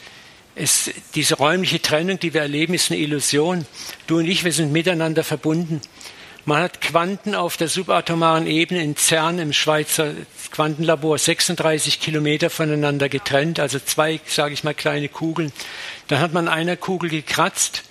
Es, 0.56 0.90
diese 1.14 1.36
räumliche 1.36 1.80
Trennung, 1.80 2.18
die 2.18 2.34
wir 2.34 2.40
erleben, 2.40 2.74
ist 2.74 2.90
eine 2.90 3.00
Illusion. 3.00 3.64
Du 4.08 4.18
und 4.18 4.26
ich, 4.26 4.42
wir 4.42 4.52
sind 4.52 4.72
miteinander 4.72 5.22
verbunden. 5.22 5.80
Man 6.46 6.62
hat 6.62 6.80
Quanten 6.80 7.34
auf 7.34 7.58
der 7.58 7.68
subatomaren 7.68 8.46
Ebene 8.46 8.82
in 8.82 8.96
CERN 8.96 9.38
im 9.38 9.52
Schweizer 9.52 10.14
Quantenlabor 10.50 11.18
36 11.18 12.00
Kilometer 12.00 12.48
voneinander 12.48 13.10
getrennt, 13.10 13.60
also 13.60 13.78
zwei, 13.78 14.20
sage 14.26 14.54
ich 14.54 14.64
mal, 14.64 14.74
kleine 14.74 15.10
Kugeln. 15.10 15.52
Dann 16.08 16.20
hat 16.20 16.32
man 16.32 16.48
einer 16.48 16.76
Kugel 16.76 17.10
gekratzt 17.10 17.82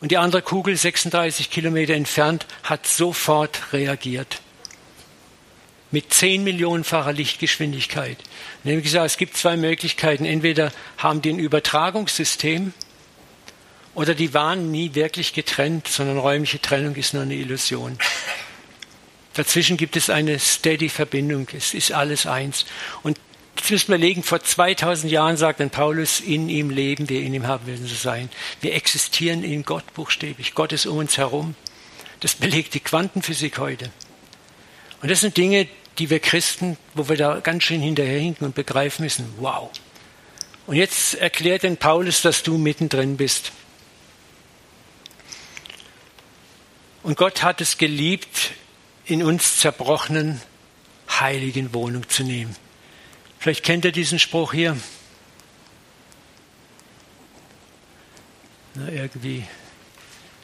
und 0.00 0.10
die 0.10 0.16
andere 0.16 0.40
Kugel 0.40 0.74
36 0.74 1.50
Kilometer 1.50 1.92
entfernt 1.92 2.46
hat 2.64 2.86
sofort 2.86 3.72
reagiert. 3.74 4.40
Mit 5.90 6.14
10 6.14 6.42
Millionenfacher 6.42 7.12
Lichtgeschwindigkeit. 7.12 8.16
Nämlich 8.64 8.84
gesagt, 8.84 9.06
es 9.06 9.16
gibt 9.18 9.36
zwei 9.36 9.58
Möglichkeiten. 9.58 10.24
Entweder 10.24 10.72
haben 10.96 11.20
die 11.20 11.30
ein 11.30 11.38
Übertragungssystem, 11.38 12.72
oder 13.94 14.14
die 14.14 14.34
waren 14.34 14.70
nie 14.70 14.94
wirklich 14.94 15.32
getrennt, 15.32 15.88
sondern 15.88 16.18
räumliche 16.18 16.60
Trennung 16.60 16.94
ist 16.96 17.14
nur 17.14 17.22
eine 17.22 17.34
Illusion. 17.34 17.98
Dazwischen 19.34 19.76
gibt 19.76 19.96
es 19.96 20.10
eine 20.10 20.38
steady 20.38 20.88
Verbindung. 20.88 21.46
Es 21.56 21.74
ist 21.74 21.92
alles 21.92 22.26
eins. 22.26 22.66
Und 23.02 23.18
Jetzt 23.62 23.70
müssen 23.70 23.92
wir 23.92 23.98
legen, 23.98 24.24
vor 24.24 24.42
2000 24.42 25.12
Jahren 25.12 25.36
sagt 25.36 25.60
dann 25.60 25.70
Paulus, 25.70 26.18
in 26.18 26.48
ihm 26.48 26.70
leben 26.70 27.08
wir, 27.08 27.22
in 27.22 27.32
ihm 27.32 27.46
haben 27.46 27.64
wir 27.66 27.76
zu 27.76 27.94
sein. 27.94 28.28
Wir 28.60 28.74
existieren 28.74 29.44
in 29.44 29.62
Gott 29.62 29.84
buchstäblich. 29.94 30.54
Gott 30.54 30.72
ist 30.72 30.86
um 30.86 30.98
uns 30.98 31.16
herum. 31.16 31.54
Das 32.18 32.34
belegt 32.34 32.74
die 32.74 32.80
Quantenphysik 32.80 33.58
heute. 33.58 33.90
Und 35.00 35.12
das 35.12 35.20
sind 35.20 35.36
Dinge, 35.36 35.68
die 35.98 36.10
wir 36.10 36.18
Christen, 36.18 36.76
wo 36.94 37.08
wir 37.08 37.16
da 37.16 37.38
ganz 37.38 37.62
schön 37.62 37.80
hinterherhinken 37.80 38.46
und 38.46 38.54
begreifen 38.56 39.04
müssen, 39.04 39.32
wow. 39.38 39.70
Und 40.66 40.74
jetzt 40.74 41.14
erklärt 41.14 41.62
denn 41.62 41.76
Paulus, 41.76 42.22
dass 42.22 42.42
du 42.42 42.58
mittendrin 42.58 43.16
bist. 43.16 43.52
Und 47.02 47.16
Gott 47.16 47.42
hat 47.42 47.60
es 47.60 47.78
geliebt, 47.78 48.52
in 49.04 49.22
uns 49.22 49.58
zerbrochenen 49.58 50.40
Heiligen 51.08 51.74
Wohnung 51.74 52.08
zu 52.08 52.22
nehmen. 52.22 52.54
Vielleicht 53.38 53.64
kennt 53.64 53.84
ihr 53.84 53.92
diesen 53.92 54.20
Spruch 54.20 54.52
hier. 54.52 54.76
Na, 58.74 58.88
irgendwie 58.88 59.44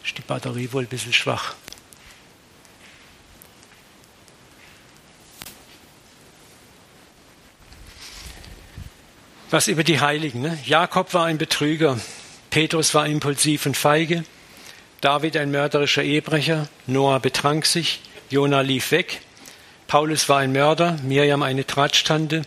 ist 0.04 0.18
die 0.18 0.22
Batterie 0.22 0.72
wohl 0.72 0.82
ein 0.82 0.88
bisschen 0.88 1.12
schwach. 1.12 1.54
Was 9.50 9.68
über 9.68 9.84
die 9.84 10.00
Heiligen. 10.00 10.42
Ne? 10.42 10.58
Jakob 10.66 11.14
war 11.14 11.24
ein 11.24 11.38
Betrüger, 11.38 11.98
Petrus 12.50 12.94
war 12.94 13.06
impulsiv 13.06 13.64
und 13.64 13.76
feige, 13.76 14.24
David 15.00 15.36
ein 15.36 15.52
mörderischer 15.52 16.02
Ehebrecher, 16.02 16.68
Noah 16.88 17.20
betrank 17.20 17.66
sich, 17.66 18.00
Jona 18.30 18.62
lief 18.62 18.90
weg, 18.90 19.20
Paulus 19.86 20.28
war 20.28 20.38
ein 20.38 20.50
Mörder, 20.50 20.98
Miriam 21.04 21.44
eine 21.44 21.64
Tratstante, 21.64 22.42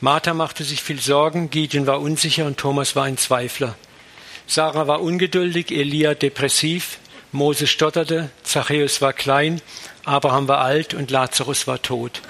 Martha 0.00 0.34
machte 0.34 0.62
sich 0.62 0.82
viel 0.82 1.00
Sorgen, 1.00 1.50
Gideon 1.50 1.88
war 1.88 2.00
unsicher 2.00 2.46
und 2.46 2.58
Thomas 2.58 2.94
war 2.94 3.04
ein 3.04 3.16
Zweifler. 3.16 3.74
Sarah 4.46 4.86
war 4.86 5.00
ungeduldig, 5.00 5.72
Elia 5.72 6.14
depressiv, 6.14 6.98
Mose 7.32 7.66
stotterte, 7.66 8.30
Zachäus 8.44 9.00
war 9.00 9.12
klein, 9.12 9.60
Abraham 10.04 10.46
war 10.46 10.60
alt 10.60 10.94
und 10.94 11.10
Lazarus 11.10 11.66
war 11.66 11.82
tot. 11.82 12.22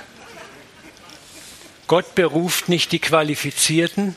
Gott 1.86 2.14
beruft 2.14 2.70
nicht 2.70 2.92
die 2.92 2.98
Qualifizierten, 2.98 4.16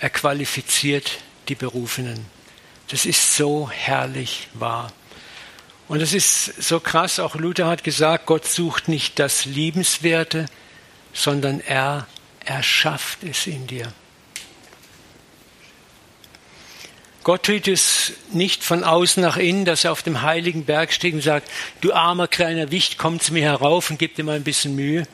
er 0.00 0.10
qualifiziert 0.10 1.18
die 1.48 1.54
Berufenen. 1.54 2.37
Das 2.88 3.06
ist 3.06 3.36
so 3.36 3.70
herrlich 3.70 4.48
wahr. 4.54 4.92
Und 5.88 6.00
es 6.02 6.12
ist 6.12 6.62
so 6.62 6.80
krass, 6.80 7.18
auch 7.18 7.34
Luther 7.34 7.66
hat 7.66 7.84
gesagt, 7.84 8.26
Gott 8.26 8.46
sucht 8.46 8.88
nicht 8.88 9.18
das 9.18 9.44
Liebenswerte, 9.44 10.46
sondern 11.12 11.60
er 11.60 12.06
erschafft 12.44 13.24
es 13.24 13.46
in 13.46 13.66
dir. 13.66 13.92
Gott 17.24 17.44
tut 17.44 17.68
es 17.68 18.12
nicht 18.32 18.64
von 18.64 18.84
außen 18.84 19.22
nach 19.22 19.36
innen, 19.36 19.64
dass 19.64 19.84
er 19.84 19.92
auf 19.92 20.02
dem 20.02 20.22
heiligen 20.22 20.64
Berg 20.64 20.92
steht 20.92 21.14
und 21.14 21.20
sagt, 21.20 21.50
du 21.80 21.92
armer 21.92 22.26
kleiner 22.26 22.70
Wicht, 22.70 22.96
komm 22.96 23.20
zu 23.20 23.32
mir 23.32 23.42
herauf 23.42 23.90
und 23.90 23.98
gib 23.98 24.14
dir 24.14 24.24
mal 24.24 24.36
ein 24.36 24.44
bisschen 24.44 24.74
Mühe 24.74 25.06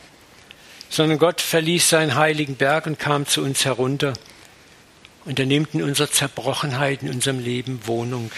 sondern 0.95 1.19
Gott 1.19 1.41
verließ 1.41 1.89
seinen 1.89 2.15
heiligen 2.15 2.55
Berg 2.55 2.87
und 2.87 3.01
kam 3.01 3.27
zu 3.27 3.43
uns 3.43 3.65
herunter. 3.65 4.13
Und 5.25 5.39
er 5.39 5.47
nimmt 5.47 5.75
in 5.75 5.83
unserer 5.83 6.11
Zerbrochenheit, 6.11 7.03
in 7.03 7.11
unserem 7.11 7.39
Leben 7.39 7.87
Wohnung. 7.87 8.31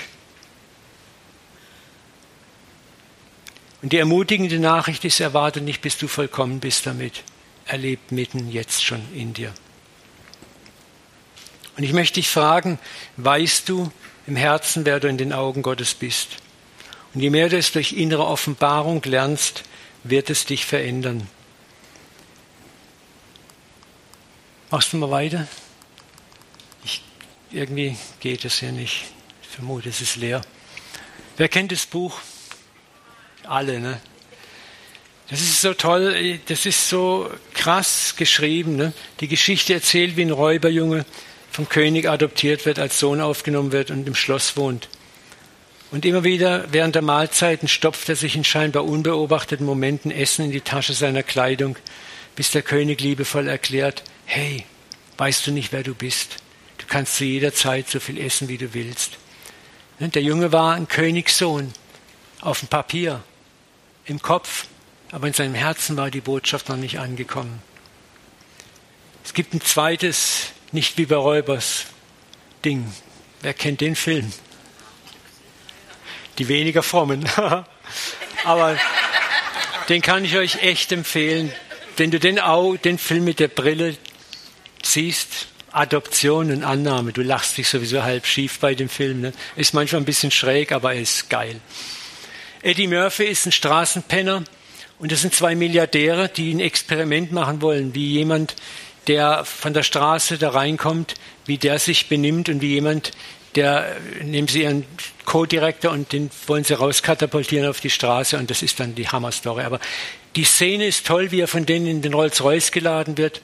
Und 3.83 3.93
die 3.93 3.99
ermutigende 3.99 4.59
Nachricht 4.59 5.05
ist, 5.05 5.21
erwarte 5.21 5.61
nicht, 5.61 5.83
bis 5.83 5.99
du 5.99 6.09
vollkommen 6.09 6.61
bist 6.61 6.87
damit. 6.87 7.23
Er 7.67 7.79
lebt 7.79 8.13
mitten 8.13 8.51
jetzt 8.51 8.85
schon 8.85 9.03
in 9.15 9.35
dir. 9.35 9.53
Und 11.77 11.83
ich 11.83 11.93
möchte 11.93 12.15
dich 12.15 12.29
fragen, 12.29 12.79
weißt 13.17 13.69
du 13.69 13.91
im 14.27 14.37
Herzen, 14.37 14.85
wer 14.87 14.99
du 14.99 15.09
in 15.09 15.19
den 15.19 15.33
Augen 15.33 15.63
Gottes 15.63 15.95
bist? 15.95 16.39
Und 17.13 17.21
je 17.21 17.31
mehr 17.31 17.49
du 17.49 17.57
es 17.57 17.73
durch 17.73 17.93
innere 17.93 18.27
Offenbarung 18.27 19.03
lernst, 19.05 19.65
wird 20.05 20.31
es 20.31 20.47
dich 20.47 20.65
verändern. 20.65 21.29
Machst 24.71 24.93
du 24.93 24.97
mal 24.97 25.11
weiter? 25.11 25.47
Irgendwie 27.51 27.97
geht 28.21 28.45
es 28.45 28.59
hier 28.59 28.73
nicht. 28.73 29.05
Ich 29.43 29.49
vermute, 29.49 29.89
es 29.89 30.01
ist 30.01 30.17
leer. 30.17 30.41
Wer 31.37 31.49
kennt 31.49 31.73
das 31.73 31.87
Buch? 31.87 32.21
Alle, 33.45 33.81
ne? 33.81 34.01
Das 35.29 35.41
ist 35.41 35.61
so 35.61 35.75
toll, 35.75 36.39
das 36.47 36.67
ist 36.67 36.89
so 36.89 37.29
krass 37.53 38.15
geschrieben. 38.17 38.77
Ne? 38.77 38.93
Die 39.21 39.29
Geschichte 39.29 39.75
erzählt, 39.75 40.17
wie 40.17 40.23
ein 40.23 40.31
Räuberjunge 40.31 41.05
vom 41.51 41.69
König 41.69 42.09
adoptiert 42.09 42.65
wird, 42.65 42.79
als 42.79 43.01
Sohn 43.01 43.21
aufgenommen 43.21 43.73
wird 43.73 43.91
und 43.91 44.07
im 44.07 44.15
Schloss 44.15 44.57
wohnt. 44.57 44.89
Und 45.91 46.05
immer 46.05 46.25
wieder 46.25 46.73
während 46.73 46.95
der 46.95 47.03
Mahlzeiten 47.03 47.69
stopft 47.69 48.09
er 48.09 48.17
sich 48.17 48.37
in 48.37 48.45
scheinbar 48.45 48.85
unbeobachteten 48.85 49.65
Momenten 49.65 50.11
Essen 50.11 50.45
in 50.45 50.51
die 50.53 50.61
Tasche 50.61 50.95
seiner 50.95 51.23
Kleidung, 51.23 51.77
bis 52.35 52.51
der 52.51 52.63
König 52.63 53.01
liebevoll 53.01 53.49
erklärt, 53.49 54.05
hey, 54.27 54.65
weißt 55.17 55.47
du 55.47 55.53
nicht, 55.53 55.73
wer 55.73 55.83
du 55.83 55.95
bist? 55.95 56.37
Kannst 56.89 57.17
zu 57.17 57.25
jeder 57.25 57.53
Zeit 57.53 57.89
so 57.89 58.01
viel 58.01 58.19
essen, 58.19 58.49
wie 58.49 58.59
du 58.59 58.73
willst. 58.75 59.19
Der 59.99 60.23
Junge 60.23 60.53
war 60.53 60.75
ein 60.75 60.89
Königssohn 60.89 61.73
auf 62.41 62.61
dem 62.61 62.69
Papier, 62.69 63.23
im 64.05 64.21
Kopf, 64.21 64.67
aber 65.11 65.27
in 65.27 65.33
seinem 65.33 65.55
Herzen 65.55 65.97
war 65.97 66.11
die 66.11 66.21
Botschaft 66.21 66.69
noch 66.69 66.77
nicht 66.77 66.99
angekommen. 66.99 67.63
Es 69.25 69.35
gibt 69.35 69.55
ein 69.55 69.61
zweites, 69.61 70.53
nicht 70.71 70.99
wie 70.99 71.07
bei 71.07 71.17
Räubers, 71.17 71.87
Ding. 72.65 72.93
Wer 73.43 73.55
kennt 73.55 73.81
den 73.81 73.97
Film? 73.97 74.33
Die 76.39 76.49
weniger 76.49 76.83
frommen. 76.83 77.29
aber 78.45 78.79
den 79.89 80.03
kann 80.03 80.25
ich 80.25 80.37
euch 80.37 80.63
echt 80.63 80.93
empfehlen. 80.93 81.53
Wenn 81.97 82.11
du 82.11 82.21
den, 82.21 82.41
den 82.85 82.99
Film 82.99 83.25
mit 83.25 83.41
der 83.41 83.49
Brille 83.49 83.97
siehst, 84.83 85.49
Adoption 85.77 86.51
und 86.51 86.65
Annahme, 86.65 87.13
du 87.13 87.21
lachst 87.21 87.59
dich 87.59 87.69
sowieso 87.69 88.03
halb 88.03 88.27
schief 88.27 88.61
bei 88.61 88.75
dem 88.75 88.89
Film. 88.89 89.21
Ne? 89.21 89.33
Ist 89.57 89.75
manchmal 89.75 90.01
ein 90.01 90.07
bisschen 90.07 90.31
schräg, 90.31 90.73
aber 90.73 90.95
er 90.95 91.03
ist 91.03 91.29
geil. 91.29 91.61
Eddie 92.63 92.87
Murphy 92.87 93.25
ist 93.25 93.45
ein 93.45 93.53
Straßenpenner 93.53 94.45
und 94.99 95.13
das 95.13 95.21
sind 95.21 95.35
zwei 95.35 95.55
Milliardäre, 95.55 96.31
die 96.31 96.55
ein 96.55 96.61
Experiment 96.61 97.31
machen 97.31 97.61
wollen, 97.61 97.95
wie 97.95 98.07
jemand, 98.07 98.57
der 99.07 99.45
von 99.45 99.75
der 99.75 99.83
Straße 99.83 100.39
da 100.39 100.49
reinkommt, 100.49 101.15
wie 101.45 101.59
der 101.59 101.79
sich 101.79 102.09
benimmt 102.09 102.49
und 102.49 102.63
wie 102.63 102.73
jemand, 102.73 103.13
der, 103.55 103.97
nehmen 104.23 104.49
sie 104.49 104.63
ihren 104.63 104.87
Co-Direktor 105.27 105.93
und 105.93 106.11
den 106.11 106.31
wollen 106.47 106.65
sie 106.65 106.73
rauskatapultieren 106.73 107.69
auf 107.69 107.81
die 107.81 107.91
Straße 107.91 108.39
und 108.39 108.49
das 108.51 108.63
ist 108.63 108.81
dann 108.81 108.95
die 108.95 109.09
Hammer-Story. 109.09 109.63
Aber 109.65 109.81
die 110.37 110.45
Szene 110.45 110.87
ist 110.87 111.07
toll, 111.07 111.33
wie 111.33 111.41
er 111.41 111.49
von 111.49 111.67
denen 111.67 111.87
in 111.87 112.03
den 112.03 112.15
Rolls-Royce 112.15 112.71
geladen 112.71 113.19
wird 113.19 113.43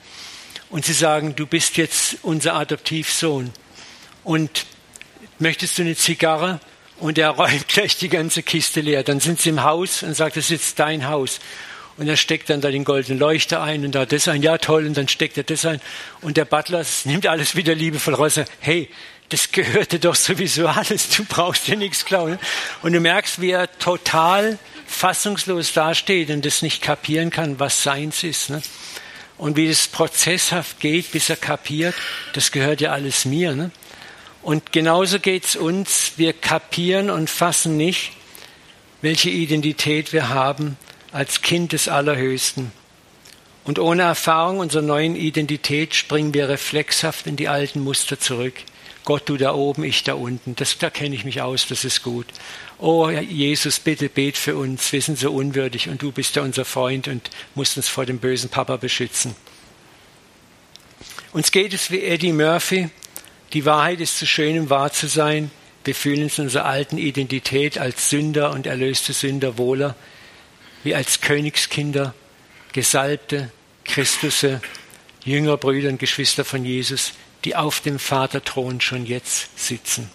und 0.73 0.83
sie 0.83 0.93
sagen, 0.93 1.35
du 1.35 1.45
bist 1.45 1.77
jetzt 1.77 2.17
unser 2.23 2.55
Adoptivsohn 2.55 3.51
und 4.23 4.65
möchtest 5.37 5.77
du 5.77 5.83
eine 5.83 5.95
Zigarre? 5.95 6.59
Und 6.99 7.19
er 7.19 7.29
räumt 7.37 7.67
gleich 7.67 7.95
die 7.97 8.09
ganze 8.09 8.41
Kiste 8.41 8.81
leer. 8.81 9.03
Dann 9.03 9.19
sind 9.19 9.39
sie 9.39 9.49
im 9.49 9.61
Haus 9.61 10.01
und 10.01 10.15
sagt, 10.15 10.35
das 10.35 10.45
ist 10.45 10.49
jetzt 10.49 10.79
dein 10.79 11.07
Haus. 11.07 11.39
Und 11.97 12.07
er 12.07 12.17
steckt 12.17 12.49
dann 12.49 12.59
da 12.59 12.71
den 12.71 12.85
goldenen 12.85 13.19
Leuchter 13.19 13.61
ein 13.61 13.85
und 13.85 13.93
da 13.93 14.07
das 14.07 14.27
ein, 14.27 14.41
ja 14.41 14.57
toll, 14.57 14.87
und 14.87 14.97
dann 14.97 15.07
steckt 15.07 15.37
er 15.37 15.43
das 15.43 15.63
ein. 15.63 15.79
Und 16.21 16.37
der 16.37 16.45
Butler 16.45 16.83
nimmt 17.03 17.27
alles 17.27 17.55
wieder 17.55 17.75
liebevoll 17.75 18.15
raus. 18.15 18.39
Hey, 18.59 18.89
das 19.29 19.51
gehörte 19.51 19.99
doch 19.99 20.15
sowieso 20.15 20.67
alles, 20.67 21.07
du 21.09 21.23
brauchst 21.23 21.67
dir 21.67 21.77
nichts 21.77 22.03
klauen. 22.03 22.39
Und 22.81 22.93
du 22.93 22.99
merkst, 22.99 23.39
wie 23.39 23.51
er 23.51 23.71
total 23.77 24.57
fassungslos 24.87 25.73
dasteht 25.73 26.31
und 26.31 26.43
das 26.43 26.63
nicht 26.63 26.81
kapieren 26.81 27.29
kann, 27.29 27.59
was 27.59 27.83
seins 27.83 28.23
ist. 28.23 28.49
Ne? 28.49 28.63
Und 29.37 29.57
wie 29.57 29.67
es 29.67 29.87
prozesshaft 29.87 30.79
geht, 30.79 31.11
bis 31.11 31.29
er 31.29 31.35
kapiert, 31.35 31.95
das 32.33 32.51
gehört 32.51 32.81
ja 32.81 32.91
alles 32.91 33.25
mir. 33.25 33.55
Ne? 33.55 33.71
Und 34.41 34.71
genauso 34.71 35.19
geht 35.19 35.45
es 35.45 35.55
uns, 35.55 36.13
wir 36.17 36.33
kapieren 36.33 37.09
und 37.09 37.29
fassen 37.29 37.77
nicht, 37.77 38.11
welche 39.01 39.29
Identität 39.29 40.13
wir 40.13 40.29
haben 40.29 40.77
als 41.11 41.41
Kind 41.41 41.73
des 41.73 41.87
Allerhöchsten. 41.87 42.71
Und 43.63 43.79
ohne 43.79 44.03
Erfahrung 44.03 44.59
unserer 44.59 44.81
neuen 44.81 45.15
Identität 45.15 45.95
springen 45.95 46.33
wir 46.33 46.49
reflexhaft 46.49 47.27
in 47.27 47.37
die 47.37 47.47
alten 47.47 47.79
Muster 47.79 48.19
zurück. 48.19 48.55
Gott, 49.05 49.27
du 49.27 49.37
da 49.37 49.53
oben, 49.53 49.83
ich 49.83 50.03
da 50.03 50.13
unten. 50.13 50.55
Das, 50.55 50.77
da 50.77 50.89
kenne 50.89 51.15
ich 51.15 51.25
mich 51.25 51.41
aus, 51.41 51.67
das 51.67 51.83
ist 51.83 52.03
gut. 52.03 52.27
Oh 52.85 53.09
Jesus, 53.09 53.79
bitte 53.79 54.09
bet 54.09 54.35
für 54.35 54.57
uns, 54.57 54.91
wir 54.91 55.01
sind 55.01 55.17
so 55.17 55.31
unwürdig 55.31 55.87
und 55.87 56.01
du 56.01 56.11
bist 56.11 56.35
ja 56.35 56.41
unser 56.41 56.65
Freund 56.65 57.07
und 57.07 57.29
musst 57.55 57.77
uns 57.77 57.87
vor 57.87 58.05
dem 58.05 58.19
bösen 58.19 58.49
Papa 58.49 58.75
beschützen. 58.75 59.37
Uns 61.31 61.51
geht 61.51 61.73
es 61.73 61.91
wie 61.91 62.01
Eddie 62.01 62.33
Murphy. 62.33 62.89
Die 63.53 63.63
Wahrheit 63.63 64.01
ist 64.01 64.17
zu 64.17 64.27
schön, 64.27 64.59
um 64.59 64.69
wahr 64.69 64.91
zu 64.91 65.07
sein. 65.07 65.49
Wir 65.85 65.95
fühlen 65.95 66.23
uns 66.23 66.37
in 66.37 66.43
unserer 66.43 66.65
alten 66.65 66.97
Identität 66.97 67.77
als 67.77 68.09
Sünder 68.09 68.51
und 68.51 68.67
erlöste 68.67 69.13
Sünder 69.13 69.57
wohler, 69.57 69.95
wie 70.83 70.93
als 70.93 71.21
Königskinder, 71.21 72.13
Gesalbte, 72.73 73.49
Christusse, 73.85 74.59
Jünger, 75.23 75.55
Brüder 75.55 75.87
und 75.87 75.99
Geschwister 75.99 76.43
von 76.43 76.65
Jesus, 76.65 77.13
die 77.45 77.55
auf 77.55 77.79
dem 77.79 77.97
Vaterthron 77.97 78.81
schon 78.81 79.05
jetzt 79.05 79.57
sitzen. 79.57 80.11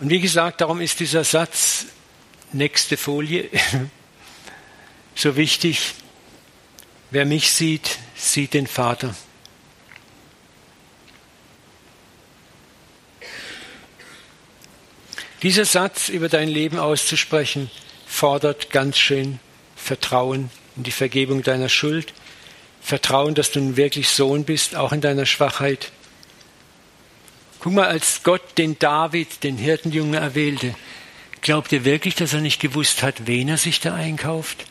Und 0.00 0.08
wie 0.08 0.20
gesagt, 0.20 0.62
darum 0.62 0.80
ist 0.80 0.98
dieser 1.00 1.24
Satz, 1.24 1.84
nächste 2.52 2.96
Folie, 2.96 3.50
so 5.14 5.36
wichtig. 5.36 5.92
Wer 7.10 7.26
mich 7.26 7.52
sieht, 7.52 7.98
sieht 8.16 8.54
den 8.54 8.66
Vater. 8.66 9.14
Dieser 15.42 15.66
Satz 15.66 16.08
über 16.08 16.30
dein 16.30 16.48
Leben 16.48 16.78
auszusprechen, 16.78 17.70
fordert 18.06 18.70
ganz 18.70 18.98
schön 18.98 19.38
Vertrauen 19.76 20.50
in 20.76 20.82
die 20.82 20.92
Vergebung 20.92 21.42
deiner 21.42 21.68
Schuld, 21.68 22.14
Vertrauen, 22.80 23.34
dass 23.34 23.50
du 23.50 23.60
nun 23.60 23.76
wirklich 23.76 24.08
Sohn 24.08 24.44
bist, 24.44 24.76
auch 24.76 24.92
in 24.92 25.02
deiner 25.02 25.26
Schwachheit. 25.26 25.92
Guck 27.60 27.74
mal, 27.74 27.86
als 27.86 28.22
Gott 28.22 28.56
den 28.56 28.78
David, 28.78 29.44
den 29.44 29.58
Hirtenjungen, 29.58 30.14
erwählte, 30.14 30.74
glaubt 31.42 31.72
ihr 31.72 31.84
wirklich, 31.84 32.14
dass 32.14 32.32
er 32.32 32.40
nicht 32.40 32.60
gewusst 32.60 33.02
hat, 33.02 33.26
wen 33.26 33.48
er 33.48 33.58
sich 33.58 33.80
da 33.80 33.94
einkauft? 33.94 34.64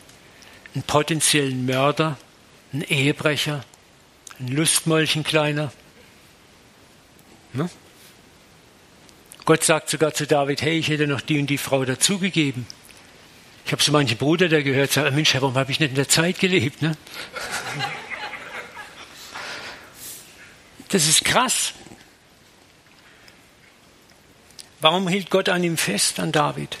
Einen 0.74 0.82
potenziellen 0.82 1.66
Mörder, 1.66 2.18
einen 2.72 2.82
Ehebrecher, 2.82 3.64
ein 4.40 4.48
Lustmolchen 4.48 5.22
kleiner? 5.22 5.72
Ne? 7.52 7.70
Gott 9.44 9.62
sagt 9.62 9.88
sogar 9.88 10.12
zu 10.12 10.26
David, 10.26 10.62
hey, 10.62 10.78
ich 10.78 10.88
hätte 10.88 11.06
noch 11.06 11.20
die 11.20 11.38
und 11.38 11.46
die 11.46 11.58
Frau 11.58 11.84
dazugegeben. 11.84 12.66
Ich 13.66 13.72
habe 13.72 13.82
so 13.82 13.92
manchen 13.92 14.16
Bruder, 14.16 14.48
der 14.48 14.64
gehört, 14.64 14.90
sagt, 14.90 15.14
Mensch, 15.14 15.32
warum 15.34 15.54
habe 15.54 15.70
ich 15.70 15.78
nicht 15.78 15.90
in 15.90 15.96
der 15.96 16.08
Zeit 16.08 16.40
gelebt? 16.40 16.82
Ne? 16.82 16.96
Das 20.88 21.06
ist 21.06 21.24
krass. 21.24 21.72
Warum 24.80 25.08
hielt 25.08 25.30
Gott 25.30 25.48
an 25.48 25.62
ihm 25.62 25.76
fest, 25.76 26.18
an 26.20 26.32
David? 26.32 26.78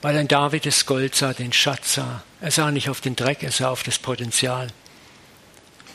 Weil 0.00 0.16
ein 0.16 0.28
David 0.28 0.66
das 0.66 0.86
Gold 0.86 1.14
sah, 1.14 1.32
den 1.32 1.52
Schatz 1.52 1.94
sah. 1.94 2.22
Er 2.40 2.50
sah 2.50 2.70
nicht 2.70 2.88
auf 2.88 3.00
den 3.00 3.16
Dreck, 3.16 3.42
er 3.42 3.50
sah 3.50 3.70
auf 3.70 3.82
das 3.82 3.98
Potenzial. 3.98 4.68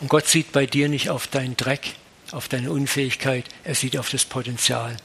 Und 0.01 0.09
Gott 0.09 0.27
sieht 0.27 0.51
bei 0.51 0.65
dir 0.65 0.89
nicht 0.89 1.09
auf 1.09 1.27
deinen 1.27 1.55
Dreck, 1.55 1.95
auf 2.31 2.47
deine 2.47 2.71
Unfähigkeit, 2.71 3.45
er 3.63 3.75
sieht 3.75 3.97
auf 3.97 4.09
das 4.09 4.25
Potenzial. 4.25 4.97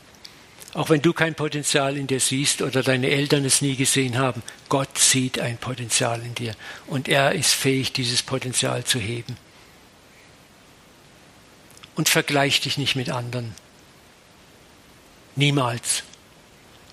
Auch 0.72 0.90
wenn 0.90 1.02
du 1.02 1.12
kein 1.12 1.36
Potenzial 1.36 1.96
in 1.96 2.08
dir 2.08 2.18
siehst 2.18 2.60
oder 2.60 2.82
deine 2.82 3.08
Eltern 3.08 3.44
es 3.44 3.62
nie 3.62 3.76
gesehen 3.76 4.18
haben, 4.18 4.42
Gott 4.68 4.98
sieht 4.98 5.38
ein 5.38 5.56
Potenzial 5.58 6.20
in 6.22 6.34
dir 6.34 6.54
und 6.86 7.08
er 7.08 7.32
ist 7.32 7.54
fähig, 7.54 7.92
dieses 7.92 8.24
Potenzial 8.24 8.82
zu 8.84 8.98
heben. 8.98 9.36
Und 11.94 12.08
vergleich 12.08 12.60
dich 12.60 12.76
nicht 12.76 12.96
mit 12.96 13.10
anderen. 13.10 13.54
Niemals. 15.36 16.04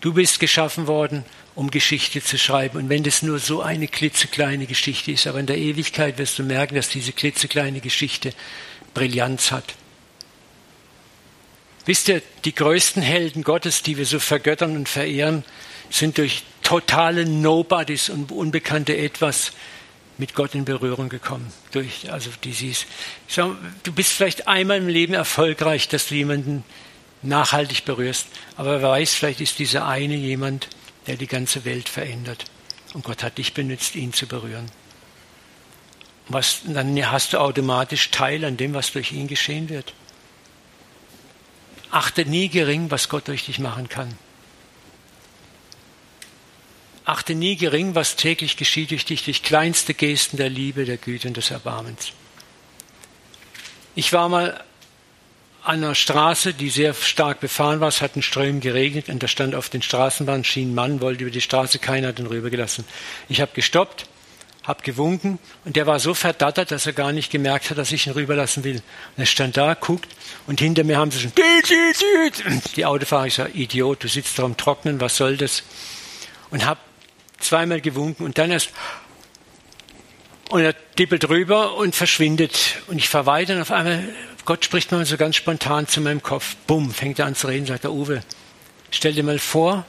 Du 0.02 0.14
bist 0.14 0.40
geschaffen 0.40 0.88
worden, 0.88 1.24
um 1.54 1.70
Geschichte 1.70 2.24
zu 2.24 2.38
schreiben. 2.38 2.78
Und 2.78 2.90
wenn 2.90 3.04
das 3.04 3.22
nur 3.22 3.40
so 3.40 3.62
eine 3.62 3.88
klitzekleine 3.88 4.66
Geschichte 4.66 5.12
ist, 5.12 5.28
aber 5.28 5.40
in 5.40 5.46
der 5.46 5.58
Ewigkeit 5.58 6.18
wirst 6.18 6.40
du 6.40 6.44
merken, 6.44 6.76
dass 6.76 6.90
diese 6.90 7.12
klitzekleine 7.12 7.82
Geschichte 7.82 8.34
Brillanz 8.94 9.52
hat. 9.52 9.76
Wisst 11.86 12.10
ihr, 12.10 12.22
die 12.46 12.54
größten 12.54 13.02
Helden 13.02 13.44
Gottes, 13.44 13.84
die 13.84 13.98
wir 13.98 14.06
so 14.06 14.20
vergöttern 14.20 14.76
und 14.76 14.88
verehren, 14.88 15.44
sind 15.90 16.18
durch 16.18 16.44
totale 16.64 17.26
Nobodies 17.26 18.10
und 18.10 18.32
unbekannte 18.32 18.96
Etwas 18.96 19.52
mit 20.18 20.36
Gott 20.36 20.54
in 20.54 20.66
Berührung 20.66 21.10
gekommen. 21.10 21.52
Durch, 21.72 22.12
also 22.12 22.30
die 22.44 22.54
siehst. 22.54 22.86
Du 23.84 23.92
bist 23.92 24.14
vielleicht 24.14 24.48
einmal 24.48 24.78
im 24.78 24.88
Leben 24.88 25.14
erfolgreich, 25.14 25.88
dass 25.88 26.08
du 26.08 26.16
jemanden 26.16 26.64
nachhaltig 27.22 27.86
berührst. 27.86 28.28
Aber 28.58 28.82
wer 28.82 28.90
weiß, 28.90 29.14
vielleicht 29.14 29.42
ist 29.42 29.60
dieser 29.60 29.88
eine 29.88 30.16
jemand, 30.16 30.68
der 31.08 31.18
die 31.18 31.28
ganze 31.28 31.66
Welt 31.66 31.90
verändert. 31.90 32.46
Und 32.94 33.04
Gott 33.04 33.24
hat 33.24 33.38
dich 33.38 33.54
benutzt, 33.54 33.96
ihn 33.96 34.14
zu 34.14 34.28
berühren. 34.28 34.70
Was, 36.28 36.62
dann 36.66 37.12
hast 37.12 37.34
du 37.34 37.40
automatisch 37.40 38.12
Teil 38.12 38.46
an 38.46 38.58
dem, 38.58 38.74
was 38.74 38.92
durch 38.92 39.12
ihn 39.12 39.28
geschehen 39.28 39.70
wird. 39.70 39.94
Achte 41.90 42.26
nie 42.26 42.48
gering, 42.48 42.90
was 42.90 43.10
Gott 43.10 43.28
durch 43.28 43.46
dich 43.46 43.60
machen 43.60 43.90
kann. 43.90 44.18
Achte 47.04 47.36
nie 47.36 47.58
gering, 47.58 47.96
was 47.96 48.16
täglich 48.16 48.56
geschieht 48.56 48.92
durch 48.92 49.06
dich, 49.06 49.26
durch 49.26 49.44
kleinste 49.44 49.94
Gesten 49.94 50.38
der 50.38 50.50
Liebe, 50.50 50.86
der 50.86 50.98
Güte 50.98 51.28
und 51.28 51.36
des 51.36 51.52
Erbarmens. 51.52 52.14
Ich 53.96 54.14
war 54.14 54.30
mal 54.30 54.64
an 55.64 55.84
einer 55.84 55.96
Straße, 55.96 56.54
die 56.54 56.70
sehr 56.70 56.94
stark 56.94 57.40
befahren 57.40 57.80
war. 57.80 57.90
Es 57.90 58.02
hat 58.02 58.16
in 58.16 58.22
Strömen 58.22 58.62
geregnet 58.62 59.10
und 59.10 59.22
da 59.22 59.28
stand 59.28 59.54
auf 59.54 59.70
den 59.70 59.82
Straßenbahnschienen 59.82 60.74
Mann, 60.74 61.02
wollte 61.02 61.24
über 61.24 61.32
die 61.32 61.42
Straße, 61.42 61.80
keiner 61.80 62.10
hat 62.10 62.20
ihn 62.20 62.26
rübergelassen. 62.26 62.86
Ich 63.30 63.42
habe 63.42 63.52
gestoppt, 63.54 64.08
habe 64.64 64.82
gewunken 64.84 65.38
und 65.64 65.76
der 65.76 65.86
war 65.86 66.00
so 66.00 66.14
verdattert, 66.14 66.72
dass 66.72 66.88
er 66.88 66.94
gar 66.94 67.12
nicht 67.12 67.32
gemerkt 67.32 67.70
hat, 67.70 67.78
dass 67.78 67.92
ich 67.92 68.08
ihn 68.08 68.14
rüberlassen 68.14 68.64
will. 68.64 68.78
Und 68.78 68.84
er 69.18 69.26
stand 69.26 69.56
da, 69.56 69.76
guckt 69.76 70.10
und 70.48 70.60
hinter 70.60 70.84
mir 70.84 70.98
haben 70.98 71.12
sie 71.12 71.20
schon 71.20 71.34
die 72.76 72.86
Autofahrer, 72.86 73.28
ich 73.28 73.36
sage, 73.36 73.52
Idiot, 73.54 74.04
du 74.04 74.08
sitzt 74.08 74.40
da 74.40 74.44
am 74.44 74.58
Trocknen, 74.58 75.00
was 75.00 75.18
soll 75.18 75.38
das? 75.38 75.64
Und 76.50 76.66
habe 76.66 76.80
zweimal 77.40 77.82
gewunken 77.82 78.26
und 78.26 78.38
dann 78.38 78.52
erst 78.52 78.72
und 80.52 80.62
er 80.62 80.74
dippelt 81.00 81.30
rüber 81.30 81.76
und 81.76 81.96
verschwindet. 81.96 82.82
Und 82.88 82.98
ich 82.98 83.08
fahre 83.08 83.26
weiter 83.26 83.56
und 83.56 83.62
auf 83.62 83.72
einmal, 83.72 84.04
Gott 84.52 84.66
spricht 84.66 84.92
mal 84.92 85.06
so 85.06 85.16
ganz 85.16 85.38
spontan 85.38 85.88
zu 85.88 86.02
meinem 86.02 86.22
Kopf. 86.22 86.58
Bumm, 86.68 86.92
fängt 86.92 87.20
er 87.20 87.26
an 87.26 87.36
zu 87.36 87.48
reden, 87.48 87.66
sagt 87.66 87.86
der 87.86 87.94
Uwe, 87.94 88.22
stell 88.90 89.14
dir 89.14 89.24
mal 89.24 89.40
vor, 89.40 89.86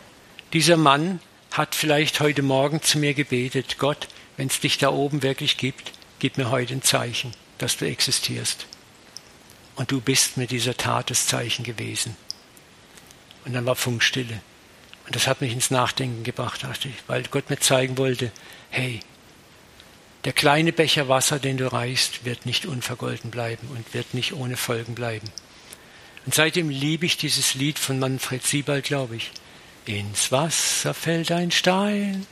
dieser 0.53 0.77
Mann 0.77 1.19
hat 1.51 1.75
vielleicht 1.75 2.21
heute 2.21 2.43
Morgen 2.43 2.81
zu 2.81 3.01
mir 3.01 3.13
gebetet, 3.13 3.79
Gott, 3.79 4.07
wenn 4.37 4.47
es 4.47 4.61
dich 4.61 4.79
da 4.79 4.91
oben 4.91 5.25
wirklich 5.25 5.57
gibt, 5.57 5.91
gib 6.21 6.39
mir 6.39 6.53
heute 6.53 6.75
ein 6.75 6.83
Zeichen, 6.83 7.33
dass 7.59 7.77
du 7.77 7.89
existierst. 7.89 8.67
Und 9.75 9.91
du 9.91 10.01
bist 10.01 10.37
mit 10.37 10.53
dieser 10.53 10.77
Tat 10.77 11.11
das 11.11 11.27
Zeichen 11.27 11.65
gewesen. 11.65 12.17
Und 13.45 13.55
dann 13.55 13.67
war 13.67 13.75
Funkstille. 13.75 14.43
Und 15.07 15.17
das 15.17 15.27
hat 15.27 15.41
mich 15.41 15.53
ins 15.53 15.73
Nachdenken 15.73 16.23
gebracht, 16.23 16.63
dachte 16.63 16.87
ich, 16.87 16.95
weil 17.09 17.25
Gott 17.25 17.51
mir 17.51 17.59
zeigen 17.59 17.99
wollte, 17.99 18.31
hey, 18.71 19.01
der 20.25 20.33
kleine 20.33 20.73
Becher 20.73 21.09
Wasser, 21.09 21.39
den 21.39 21.57
du 21.57 21.73
reichst, 21.73 22.25
wird 22.25 22.47
nicht 22.47 22.67
unvergolten 22.67 23.31
bleiben 23.31 23.69
und 23.75 23.93
wird 23.95 24.15
nicht 24.15 24.33
ohne 24.33 24.57
Folgen 24.57 24.95
bleiben. 24.95 25.29
Und 26.25 26.35
seitdem 26.35 26.69
liebe 26.69 27.07
ich 27.07 27.17
dieses 27.17 27.55
Lied 27.55 27.79
von 27.79 27.99
Manfred 27.99 28.45
Siebald, 28.45 28.85
glaube 28.85 29.17
ich. 29.17 29.31
Ins 29.85 30.31
Wasser 30.31 30.95
fällt 30.95 31.33
ein 31.33 31.51
Stein, 31.51 32.27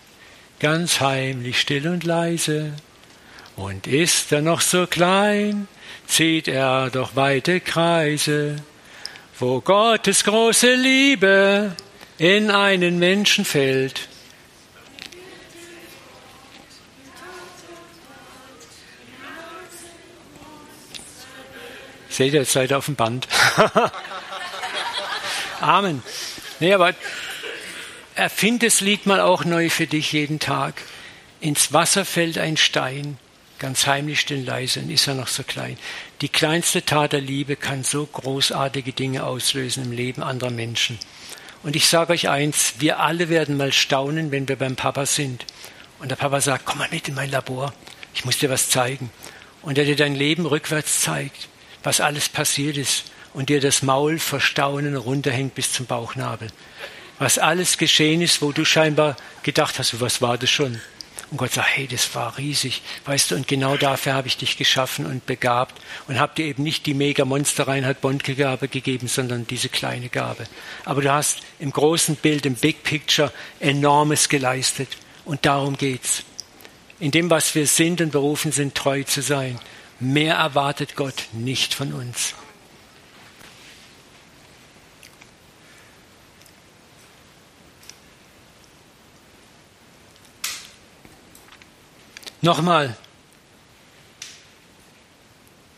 ganz 0.60 1.00
heimlich, 1.00 1.60
still 1.60 1.88
und 1.88 2.04
leise. 2.04 2.74
Und 3.56 3.88
ist 3.88 4.30
er 4.30 4.40
noch 4.40 4.60
so 4.60 4.86
klein, 4.86 5.66
zieht 6.06 6.46
er 6.46 6.90
doch 6.90 7.16
weite 7.16 7.60
Kreise, 7.60 8.56
wo 9.38 9.60
Gottes 9.60 10.22
große 10.22 10.74
Liebe 10.74 11.74
in 12.18 12.50
einen 12.50 13.00
Menschen 13.00 13.44
fällt. 13.44 14.09
Seht 22.20 22.34
ihr, 22.34 22.40
jetzt 22.40 22.52
seid 22.52 22.70
ihr 22.70 22.76
auf 22.76 22.84
dem 22.84 22.96
Band. 22.96 23.26
Amen. 25.62 26.02
Nee, 26.58 26.74
aber 26.74 26.92
erfind 28.14 28.62
das 28.62 28.82
Lied 28.82 29.06
mal 29.06 29.20
auch 29.20 29.46
neu 29.46 29.70
für 29.70 29.86
dich 29.86 30.12
jeden 30.12 30.38
Tag. 30.38 30.82
Ins 31.40 31.72
Wasser 31.72 32.04
fällt 32.04 32.36
ein 32.36 32.58
Stein, 32.58 33.16
ganz 33.58 33.86
heimlich 33.86 34.20
still 34.20 34.44
leise, 34.44 34.80
und 34.80 34.90
ist 34.90 35.08
er 35.08 35.14
noch 35.14 35.28
so 35.28 35.44
klein. 35.44 35.78
Die 36.20 36.28
kleinste 36.28 36.84
Tat 36.84 37.14
der 37.14 37.22
Liebe 37.22 37.56
kann 37.56 37.84
so 37.84 38.04
großartige 38.04 38.92
Dinge 38.92 39.24
auslösen 39.24 39.84
im 39.84 39.92
Leben 39.92 40.22
anderer 40.22 40.50
Menschen. 40.50 40.98
Und 41.62 41.74
ich 41.74 41.88
sage 41.88 42.12
euch 42.12 42.28
eins, 42.28 42.74
wir 42.80 43.00
alle 43.00 43.30
werden 43.30 43.56
mal 43.56 43.72
staunen, 43.72 44.30
wenn 44.30 44.46
wir 44.46 44.56
beim 44.56 44.76
Papa 44.76 45.06
sind. 45.06 45.46
Und 46.00 46.10
der 46.10 46.16
Papa 46.16 46.42
sagt, 46.42 46.66
komm 46.66 46.80
mal 46.80 46.88
mit 46.90 47.08
in 47.08 47.14
mein 47.14 47.30
Labor, 47.30 47.72
ich 48.12 48.26
muss 48.26 48.36
dir 48.36 48.50
was 48.50 48.68
zeigen. 48.68 49.10
Und 49.62 49.78
er 49.78 49.86
dir 49.86 49.96
dein 49.96 50.14
Leben 50.14 50.44
rückwärts 50.44 51.00
zeigt, 51.00 51.48
was 51.82 52.00
alles 52.00 52.28
passiert 52.28 52.76
ist. 52.76 53.04
Und 53.32 53.48
dir 53.48 53.60
das 53.60 53.82
Maul 53.82 54.18
vor 54.18 54.40
Staunen 54.40 54.96
runterhängt 54.96 55.54
bis 55.54 55.72
zum 55.72 55.86
Bauchnabel 55.86 56.48
was 57.20 57.38
alles 57.38 57.76
geschehen 57.76 58.22
ist, 58.22 58.40
wo 58.40 58.50
du 58.50 58.64
scheinbar 58.64 59.14
gedacht 59.42 59.78
hast, 59.78 60.00
was 60.00 60.22
war 60.22 60.38
das 60.38 60.50
schon? 60.50 60.80
Und 61.30 61.36
Gott 61.36 61.52
sagt, 61.52 61.68
hey, 61.76 61.86
das 61.86 62.12
war 62.14 62.38
riesig, 62.38 62.82
weißt 63.04 63.30
du, 63.30 63.34
und 63.36 63.46
genau 63.46 63.76
dafür 63.76 64.14
habe 64.14 64.26
ich 64.26 64.38
dich 64.38 64.56
geschaffen 64.56 65.04
und 65.04 65.26
begabt 65.26 65.80
und 66.08 66.18
habe 66.18 66.34
dir 66.34 66.46
eben 66.46 66.62
nicht 66.62 66.86
die 66.86 66.94
mega 66.94 67.26
Monster 67.26 67.68
Reinhard 67.68 68.00
Bondke 68.00 68.34
Gabe 68.34 68.68
gegeben, 68.68 69.06
sondern 69.06 69.46
diese 69.46 69.68
kleine 69.68 70.08
Gabe. 70.08 70.46
Aber 70.86 71.02
du 71.02 71.12
hast 71.12 71.40
im 71.60 71.70
großen 71.70 72.16
Bild, 72.16 72.46
im 72.46 72.54
Big 72.54 72.82
Picture 72.82 73.30
enormes 73.60 74.30
geleistet 74.30 74.88
und 75.26 75.44
darum 75.44 75.76
geht's. 75.76 76.24
in 77.00 77.10
dem, 77.10 77.30
was 77.30 77.54
wir 77.54 77.66
sind 77.66 78.00
und 78.00 78.12
berufen 78.12 78.50
sind, 78.50 78.74
treu 78.74 79.04
zu 79.04 79.20
sein. 79.22 79.58
Mehr 80.00 80.36
erwartet 80.36 80.96
Gott 80.96 81.28
nicht 81.32 81.74
von 81.74 81.92
uns. 81.92 82.34
Nochmal, 92.40 92.96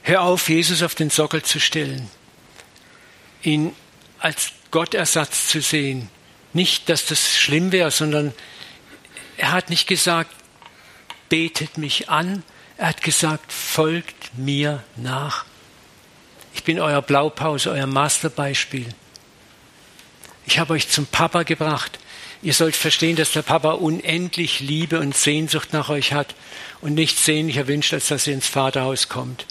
hör 0.02 0.22
auf, 0.22 0.48
Jesus 0.48 0.84
auf 0.84 0.94
den 0.94 1.10
Sockel 1.10 1.42
zu 1.42 1.58
stellen, 1.58 2.08
ihn 3.42 3.74
als 4.20 4.52
Gottersatz 4.70 5.48
zu 5.48 5.60
sehen. 5.60 6.08
Nicht, 6.52 6.88
dass 6.88 7.06
das 7.06 7.36
schlimm 7.36 7.72
wäre, 7.72 7.90
sondern 7.90 8.32
er 9.36 9.50
hat 9.50 9.70
nicht 9.70 9.88
gesagt, 9.88 10.30
betet 11.28 11.78
mich 11.78 12.08
an, 12.08 12.44
er 12.82 12.88
hat 12.88 13.02
gesagt, 13.02 13.52
folgt 13.52 14.36
mir 14.36 14.82
nach. 14.96 15.44
Ich 16.52 16.64
bin 16.64 16.80
euer 16.80 17.00
Blaupause, 17.00 17.70
euer 17.70 17.86
Masterbeispiel. 17.86 18.88
Ich 20.46 20.58
habe 20.58 20.72
euch 20.72 20.88
zum 20.88 21.06
Papa 21.06 21.44
gebracht. 21.44 22.00
Ihr 22.42 22.54
sollt 22.54 22.74
verstehen, 22.74 23.14
dass 23.14 23.30
der 23.30 23.42
Papa 23.42 23.74
unendlich 23.74 24.58
Liebe 24.58 24.98
und 24.98 25.16
Sehnsucht 25.16 25.72
nach 25.72 25.90
euch 25.90 26.12
hat 26.12 26.34
und 26.80 26.94
nichts 26.94 27.24
sehnlicher 27.24 27.68
wünscht, 27.68 27.94
als 27.94 28.08
dass 28.08 28.26
ihr 28.26 28.34
ins 28.34 28.48
Vaterhaus 28.48 29.08
kommt. 29.08 29.46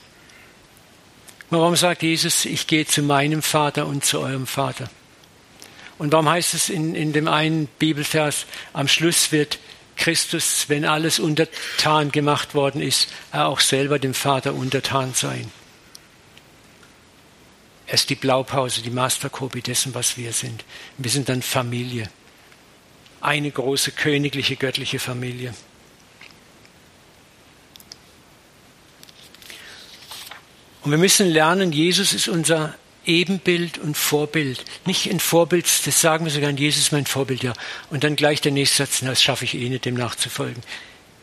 Warum 1.49 1.77
sagt 1.77 2.03
Jesus, 2.03 2.43
ich 2.43 2.67
gehe 2.67 2.85
zu 2.85 3.01
meinem 3.01 3.41
Vater 3.41 3.87
und 3.87 4.03
zu 4.03 4.19
eurem 4.19 4.45
Vater? 4.45 4.89
Und 5.97 6.11
warum 6.11 6.27
heißt 6.27 6.53
es 6.53 6.67
in, 6.67 6.95
in 6.95 7.13
dem 7.13 7.29
einen 7.29 7.67
Bibelvers, 7.79 8.45
am 8.73 8.89
Schluss 8.89 9.31
wird 9.31 9.57
Christus, 9.95 10.65
wenn 10.67 10.85
alles 10.85 11.19
untertan 11.19 12.11
gemacht 12.11 12.55
worden 12.55 12.81
ist, 12.81 13.07
er 13.31 13.47
auch 13.47 13.59
selber 13.59 13.99
dem 13.99 14.13
Vater 14.13 14.53
untertan 14.53 15.13
sein? 15.13 15.51
Er 17.87 17.95
ist 17.95 18.09
die 18.09 18.15
Blaupause, 18.15 18.81
die 18.81 18.89
Masterkopie 18.89 19.61
dessen, 19.61 19.93
was 19.93 20.17
wir 20.17 20.31
sind. 20.33 20.63
Wir 20.97 21.11
sind 21.11 21.29
dann 21.29 21.41
Familie 21.41 22.09
eine 23.21 23.51
große 23.51 23.91
königliche 23.91 24.55
göttliche 24.55 24.99
Familie. 24.99 25.53
Und 30.83 30.91
wir 30.91 30.97
müssen 30.97 31.27
lernen, 31.27 31.71
Jesus 31.71 32.13
ist 32.13 32.27
unser 32.27 32.75
Ebenbild 33.05 33.77
und 33.77 33.97
Vorbild. 33.97 34.63
Nicht 34.85 35.09
ein 35.09 35.19
Vorbild, 35.19 35.65
das 35.85 36.01
sagen 36.01 36.25
wir 36.25 36.31
sogar, 36.31 36.51
Jesus 36.51 36.83
ist 36.83 36.91
mein 36.91 37.05
Vorbild, 37.05 37.43
ja. 37.43 37.53
Und 37.89 38.03
dann 38.03 38.15
gleich 38.15 38.41
der 38.41 38.51
nächste 38.51 38.85
Satz, 38.85 39.01
das 39.01 39.21
schaffe 39.21 39.45
ich 39.45 39.55
eh 39.55 39.69
nicht, 39.69 39.85
dem 39.85 39.95
nachzufolgen. 39.95 40.61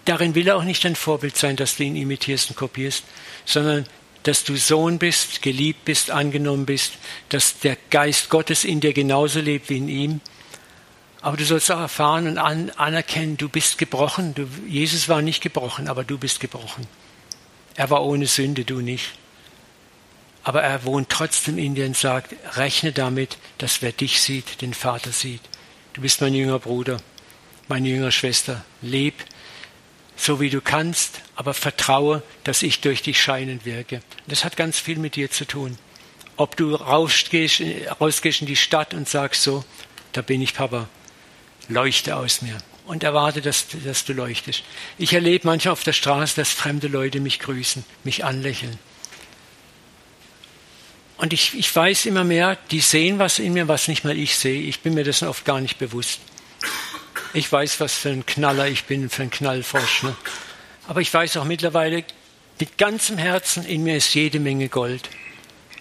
Darin 0.04 0.34
will 0.34 0.48
er 0.48 0.56
auch 0.56 0.64
nicht 0.64 0.84
ein 0.86 0.96
Vorbild 0.96 1.36
sein, 1.36 1.56
dass 1.56 1.76
du 1.76 1.84
ihn 1.84 1.96
imitierst 1.96 2.50
und 2.50 2.56
kopierst, 2.56 3.04
sondern 3.44 3.86
dass 4.22 4.44
du 4.44 4.56
Sohn 4.56 4.98
bist, 4.98 5.42
geliebt 5.42 5.84
bist, 5.84 6.10
angenommen 6.10 6.66
bist, 6.66 6.94
dass 7.28 7.58
der 7.60 7.76
Geist 7.90 8.30
Gottes 8.30 8.64
in 8.64 8.80
dir 8.80 8.92
genauso 8.92 9.40
lebt 9.40 9.70
wie 9.70 9.76
in 9.76 9.88
ihm 9.88 10.20
aber 11.20 11.36
du 11.36 11.44
sollst 11.44 11.70
auch 11.70 11.80
erfahren 11.80 12.28
und 12.28 12.38
an, 12.38 12.70
anerkennen, 12.76 13.36
du 13.36 13.48
bist 13.48 13.78
gebrochen. 13.78 14.34
Du, 14.34 14.48
Jesus 14.66 15.08
war 15.08 15.20
nicht 15.20 15.42
gebrochen, 15.42 15.88
aber 15.88 16.04
du 16.04 16.16
bist 16.16 16.40
gebrochen. 16.40 16.86
Er 17.74 17.90
war 17.90 18.04
ohne 18.04 18.26
Sünde, 18.26 18.64
du 18.64 18.80
nicht. 18.80 19.12
Aber 20.48 20.62
er 20.62 20.84
wohnt 20.84 21.10
trotzdem 21.10 21.58
in 21.58 21.74
dir 21.74 21.84
und 21.84 21.94
sagt, 21.94 22.34
rechne 22.56 22.92
damit, 22.92 23.36
dass 23.58 23.82
wer 23.82 23.92
dich 23.92 24.22
sieht, 24.22 24.62
den 24.62 24.72
Vater 24.72 25.12
sieht. 25.12 25.42
Du 25.92 26.00
bist 26.00 26.22
mein 26.22 26.32
jünger 26.32 26.58
Bruder, 26.58 26.96
meine 27.68 27.86
jüngere 27.86 28.12
Schwester. 28.12 28.64
Leb 28.80 29.12
so 30.16 30.40
wie 30.40 30.48
du 30.48 30.62
kannst, 30.62 31.20
aber 31.36 31.52
vertraue, 31.52 32.22
dass 32.44 32.62
ich 32.62 32.80
durch 32.80 33.02
dich 33.02 33.20
scheinend 33.20 33.66
wirke. 33.66 34.00
Das 34.26 34.42
hat 34.42 34.56
ganz 34.56 34.80
viel 34.80 34.98
mit 34.98 35.16
dir 35.16 35.30
zu 35.30 35.44
tun. 35.44 35.76
Ob 36.38 36.56
du 36.56 36.74
rausgehst, 36.74 37.60
rausgehst 38.00 38.40
in 38.40 38.46
die 38.46 38.56
Stadt 38.56 38.94
und 38.94 39.06
sagst 39.06 39.42
so, 39.42 39.66
da 40.12 40.22
bin 40.22 40.40
ich 40.40 40.54
Papa, 40.54 40.88
leuchte 41.68 42.16
aus 42.16 42.40
mir 42.40 42.56
und 42.86 43.02
erwarte, 43.02 43.42
dass, 43.42 43.66
dass 43.84 44.06
du 44.06 44.14
leuchtest. 44.14 44.62
Ich 44.96 45.12
erlebe 45.12 45.46
manchmal 45.46 45.72
auf 45.72 45.84
der 45.84 45.92
Straße, 45.92 46.36
dass 46.36 46.52
fremde 46.52 46.88
Leute 46.88 47.20
mich 47.20 47.38
grüßen, 47.38 47.84
mich 48.02 48.24
anlächeln. 48.24 48.78
Und 51.18 51.32
ich, 51.32 51.58
ich 51.58 51.74
weiß 51.74 52.06
immer 52.06 52.24
mehr, 52.24 52.56
die 52.70 52.80
sehen 52.80 53.18
was 53.18 53.40
in 53.40 53.52
mir, 53.52 53.66
was 53.66 53.88
nicht 53.88 54.04
mal 54.04 54.16
ich 54.16 54.36
sehe. 54.36 54.62
Ich 54.62 54.80
bin 54.80 54.94
mir 54.94 55.04
dessen 55.04 55.28
oft 55.28 55.44
gar 55.44 55.60
nicht 55.60 55.78
bewusst. 55.78 56.20
Ich 57.34 57.50
weiß, 57.50 57.80
was 57.80 57.94
für 57.94 58.10
ein 58.10 58.24
Knaller 58.24 58.68
ich 58.68 58.84
bin, 58.84 59.10
für 59.10 59.22
ein 59.22 59.30
Knallfrosch. 59.30 60.04
Ne? 60.04 60.16
Aber 60.86 61.00
ich 61.00 61.12
weiß 61.12 61.36
auch 61.36 61.44
mittlerweile, 61.44 62.04
mit 62.60 62.78
ganzem 62.78 63.18
Herzen, 63.18 63.64
in 63.66 63.82
mir 63.82 63.96
ist 63.96 64.14
jede 64.14 64.38
Menge 64.38 64.68
Gold. 64.68 65.10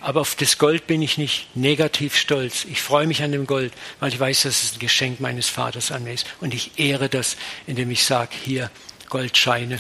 Aber 0.02 0.22
auf 0.22 0.36
das 0.36 0.58
Gold 0.58 0.88
bin 0.88 1.02
ich 1.02 1.18
nicht 1.18 1.56
negativ 1.56 2.16
stolz. 2.16 2.66
Ich 2.66 2.82
freue 2.82 3.08
mich 3.08 3.24
an 3.24 3.32
dem 3.32 3.48
Gold, 3.48 3.74
weil 4.00 4.10
ich 4.10 4.20
weiß, 4.20 4.44
dass 4.44 4.64
es 4.64 4.74
ein 4.74 4.80
Geschenk 4.80 5.20
meines 5.20 5.50
Vaters 5.50 5.92
an 5.92 6.04
mir 6.04 6.14
ist. 6.14 6.26
Und 6.42 6.54
ich 6.54 6.80
ehre 6.80 7.10
das, 7.10 7.38
indem 7.68 7.92
ich 7.92 8.06
sage, 8.06 8.32
hier, 8.44 8.72
Goldscheine. 9.10 9.80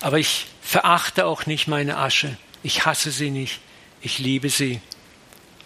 Aber 0.00 0.18
ich 0.18 0.46
verachte 0.62 1.26
auch 1.26 1.46
nicht 1.46 1.68
meine 1.68 1.96
Asche. 1.96 2.36
Ich 2.62 2.86
hasse 2.86 3.10
sie 3.10 3.30
nicht. 3.30 3.60
Ich 4.00 4.18
liebe 4.18 4.48
sie. 4.48 4.80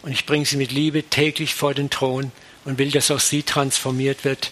Und 0.03 0.13
ich 0.13 0.27
bringe 0.27 0.45
sie 0.45 0.57
mit 0.57 0.73
Liebe 0.73 1.05
täglich 1.05 1.55
vor 1.55 1.75
den 1.75 1.91
Thron 1.91 2.33
und 2.65 2.79
will, 2.79 2.91
dass 2.91 3.11
auch 3.11 3.21
sie 3.21 3.43
transformiert 3.43 4.25
wird 4.25 4.51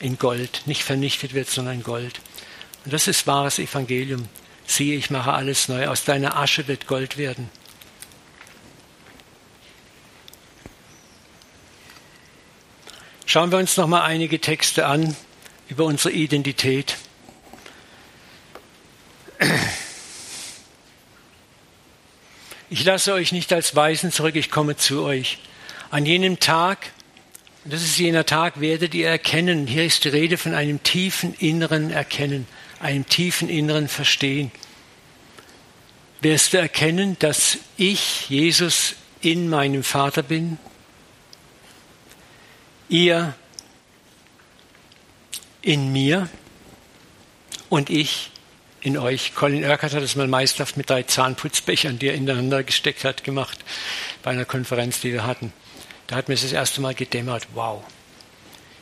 in 0.00 0.18
Gold. 0.18 0.62
Nicht 0.66 0.82
vernichtet 0.82 1.34
wird, 1.34 1.48
sondern 1.48 1.76
in 1.76 1.82
Gold. 1.82 2.20
Und 2.84 2.92
das 2.92 3.06
ist 3.06 3.26
wahres 3.26 3.58
Evangelium. 3.58 4.28
Siehe, 4.66 4.96
ich 4.96 5.10
mache 5.10 5.32
alles 5.32 5.68
neu. 5.68 5.88
Aus 5.88 6.04
deiner 6.04 6.36
Asche 6.36 6.66
wird 6.66 6.86
Gold 6.86 7.16
werden. 7.16 7.50
Schauen 13.26 13.50
wir 13.50 13.58
uns 13.58 13.76
noch 13.76 13.88
mal 13.88 14.02
einige 14.02 14.40
Texte 14.40 14.86
an 14.86 15.16
über 15.68 15.84
unsere 15.84 16.12
Identität. 16.12 16.96
Ich 22.74 22.82
lasse 22.82 23.12
euch 23.12 23.30
nicht 23.30 23.52
als 23.52 23.76
Weisen 23.76 24.10
zurück, 24.10 24.34
ich 24.34 24.50
komme 24.50 24.76
zu 24.76 25.04
euch. 25.04 25.38
An 25.92 26.06
jenem 26.06 26.40
Tag, 26.40 26.90
das 27.64 27.82
ist 27.82 27.96
jener 27.98 28.26
Tag, 28.26 28.60
werdet 28.60 28.94
ihr 28.94 29.06
erkennen, 29.08 29.68
hier 29.68 29.84
ist 29.84 30.02
die 30.02 30.08
Rede 30.08 30.36
von 30.36 30.54
einem 30.54 30.82
tiefen 30.82 31.34
inneren 31.34 31.92
Erkennen, 31.92 32.48
einem 32.80 33.06
tiefen 33.06 33.48
inneren 33.48 33.86
Verstehen. 33.86 34.50
Wirst 36.20 36.52
du 36.52 36.58
erkennen, 36.58 37.16
dass 37.20 37.58
ich, 37.76 38.28
Jesus, 38.28 38.96
in 39.20 39.48
meinem 39.48 39.84
Vater 39.84 40.24
bin 40.24 40.58
ihr 42.88 43.36
in 45.62 45.92
mir 45.92 46.28
und 47.68 47.88
ich 47.88 48.32
in 48.84 48.98
euch. 48.98 49.34
Colin 49.34 49.64
Urquhart 49.64 49.94
hat 49.94 50.02
es 50.02 50.14
mal 50.14 50.28
meisterhaft 50.28 50.76
mit 50.76 50.90
drei 50.90 51.02
Zahnputzbechern, 51.02 51.98
die 51.98 52.08
er 52.08 52.14
ineinander 52.14 52.62
gesteckt 52.62 53.02
hat, 53.04 53.24
gemacht 53.24 53.58
bei 54.22 54.30
einer 54.30 54.44
Konferenz, 54.44 55.00
die 55.00 55.12
wir 55.12 55.26
hatten. 55.26 55.52
Da 56.06 56.16
hat 56.16 56.28
mir 56.28 56.34
das 56.34 56.52
erste 56.52 56.82
Mal 56.82 56.94
gedämmert, 56.94 57.48
wow. 57.54 57.82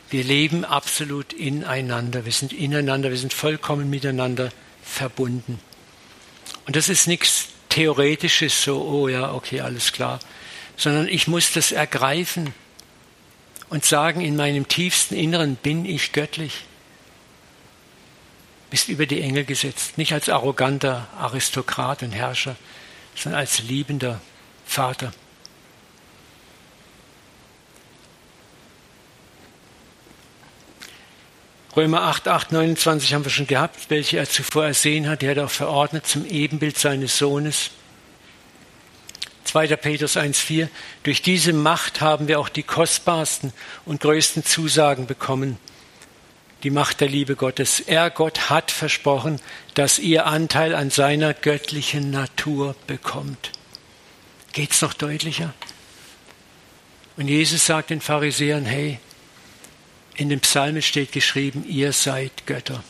Wir 0.09 0.25
leben 0.25 0.65
absolut 0.65 1.31
ineinander, 1.31 2.25
wir 2.25 2.33
sind 2.33 2.51
ineinander, 2.51 3.09
wir 3.09 3.17
sind 3.17 3.33
vollkommen 3.33 3.89
miteinander 3.89 4.51
verbunden. 4.83 5.59
Und 6.67 6.75
das 6.75 6.89
ist 6.89 7.07
nichts 7.07 7.47
Theoretisches, 7.69 8.61
so, 8.61 8.83
oh 8.83 9.07
ja, 9.07 9.33
okay, 9.33 9.61
alles 9.61 9.93
klar, 9.93 10.19
sondern 10.75 11.07
ich 11.07 11.27
muss 11.27 11.53
das 11.53 11.71
ergreifen 11.71 12.53
und 13.69 13.85
sagen, 13.85 14.21
in 14.21 14.35
meinem 14.35 14.67
tiefsten 14.67 15.15
Inneren 15.15 15.55
bin 15.55 15.85
ich 15.85 16.11
göttlich. 16.11 16.65
Bist 18.73 18.89
über 18.89 19.05
die 19.05 19.21
Engel 19.21 19.45
gesetzt, 19.45 19.99
nicht 19.99 20.13
als 20.13 20.29
arroganter 20.29 21.07
Aristokrat 21.19 22.01
und 22.01 22.09
Herrscher, 22.09 22.55
sondern 23.13 23.41
als 23.41 23.59
liebender 23.61 24.19
Vater. 24.65 25.13
Römer 31.77 32.01
8, 32.01 32.27
8, 32.27 32.51
29 32.51 33.13
haben 33.13 33.23
wir 33.23 33.29
schon 33.29 33.45
gehabt, 33.45 33.91
welche 33.91 34.17
er 34.17 34.27
zuvor 34.27 34.65
ersehen 34.65 35.07
hat. 35.07 35.21
Die 35.21 35.29
hat 35.29 35.37
er 35.37 35.45
auch 35.45 35.51
verordnet 35.51 36.07
zum 36.07 36.25
Ebenbild 36.25 36.75
seines 36.75 37.15
Sohnes 37.15 37.69
2. 39.43 39.67
Petrus 39.75 40.17
1.4, 40.17 40.67
durch 41.03 41.21
diese 41.21 41.53
Macht 41.53 42.01
haben 42.01 42.27
wir 42.27 42.39
auch 42.39 42.49
die 42.49 42.63
kostbarsten 42.63 43.53
und 43.85 44.01
größten 44.01 44.43
Zusagen 44.43 45.05
bekommen. 45.05 45.59
Die 46.63 46.69
Macht 46.69 47.01
der 47.01 47.09
Liebe 47.09 47.35
Gottes. 47.35 47.81
Er, 47.81 48.09
Gott, 48.09 48.49
hat 48.49 48.71
versprochen, 48.71 49.41
dass 49.73 49.99
ihr 49.99 50.25
Anteil 50.25 50.73
an 50.73 50.89
seiner 50.89 51.33
göttlichen 51.33 52.09
Natur 52.09 52.75
bekommt. 52.87 53.51
Geht's 54.53 54.81
noch 54.81 54.93
deutlicher? 54.93 55.53
Und 57.17 57.27
Jesus 57.27 57.65
sagt 57.65 57.89
den 57.89 57.99
Pharisäern, 58.01 58.65
hey, 58.65 58.99
in 60.15 60.29
dem 60.29 60.39
Psalmen 60.39 60.81
steht 60.81 61.11
geschrieben, 61.11 61.65
ihr 61.67 61.91
seid 61.91 62.45
Götter. 62.45 62.83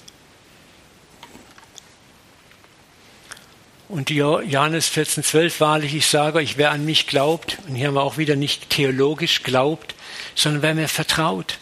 Und 3.89 4.09
Johannes 4.09 4.91
14,12, 4.91 5.59
wahrlich, 5.59 5.93
ich 5.93 6.07
sage 6.07 6.39
euch, 6.39 6.57
wer 6.57 6.71
an 6.71 6.85
mich 6.85 7.07
glaubt, 7.07 7.57
und 7.67 7.75
hier 7.75 7.87
haben 7.87 7.95
wir 7.95 8.03
auch 8.03 8.17
wieder 8.17 8.35
nicht 8.35 8.69
theologisch 8.69 9.43
glaubt, 9.43 9.95
sondern 10.35 10.61
wer 10.61 10.75
mir 10.75 10.87
vertraut. 10.87 11.59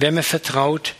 Wer 0.00 0.12
mir 0.12 0.22
vertraut, 0.22 0.94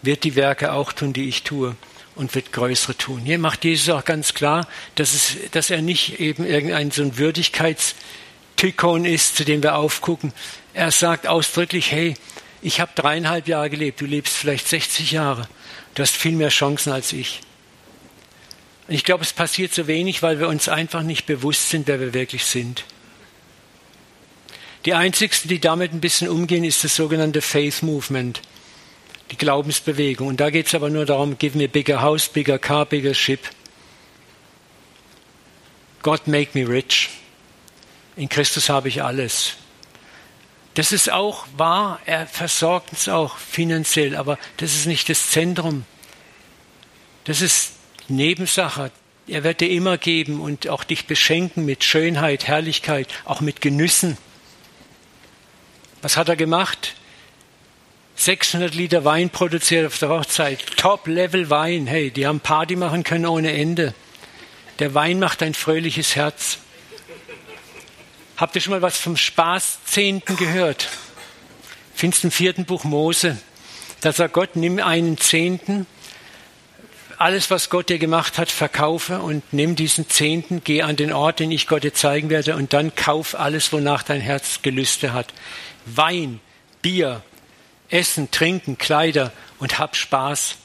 wird 0.00 0.24
die 0.24 0.34
Werke 0.34 0.72
auch 0.72 0.94
tun, 0.94 1.12
die 1.12 1.28
ich 1.28 1.42
tue 1.42 1.76
und 2.14 2.34
wird 2.34 2.52
größere 2.52 2.96
tun. 2.96 3.20
Hier 3.20 3.38
macht 3.38 3.66
Jesus 3.66 3.90
auch 3.90 4.06
ganz 4.06 4.32
klar, 4.32 4.66
dass, 4.94 5.12
es, 5.12 5.36
dass 5.50 5.68
er 5.68 5.82
nicht 5.82 6.20
eben 6.20 6.46
irgendein 6.46 6.90
so 6.90 7.02
ein 7.02 7.18
Würdigkeitstykon 7.18 9.04
ist, 9.04 9.36
zu 9.36 9.44
dem 9.44 9.62
wir 9.62 9.76
aufgucken. 9.76 10.32
Er 10.72 10.90
sagt 10.90 11.26
ausdrücklich, 11.26 11.92
hey, 11.92 12.14
ich 12.62 12.80
habe 12.80 12.92
dreieinhalb 12.94 13.46
Jahre 13.46 13.68
gelebt, 13.68 14.00
du 14.00 14.06
lebst 14.06 14.34
vielleicht 14.34 14.68
60 14.68 15.12
Jahre. 15.12 15.46
Du 15.94 16.02
hast 16.02 16.16
viel 16.16 16.32
mehr 16.32 16.48
Chancen 16.48 16.94
als 16.94 17.12
ich. 17.12 17.42
Und 18.88 18.94
ich 18.94 19.04
glaube, 19.04 19.22
es 19.22 19.34
passiert 19.34 19.74
so 19.74 19.86
wenig, 19.86 20.22
weil 20.22 20.40
wir 20.40 20.48
uns 20.48 20.66
einfach 20.70 21.02
nicht 21.02 21.26
bewusst 21.26 21.68
sind, 21.68 21.88
wer 21.88 22.00
wir 22.00 22.14
wirklich 22.14 22.46
sind. 22.46 22.84
Die 24.84 24.94
einzigsten, 24.94 25.48
die 25.48 25.60
damit 25.60 25.92
ein 25.92 26.00
bisschen 26.00 26.28
umgehen, 26.28 26.64
ist 26.64 26.84
das 26.84 26.96
sogenannte 26.96 27.42
Faith 27.42 27.82
Movement, 27.82 28.40
die 29.30 29.36
Glaubensbewegung. 29.36 30.28
Und 30.28 30.40
da 30.40 30.50
geht 30.50 30.68
es 30.68 30.74
aber 30.74 30.88
nur 30.88 31.04
darum, 31.04 31.36
give 31.36 31.56
me 31.56 31.68
bigger 31.68 32.00
house, 32.00 32.28
bigger 32.28 32.58
car, 32.58 32.86
bigger 32.86 33.12
ship. 33.12 33.40
God 36.02 36.26
make 36.26 36.58
me 36.58 36.66
rich. 36.66 37.10
In 38.16 38.28
Christus 38.28 38.70
habe 38.70 38.88
ich 38.88 39.02
alles. 39.02 39.54
Das 40.74 40.92
ist 40.92 41.10
auch 41.10 41.46
wahr, 41.56 42.00
er 42.06 42.26
versorgt 42.26 42.92
uns 42.92 43.08
auch 43.08 43.36
finanziell, 43.36 44.16
aber 44.16 44.38
das 44.56 44.74
ist 44.74 44.86
nicht 44.86 45.08
das 45.08 45.30
Zentrum. 45.30 45.84
Das 47.24 47.42
ist 47.42 47.72
Nebensache. 48.08 48.90
Er 49.26 49.44
wird 49.44 49.60
dir 49.60 49.68
immer 49.70 49.98
geben 49.98 50.40
und 50.40 50.68
auch 50.68 50.84
dich 50.84 51.06
beschenken 51.06 51.64
mit 51.64 51.84
Schönheit, 51.84 52.46
Herrlichkeit, 52.46 53.08
auch 53.24 53.40
mit 53.40 53.60
Genüssen. 53.60 54.16
Was 56.02 56.16
hat 56.16 56.28
er 56.28 56.36
gemacht? 56.36 56.94
600 58.16 58.74
Liter 58.74 59.04
Wein 59.04 59.30
produziert 59.30 59.86
auf 59.86 59.98
der 59.98 60.08
Hochzeit. 60.10 60.76
Top-Level 60.76 61.50
Wein. 61.50 61.86
Hey, 61.86 62.10
die 62.10 62.26
haben 62.26 62.40
Party 62.40 62.76
machen 62.76 63.04
können 63.04 63.26
ohne 63.26 63.52
Ende. 63.52 63.94
Der 64.78 64.94
Wein 64.94 65.18
macht 65.18 65.42
ein 65.42 65.54
fröhliches 65.54 66.16
Herz. 66.16 66.58
Habt 68.36 68.54
ihr 68.54 68.62
schon 68.62 68.72
mal 68.72 68.82
was 68.82 68.98
vom 68.98 69.16
Spaßzehnten 69.16 70.36
gehört? 70.36 70.88
Findest 71.94 72.24
im 72.24 72.30
vierten 72.30 72.64
Buch 72.64 72.84
Mose. 72.84 73.38
Da 74.00 74.12
sagt 74.12 74.32
Gott, 74.32 74.56
nimm 74.56 74.78
einen 74.78 75.18
Zehnten 75.18 75.86
alles, 77.20 77.50
was 77.50 77.68
Gott 77.68 77.90
dir 77.90 77.98
gemacht 77.98 78.38
hat, 78.38 78.50
verkaufe 78.50 79.18
und 79.18 79.52
nimm 79.52 79.76
diesen 79.76 80.08
Zehnten, 80.08 80.62
geh 80.64 80.80
an 80.80 80.96
den 80.96 81.12
Ort, 81.12 81.38
den 81.38 81.52
ich 81.52 81.66
Gott 81.66 81.84
dir 81.84 81.92
zeigen 81.92 82.30
werde 82.30 82.56
und 82.56 82.72
dann 82.72 82.94
kauf 82.94 83.38
alles, 83.38 83.74
wonach 83.74 84.02
dein 84.02 84.22
Herz 84.22 84.62
Gelüste 84.62 85.12
hat. 85.12 85.34
Wein, 85.86 86.40
Bier, 86.82 87.22
Essen, 87.88 88.30
Trinken, 88.30 88.78
Kleider 88.78 89.32
und 89.58 89.78
hab 89.78 89.96
Spaß. 89.96 90.56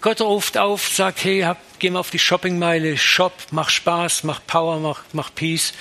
Gott 0.00 0.20
ruft 0.20 0.58
auf, 0.58 0.86
sagt, 0.88 1.24
hey, 1.24 1.40
hab, 1.40 1.58
geh 1.78 1.88
mal 1.90 2.00
auf 2.00 2.10
die 2.10 2.18
Shoppingmeile, 2.18 2.98
shop, 2.98 3.32
mach 3.50 3.70
Spaß, 3.70 4.24
mach 4.24 4.40
Power, 4.46 4.80
mach, 4.80 5.02
mach 5.12 5.34
Peace. 5.34 5.72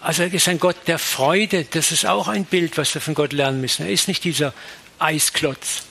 Also 0.00 0.22
er 0.22 0.32
ist 0.32 0.48
ein 0.48 0.58
Gott 0.58 0.76
der 0.86 0.98
Freude. 0.98 1.64
Das 1.64 1.92
ist 1.92 2.06
auch 2.06 2.28
ein 2.28 2.44
Bild, 2.44 2.78
was 2.78 2.94
wir 2.94 3.00
von 3.00 3.14
Gott 3.14 3.32
lernen 3.32 3.60
müssen. 3.60 3.86
Er 3.86 3.92
ist 3.92 4.08
nicht 4.08 4.24
dieser 4.24 4.52
Eisklotz. 4.98 5.82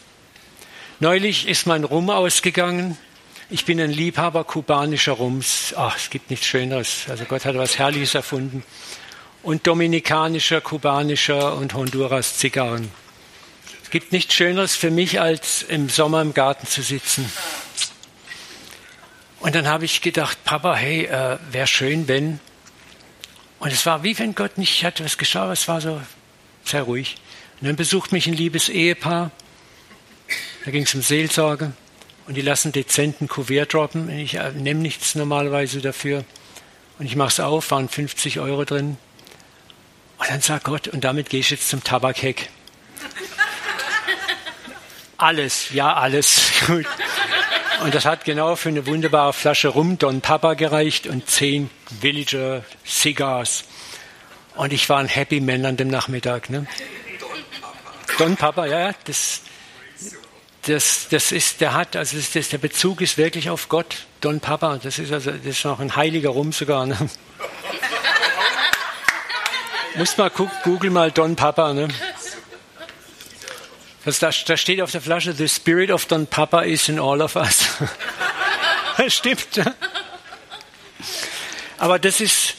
Neulich 1.00 1.48
ist 1.48 1.66
mein 1.66 1.84
Rum 1.84 2.10
ausgegangen. 2.10 2.98
Ich 3.50 3.66
bin 3.66 3.80
ein 3.80 3.92
Liebhaber 3.92 4.44
kubanischer 4.44 5.14
Rums. 5.14 5.74
Ach, 5.78 5.98
es 5.98 6.10
gibt 6.10 6.30
nichts 6.30 6.46
Schöneres. 6.46 7.06
Also 7.10 7.26
Gott 7.26 7.46
hat 7.46 7.56
was 7.56 7.78
Herrliches 7.78 8.16
erfunden. 8.16 8.64
Und 9.44 9.66
dominikanischer, 9.66 10.62
kubanischer 10.62 11.56
und 11.56 11.74
Honduras 11.74 12.38
Zigarren. 12.38 12.92
Es 13.84 13.90
gibt 13.90 14.12
nichts 14.12 14.34
Schöneres 14.34 14.76
für 14.76 14.92
mich, 14.92 15.20
als 15.20 15.64
im 15.64 15.90
Sommer 15.90 16.22
im 16.22 16.34
Garten 16.34 16.68
zu 16.68 16.82
sitzen. 16.82 17.32
Und 19.40 19.56
dann 19.56 19.68
habe 19.68 19.86
ich 19.86 20.02
gedacht, 20.02 20.44
Papa, 20.44 20.76
hey, 20.76 21.06
äh, 21.06 21.38
wäre 21.52 21.68
schön, 21.68 22.08
wenn. 22.08 22.40
Und 23.60 23.74
es 23.74 23.86
war 23.86 24.04
wie 24.04 24.18
wenn 24.20 24.36
Gott 24.36 24.58
nicht 24.58 24.84
hatte 24.84 25.04
was 25.04 25.18
geschaut. 25.18 25.52
Es 25.52 25.68
war 25.68 25.82
so 25.82 26.00
sehr 26.64 26.84
ruhig. 26.84 27.16
Und 27.60 27.68
dann 27.68 27.76
besucht 27.76 28.12
mich 28.12 28.28
ein 28.28 28.34
liebes 28.34 28.70
Ehepaar 28.70 29.32
da 30.64 30.70
ging 30.70 30.84
es 30.84 30.94
um 30.94 31.02
Seelsorge 31.02 31.74
und 32.28 32.36
die 32.36 32.42
lassen 32.42 32.72
dezenten 32.72 33.28
Kuvert 33.28 33.74
droppen. 33.74 34.10
Ich 34.10 34.36
äh, 34.36 34.52
nehme 34.52 34.80
nichts 34.80 35.16
normalerweise 35.16 35.82
dafür. 35.82 36.24
Und 37.00 37.08
ich 37.08 37.16
mache 37.16 37.30
es 37.30 37.40
auf, 37.40 37.72
waren 37.72 37.90
50 37.90 38.40
Euro 38.40 38.64
drin. 38.64 38.98
Und 40.22 40.30
dann 40.30 40.42
sagt 40.42 40.66
Gott, 40.66 40.88
und 40.88 41.04
damit 41.04 41.32
gehe 41.32 41.40
ich 41.40 41.50
jetzt 41.50 41.68
zum 41.68 41.84
Tabakheck. 41.84 42.52
alles, 45.18 45.72
ja, 45.72 45.96
alles. 45.96 46.52
Gut. 46.68 46.86
Und 47.84 47.96
das 47.96 48.06
hat 48.06 48.24
genau 48.24 48.56
für 48.56 48.70
eine 48.70 48.86
wunderbare 48.86 49.34
Flasche 49.34 49.70
Rum 49.70 49.98
Don 49.98 50.22
Papa 50.22 50.54
gereicht 50.54 51.08
und 51.08 51.28
zehn 51.28 51.72
Villager 52.02 52.64
Cigars. 52.86 53.64
Und 54.54 54.74
ich 54.74 54.88
war 54.90 55.00
ein 55.00 55.08
Happy 55.08 55.42
Man 55.42 55.66
an 55.66 55.76
dem 55.76 55.88
Nachmittag. 55.88 56.52
Ne? 56.52 56.68
Don 58.20 58.38
Papa, 58.38 58.68
ja, 58.68 58.92
das, 59.06 59.42
das, 60.68 61.08
das 61.10 61.32
ist, 61.32 61.62
der 61.62 61.74
hat, 61.74 61.96
also 61.96 62.16
das, 62.18 62.32
das, 62.32 62.50
der 62.50 62.60
Bezug 62.60 63.02
ist 63.02 63.18
wirklich 63.18 63.50
auf 63.50 63.70
Gott, 63.70 64.06
Don 64.20 64.40
Papa. 64.40 64.78
Das 64.84 65.00
ist 65.00 65.12
also, 65.12 65.32
das 65.32 65.44
ist 65.44 65.66
noch 65.66 65.80
ein 65.80 65.96
heiliger 65.96 66.30
Rum 66.30 66.52
sogar. 66.52 66.86
Ne? 66.86 67.10
Muss 69.96 70.18
mal 70.18 70.30
gucken, 70.30 70.58
google 70.64 70.90
mal 70.90 71.12
Don 71.12 71.36
Papa. 71.36 71.74
Ne? 71.74 71.90
Das, 74.06 74.20
da, 74.20 74.30
da 74.30 74.58
steht 74.58 74.82
auf 74.82 74.92
der 74.92 75.02
Flasche, 75.02 75.34
The 75.34 75.48
Spirit 75.48 75.92
of 75.92 76.06
Don 76.06 76.28
Papa 76.28 76.62
is 76.62 76.88
in 76.90 76.98
all 77.00 77.22
of 77.22 77.36
us. 77.36 77.68
das 78.98 79.14
stimmt. 79.14 79.62
Aber 81.78 82.00
das 82.00 82.22
ist, 82.22 82.56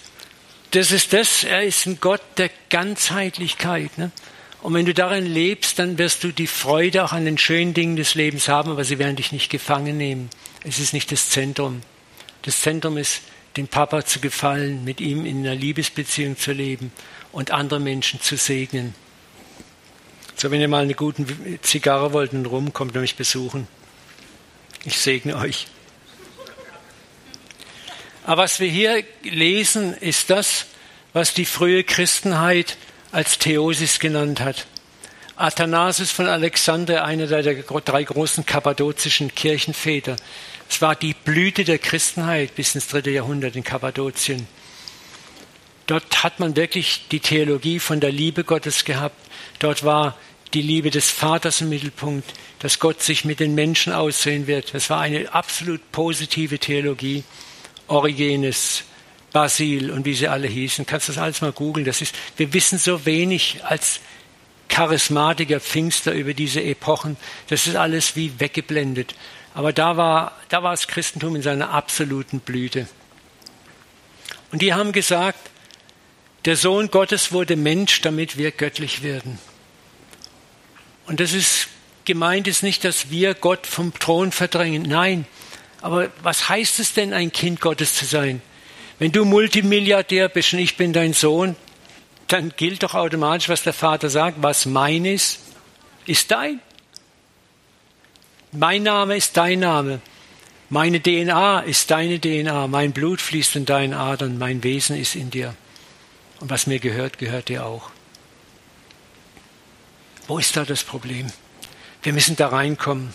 das 0.72 0.90
ist 0.90 1.12
das, 1.12 1.44
er 1.44 1.62
ist 1.62 1.86
ein 1.86 1.98
Gott 2.00 2.22
der 2.36 2.50
Ganzheitlichkeit. 2.68 3.96
Ne? 3.96 4.10
Und 4.60 4.74
wenn 4.74 4.86
du 4.86 4.94
darin 4.94 5.26
lebst, 5.26 5.78
dann 5.78 5.98
wirst 5.98 6.22
du 6.24 6.32
die 6.32 6.46
Freude 6.46 7.04
auch 7.04 7.12
an 7.12 7.24
den 7.24 7.38
schönen 7.38 7.74
Dingen 7.74 7.96
des 7.96 8.14
Lebens 8.14 8.46
haben, 8.46 8.70
aber 8.70 8.84
sie 8.84 8.98
werden 8.98 9.16
dich 9.16 9.32
nicht 9.32 9.50
gefangen 9.50 9.96
nehmen. 9.96 10.30
Es 10.64 10.78
ist 10.78 10.92
nicht 10.92 11.10
das 11.10 11.30
Zentrum. 11.30 11.82
Das 12.42 12.60
Zentrum 12.60 12.98
ist, 12.98 13.22
dem 13.56 13.68
Papa 13.68 14.04
zu 14.04 14.20
gefallen, 14.20 14.84
mit 14.84 15.00
ihm 15.00 15.26
in 15.26 15.40
einer 15.40 15.54
Liebesbeziehung 15.54 16.36
zu 16.38 16.52
leben 16.52 16.92
und 17.32 17.50
andere 17.50 17.80
Menschen 17.80 18.20
zu 18.20 18.36
segnen. 18.36 18.94
So, 20.36 20.50
wenn 20.50 20.60
ihr 20.60 20.68
mal 20.68 20.82
eine 20.82 20.94
gute 20.94 21.24
Zigarre 21.60 22.12
wollt 22.12 22.32
und 22.32 22.46
rum, 22.46 22.72
kommt 22.72 22.94
ihr 22.94 23.00
mich 23.00 23.16
besuchen. 23.16 23.68
Ich 24.84 24.98
segne 24.98 25.36
euch. 25.36 25.66
Aber 28.24 28.42
was 28.42 28.60
wir 28.60 28.68
hier 28.68 29.04
lesen, 29.22 29.94
ist 29.94 30.30
das, 30.30 30.66
was 31.12 31.34
die 31.34 31.44
frühe 31.44 31.84
Christenheit 31.84 32.76
als 33.10 33.38
Theosis 33.38 33.98
genannt 33.98 34.40
hat. 34.40 34.66
Athanasius 35.36 36.10
von 36.10 36.26
Alexander, 36.26 37.04
einer 37.04 37.26
der 37.26 37.42
drei 37.42 38.04
großen 38.04 38.46
kappadozischen 38.46 39.34
Kirchenväter. 39.34 40.16
Es 40.72 40.80
war 40.80 40.96
die 40.96 41.12
Blüte 41.12 41.64
der 41.64 41.76
Christenheit 41.76 42.54
bis 42.54 42.74
ins 42.74 42.88
dritte 42.88 43.10
Jahrhundert 43.10 43.56
in 43.56 43.62
Kappadokien. 43.62 44.46
Dort 45.86 46.24
hat 46.24 46.40
man 46.40 46.56
wirklich 46.56 47.08
die 47.10 47.20
Theologie 47.20 47.78
von 47.78 48.00
der 48.00 48.10
Liebe 48.10 48.42
Gottes 48.42 48.86
gehabt. 48.86 49.18
Dort 49.58 49.84
war 49.84 50.16
die 50.54 50.62
Liebe 50.62 50.90
des 50.90 51.10
Vaters 51.10 51.60
im 51.60 51.68
Mittelpunkt, 51.68 52.32
dass 52.60 52.78
Gott 52.78 53.02
sich 53.02 53.26
mit 53.26 53.38
den 53.38 53.54
Menschen 53.54 53.92
aussehen 53.92 54.46
wird. 54.46 54.72
Das 54.72 54.88
war 54.88 55.02
eine 55.02 55.34
absolut 55.34 55.92
positive 55.92 56.58
Theologie. 56.58 57.22
Origenes, 57.86 58.84
Basil 59.30 59.90
und 59.90 60.06
wie 60.06 60.14
sie 60.14 60.28
alle 60.28 60.48
hießen. 60.48 60.86
Kannst 60.86 61.10
das 61.10 61.18
alles 61.18 61.42
mal 61.42 61.52
googeln? 61.52 61.84
Das 61.84 62.00
ist, 62.00 62.14
wir 62.38 62.54
wissen 62.54 62.78
so 62.78 63.04
wenig 63.04 63.62
als 63.62 64.00
Charismatiker, 64.70 65.60
Pfingster 65.60 66.12
über 66.12 66.32
diese 66.32 66.62
Epochen. 66.62 67.18
Das 67.48 67.66
ist 67.66 67.76
alles 67.76 68.16
wie 68.16 68.40
weggeblendet. 68.40 69.14
Aber 69.54 69.72
da 69.72 69.96
war, 69.96 70.36
da 70.48 70.62
war 70.62 70.70
das 70.70 70.88
Christentum 70.88 71.36
in 71.36 71.42
seiner 71.42 71.70
absoluten 71.70 72.40
Blüte. 72.40 72.88
Und 74.50 74.62
die 74.62 74.72
haben 74.74 74.92
gesagt, 74.92 75.50
der 76.44 76.56
Sohn 76.56 76.90
Gottes 76.90 77.32
wurde 77.32 77.56
Mensch, 77.56 78.00
damit 78.00 78.36
wir 78.36 78.50
göttlich 78.50 79.02
werden. 79.02 79.38
Und 81.06 81.20
das 81.20 81.32
ist 81.32 81.68
gemeint 82.04 82.48
ist 82.48 82.62
nicht, 82.62 82.84
dass 82.84 83.10
wir 83.10 83.34
Gott 83.34 83.66
vom 83.66 83.92
Thron 83.94 84.32
verdrängen. 84.32 84.82
Nein. 84.82 85.26
Aber 85.80 86.10
was 86.22 86.48
heißt 86.48 86.78
es 86.80 86.94
denn, 86.94 87.12
ein 87.12 87.32
Kind 87.32 87.60
Gottes 87.60 87.94
zu 87.94 88.04
sein? 88.04 88.40
Wenn 88.98 89.12
du 89.12 89.24
Multimilliardär 89.24 90.28
bist 90.28 90.52
und 90.52 90.60
ich 90.60 90.76
bin 90.76 90.92
dein 90.92 91.12
Sohn, 91.12 91.56
dann 92.28 92.52
gilt 92.56 92.82
doch 92.82 92.94
automatisch, 92.94 93.48
was 93.48 93.62
der 93.62 93.72
Vater 93.72 94.08
sagt, 94.10 94.38
was 94.40 94.64
mein 94.64 95.04
ist, 95.04 95.40
ist 96.06 96.30
dein. 96.30 96.60
Mein 98.54 98.82
Name 98.82 99.16
ist 99.16 99.38
dein 99.38 99.60
Name. 99.60 100.02
Meine 100.68 101.02
DNA 101.02 101.60
ist 101.60 101.90
deine 101.90 102.20
DNA, 102.20 102.66
mein 102.66 102.92
Blut 102.92 103.22
fließt 103.22 103.56
in 103.56 103.64
deinen 103.64 103.94
Adern, 103.94 104.36
mein 104.36 104.62
Wesen 104.62 104.94
ist 104.94 105.14
in 105.14 105.30
dir. 105.30 105.54
Und 106.38 106.50
was 106.50 106.66
mir 106.66 106.78
gehört, 106.78 107.16
gehört 107.16 107.48
dir 107.48 107.64
auch. 107.64 107.90
Wo 110.26 110.38
ist 110.38 110.54
da 110.54 110.66
das 110.66 110.84
Problem? 110.84 111.32
Wir 112.02 112.12
müssen 112.12 112.36
da 112.36 112.48
reinkommen. 112.48 113.14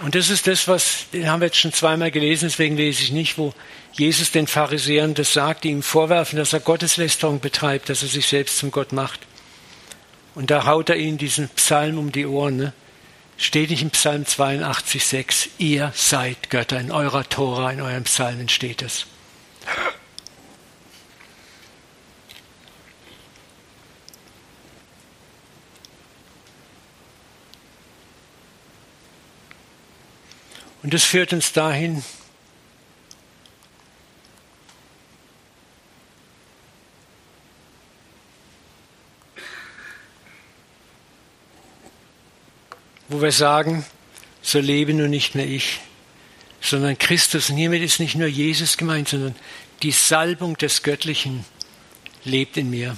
Und 0.00 0.14
das 0.14 0.28
ist 0.28 0.46
das, 0.46 0.68
was, 0.68 1.06
den 1.12 1.30
haben 1.30 1.40
wir 1.40 1.46
jetzt 1.46 1.58
schon 1.58 1.72
zweimal 1.72 2.10
gelesen, 2.10 2.48
deswegen 2.48 2.76
lese 2.76 3.02
ich 3.02 3.12
nicht, 3.12 3.38
wo 3.38 3.54
Jesus 3.92 4.32
den 4.32 4.46
Pharisäern 4.46 5.14
das 5.14 5.32
sagt, 5.32 5.64
die 5.64 5.70
ihm 5.70 5.82
vorwerfen, 5.82 6.38
dass 6.38 6.52
er 6.52 6.60
Gotteslästerung 6.60 7.40
betreibt, 7.40 7.88
dass 7.88 8.02
er 8.02 8.08
sich 8.08 8.26
selbst 8.26 8.58
zum 8.58 8.70
Gott 8.70 8.92
macht. 8.92 9.20
Und 10.34 10.50
da 10.50 10.66
haut 10.66 10.90
er 10.90 10.96
ihnen 10.96 11.16
diesen 11.16 11.48
Psalm 11.50 11.96
um 11.96 12.12
die 12.12 12.26
Ohren. 12.26 12.56
Ne? 12.58 12.72
Steht 13.36 13.70
nicht 13.70 13.82
im 13.82 13.90
Psalm 13.90 14.26
82, 14.26 15.04
6, 15.04 15.48
ihr 15.58 15.92
seid 15.94 16.50
Götter, 16.50 16.78
in 16.78 16.92
eurer 16.92 17.28
Tora, 17.28 17.72
in 17.72 17.80
euren 17.80 18.04
Psalmen 18.04 18.48
steht 18.48 18.82
es. 18.82 19.06
Und 30.82 30.92
das 30.92 31.02
führt 31.02 31.32
uns 31.32 31.52
dahin, 31.52 32.04
wo 43.08 43.20
wir 43.20 43.32
sagen, 43.32 43.84
so 44.42 44.58
lebe 44.58 44.94
nur 44.94 45.08
nicht 45.08 45.34
mehr 45.34 45.46
ich, 45.46 45.80
sondern 46.60 46.98
Christus. 46.98 47.50
Und 47.50 47.56
hiermit 47.56 47.82
ist 47.82 48.00
nicht 48.00 48.16
nur 48.16 48.28
Jesus 48.28 48.76
gemeint, 48.76 49.08
sondern 49.08 49.34
die 49.82 49.92
Salbung 49.92 50.56
des 50.56 50.82
Göttlichen 50.82 51.44
lebt 52.24 52.56
in 52.56 52.70
mir. 52.70 52.96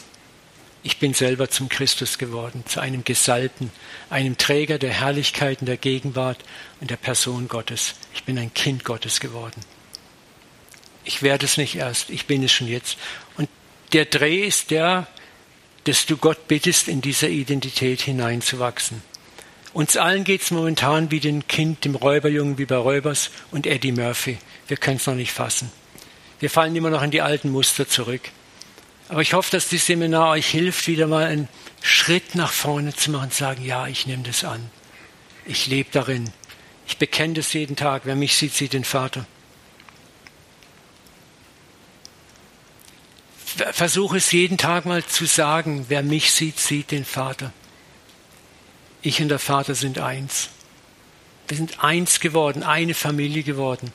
Ich 0.83 0.99
bin 0.99 1.15
selber 1.15 1.51
zum 1.51 1.69
Christus 1.69 2.17
geworden, 2.17 2.63
zu 2.67 2.79
einem 2.79 3.03
Gesalbten, 3.03 3.73
einem 4.09 4.39
Träger 4.39 4.79
der 4.79 4.93
Herrlichkeiten 4.93 5.67
der 5.67 5.77
Gegenwart 5.77 6.39
und 6.81 6.91
der 6.91 6.97
Person 6.97 7.49
Gottes. 7.49 7.95
Ich 8.15 8.23
bin 8.23 8.39
ein 8.39 8.55
Kind 8.55 8.85
Gottes 8.85 9.19
geworden. 9.19 9.61
Ich 11.05 11.23
werde 11.23 11.47
es 11.47 11.57
nicht 11.57 11.75
erst, 11.75 12.11
ich 12.11 12.27
bin 12.27 12.45
es 12.45 12.53
schon 12.53 12.69
jetzt. 12.69 12.99
Und 13.37 13.49
der 13.93 14.05
Dreh 14.05 14.45
ist 14.45 14.71
der, 14.71 15.09
dass 15.85 16.07
du 16.07 16.17
Gott 16.17 16.47
bittest, 16.47 16.87
in 16.87 17.01
dieser 17.01 17.29
Identität 17.29 18.03
hineinzuwachsen. 18.03 19.03
Uns 19.77 19.99
allen 19.99 20.24
geht 20.24 20.41
es 20.41 20.53
momentan 20.53 21.11
wie 21.11 21.20
dem 21.20 21.47
Kind, 21.49 21.85
dem 21.85 21.97
Räuberjungen, 21.97 22.57
wie 22.57 22.64
bei 22.64 22.77
Räubers 22.77 23.31
und 23.51 23.66
Eddie 23.66 23.93
Murphy. 23.93 24.39
Wir 24.68 24.79
können 24.79 24.97
es 24.97 25.07
noch 25.07 25.14
nicht 25.14 25.33
fassen. 25.33 25.70
Wir 26.41 26.49
fallen 26.49 26.74
immer 26.74 26.89
noch 26.89 27.03
in 27.03 27.11
die 27.11 27.20
alten 27.20 27.51
Muster 27.51 27.87
zurück. 27.87 28.22
Aber 29.11 29.20
ich 29.20 29.35
hoffe, 29.35 29.51
dass 29.51 29.68
dieses 29.68 29.85
Seminar 29.85 30.31
euch 30.31 30.47
hilft, 30.47 30.87
wieder 30.87 31.07
mal 31.07 31.27
einen 31.27 31.47
Schritt 31.83 32.35
nach 32.35 32.53
vorne 32.53 32.97
zu 32.97 33.11
machen 33.11 33.24
und 33.24 33.35
sagen, 33.35 33.66
ja, 33.66 33.87
ich 33.87 34.07
nehme 34.07 34.22
das 34.22 34.45
an. 34.45 34.70
Ich 35.45 35.66
lebe 35.66 35.91
darin. 35.93 36.31
Ich 36.87 36.97
bekenne 36.97 37.35
das 37.35 37.53
jeden 37.53 37.77
Tag. 37.77 38.07
Wer 38.07 38.16
mich 38.16 38.35
sieht, 38.35 38.55
sieht 38.55 38.72
den 38.72 38.85
Vater. 38.85 39.27
Versuche 43.72 44.16
es 44.16 44.33
jeden 44.33 44.57
Tag 44.57 44.87
mal 44.87 45.05
zu 45.05 45.27
sagen, 45.27 45.85
wer 45.91 46.03
mich 46.03 46.33
sieht, 46.33 46.59
sieht 46.59 46.93
den 46.93 47.05
Vater. 47.05 47.53
Ich 49.07 49.23
und 49.23 49.29
der 49.29 49.39
Vater 49.39 49.77
sind 49.77 50.01
eins. 50.01 50.49
Wir 51.47 51.57
sind 51.57 51.85
eins 51.85 52.19
geworden, 52.19 52.65
eine 52.65 52.93
Familie 52.93 53.45
geworden. 53.45 53.93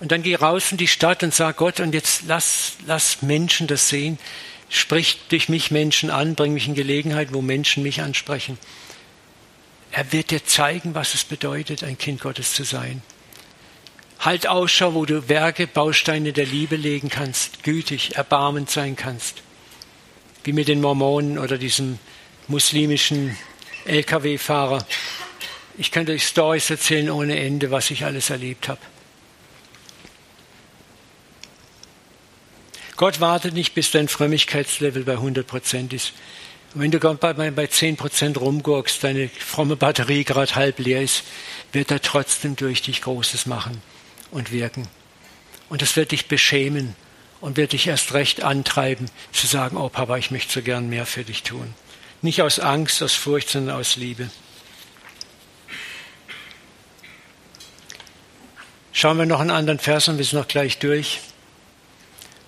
Und 0.00 0.12
dann 0.12 0.22
geh 0.22 0.34
raus 0.34 0.72
in 0.72 0.78
die 0.78 0.88
Stadt 0.88 1.22
und 1.22 1.34
sag 1.34 1.58
Gott, 1.58 1.78
und 1.78 1.92
jetzt 1.92 2.22
lass, 2.26 2.78
lass 2.86 3.20
Menschen 3.20 3.66
das 3.66 3.90
sehen. 3.90 4.18
Sprich 4.70 5.18
durch 5.28 5.50
mich 5.50 5.70
Menschen 5.70 6.08
an, 6.08 6.36
bring 6.36 6.54
mich 6.54 6.68
in 6.68 6.74
Gelegenheit, 6.74 7.34
wo 7.34 7.42
Menschen 7.42 7.82
mich 7.82 8.00
ansprechen. 8.00 8.56
Er 9.92 10.10
wird 10.10 10.30
dir 10.30 10.46
zeigen, 10.46 10.94
was 10.94 11.12
es 11.12 11.24
bedeutet, 11.24 11.84
ein 11.84 11.98
Kind 11.98 12.22
Gottes 12.22 12.54
zu 12.54 12.64
sein. 12.64 13.02
Halt 14.20 14.46
Ausschau, 14.46 14.94
wo 14.94 15.04
du 15.04 15.28
Werke, 15.28 15.66
Bausteine 15.66 16.32
der 16.32 16.46
Liebe 16.46 16.76
legen 16.76 17.10
kannst, 17.10 17.62
gütig, 17.62 18.16
erbarmend 18.16 18.70
sein 18.70 18.96
kannst. 18.96 19.42
Wie 20.44 20.54
mit 20.54 20.66
den 20.66 20.80
Mormonen 20.80 21.36
oder 21.36 21.58
diesem 21.58 21.98
muslimischen 22.48 23.36
Lkw-Fahrer. 23.84 24.86
Ich 25.76 25.90
könnte 25.90 26.12
euch 26.12 26.26
Stories 26.26 26.70
erzählen 26.70 27.10
ohne 27.10 27.38
Ende, 27.38 27.70
was 27.70 27.90
ich 27.90 28.04
alles 28.04 28.30
erlebt 28.30 28.68
habe. 28.68 28.80
Gott 32.96 33.20
wartet 33.20 33.54
nicht, 33.54 33.74
bis 33.74 33.90
dein 33.90 34.08
Frömmigkeitslevel 34.08 35.02
bei 35.02 35.14
100 35.14 35.46
Prozent 35.46 35.92
ist. 35.92 36.12
Und 36.74 36.80
wenn 36.80 36.90
du 36.90 36.98
bei, 36.98 37.50
bei 37.50 37.66
10 37.66 37.96
Prozent 37.96 38.40
rumgurkst, 38.40 39.02
deine 39.02 39.28
fromme 39.28 39.76
Batterie 39.76 40.24
gerade 40.24 40.54
halb 40.54 40.78
leer 40.78 41.02
ist, 41.02 41.24
wird 41.72 41.90
er 41.90 42.02
trotzdem 42.02 42.56
durch 42.56 42.82
dich 42.82 43.02
Großes 43.02 43.46
machen 43.46 43.82
und 44.30 44.52
wirken. 44.52 44.88
Und 45.68 45.82
das 45.82 45.96
wird 45.96 46.12
dich 46.12 46.26
beschämen 46.26 46.94
und 47.40 47.56
wird 47.56 47.72
dich 47.72 47.86
erst 47.86 48.14
recht 48.14 48.42
antreiben, 48.42 49.06
zu 49.32 49.46
sagen, 49.46 49.76
oh 49.76 49.88
Papa, 49.88 50.16
ich 50.16 50.30
möchte 50.30 50.52
so 50.52 50.62
gern 50.62 50.88
mehr 50.88 51.06
für 51.06 51.24
dich 51.24 51.42
tun. 51.42 51.74
Nicht 52.24 52.40
aus 52.40 52.58
Angst, 52.58 53.02
aus 53.02 53.12
Furcht, 53.12 53.50
sondern 53.50 53.76
aus 53.76 53.96
Liebe. 53.96 54.30
Schauen 58.94 59.18
wir 59.18 59.26
noch 59.26 59.40
einen 59.40 59.50
anderen 59.50 59.78
Vers 59.78 60.08
und 60.08 60.16
wir 60.16 60.24
sind 60.24 60.38
noch 60.38 60.48
gleich 60.48 60.78
durch. 60.78 61.20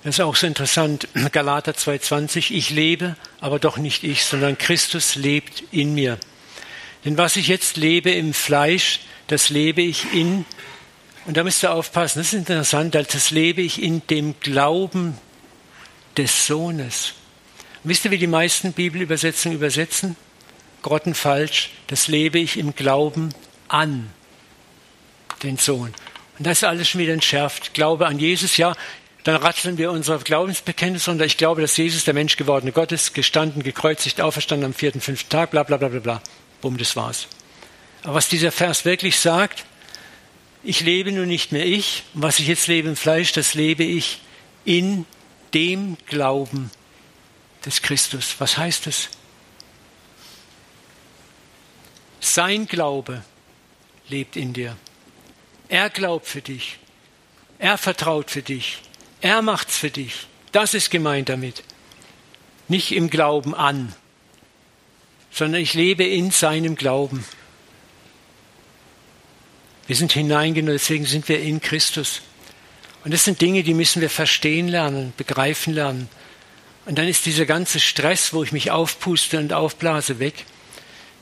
Das 0.02 0.14
ist 0.14 0.20
auch 0.20 0.34
so 0.34 0.46
interessant. 0.46 1.08
Galater 1.30 1.72
2,20. 1.72 2.52
Ich 2.52 2.70
lebe, 2.70 3.16
aber 3.42 3.58
doch 3.58 3.76
nicht 3.76 4.02
ich, 4.02 4.24
sondern 4.24 4.56
Christus 4.56 5.14
lebt 5.14 5.64
in 5.72 5.92
mir. 5.92 6.18
Denn 7.04 7.18
was 7.18 7.36
ich 7.36 7.48
jetzt 7.48 7.76
lebe 7.76 8.10
im 8.12 8.32
Fleisch, 8.32 9.00
das 9.26 9.50
lebe 9.50 9.82
ich 9.82 10.10
in, 10.14 10.46
und 11.26 11.36
da 11.36 11.44
müsst 11.44 11.62
ihr 11.62 11.74
aufpassen, 11.74 12.20
das 12.20 12.28
ist 12.28 12.32
interessant, 12.32 12.94
das 12.94 13.30
lebe 13.30 13.60
ich 13.60 13.82
in 13.82 14.00
dem 14.06 14.40
Glauben 14.40 15.18
des 16.16 16.46
Sohnes. 16.46 17.12
Wisst 17.86 18.04
ihr, 18.04 18.10
wie 18.10 18.18
die 18.18 18.26
meisten 18.26 18.72
Bibelübersetzungen 18.72 19.56
übersetzen? 19.56 20.16
Grottenfalsch, 20.82 21.70
das 21.86 22.08
lebe 22.08 22.40
ich 22.40 22.56
im 22.56 22.74
Glauben 22.74 23.32
an 23.68 24.10
den 25.44 25.56
Sohn. 25.56 25.94
Und 26.36 26.46
das 26.48 26.58
ist 26.58 26.64
alles 26.64 26.88
schon 26.88 27.00
wieder 27.00 27.12
entschärft. 27.12 27.74
Glaube 27.74 28.08
an 28.08 28.18
Jesus, 28.18 28.56
ja, 28.56 28.74
dann 29.22 29.36
ratzeln 29.36 29.78
wir 29.78 29.92
unser 29.92 30.18
Glaubensbekenntnis 30.18 31.06
runter. 31.06 31.26
Ich 31.26 31.36
glaube, 31.36 31.60
dass 31.60 31.76
Jesus 31.76 32.02
der 32.02 32.12
Mensch 32.12 32.36
gewordene 32.36 32.72
Gott 32.72 32.90
ist, 32.90 33.14
gestanden, 33.14 33.62
gekreuzigt, 33.62 34.20
auferstanden 34.20 34.66
am 34.66 34.74
vierten, 34.74 35.00
fünften 35.00 35.30
Tag, 35.30 35.52
bla 35.52 35.62
bla 35.62 35.76
bla 35.76 35.86
bla 35.86 36.00
bla. 36.00 36.22
Bumm, 36.62 36.78
das 36.78 36.96
war's. 36.96 37.28
Aber 38.02 38.14
was 38.14 38.28
dieser 38.28 38.50
Vers 38.50 38.84
wirklich 38.84 39.20
sagt, 39.20 39.64
ich 40.64 40.80
lebe 40.80 41.12
nun 41.12 41.28
nicht 41.28 41.52
mehr 41.52 41.64
ich, 41.64 42.02
und 42.14 42.22
was 42.22 42.40
ich 42.40 42.48
jetzt 42.48 42.66
lebe 42.66 42.88
im 42.88 42.96
Fleisch, 42.96 43.30
das 43.30 43.54
lebe 43.54 43.84
ich 43.84 44.22
in 44.64 45.06
dem 45.54 45.96
Glauben 46.06 46.72
des 47.66 47.82
Christus. 47.82 48.36
Was 48.38 48.56
heißt 48.56 48.86
das? 48.86 49.08
Sein 52.20 52.66
Glaube 52.66 53.22
lebt 54.08 54.36
in 54.36 54.52
dir. 54.52 54.76
Er 55.68 55.90
glaubt 55.90 56.26
für 56.26 56.42
dich. 56.42 56.78
Er 57.58 57.76
vertraut 57.78 58.30
für 58.30 58.42
dich. 58.42 58.78
Er 59.20 59.42
macht's 59.42 59.76
für 59.76 59.90
dich. 59.90 60.26
Das 60.52 60.74
ist 60.74 60.90
gemeint 60.90 61.28
damit. 61.28 61.62
Nicht 62.68 62.92
im 62.92 63.10
Glauben 63.10 63.54
an, 63.54 63.94
sondern 65.30 65.60
ich 65.60 65.74
lebe 65.74 66.04
in 66.04 66.30
seinem 66.30 66.76
Glauben. 66.76 67.24
Wir 69.86 69.94
sind 69.94 70.12
hineingenommen, 70.12 70.78
deswegen 70.78 71.06
sind 71.06 71.28
wir 71.28 71.40
in 71.40 71.60
Christus. 71.60 72.22
Und 73.04 73.12
das 73.12 73.24
sind 73.24 73.40
Dinge, 73.40 73.62
die 73.62 73.74
müssen 73.74 74.02
wir 74.02 74.10
verstehen 74.10 74.66
lernen, 74.66 75.12
begreifen 75.16 75.74
lernen. 75.74 76.08
Und 76.86 76.96
dann 76.98 77.08
ist 77.08 77.26
dieser 77.26 77.46
ganze 77.46 77.80
Stress, 77.80 78.32
wo 78.32 78.44
ich 78.44 78.52
mich 78.52 78.70
aufpuste 78.70 79.38
und 79.38 79.52
aufblase, 79.52 80.20
weg. 80.20 80.44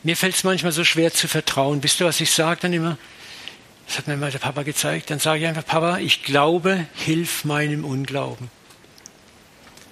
Mir 0.02 0.16
fällt 0.16 0.34
es 0.34 0.44
manchmal 0.44 0.72
so 0.72 0.84
schwer 0.84 1.12
zu 1.12 1.26
vertrauen. 1.26 1.82
Wisst 1.82 2.00
ihr, 2.00 2.06
was 2.06 2.20
ich 2.20 2.30
sage 2.30 2.60
dann 2.62 2.74
immer? 2.74 2.98
Das 3.86 3.98
hat 3.98 4.06
mir 4.06 4.16
mal 4.18 4.30
der 4.30 4.38
Papa 4.38 4.62
gezeigt. 4.62 5.10
Dann 5.10 5.18
sage 5.18 5.40
ich 5.40 5.46
einfach, 5.46 5.64
Papa, 5.64 5.98
ich 5.98 6.22
glaube, 6.22 6.86
hilf 6.94 7.44
meinem 7.44 7.86
Unglauben. 7.86 8.50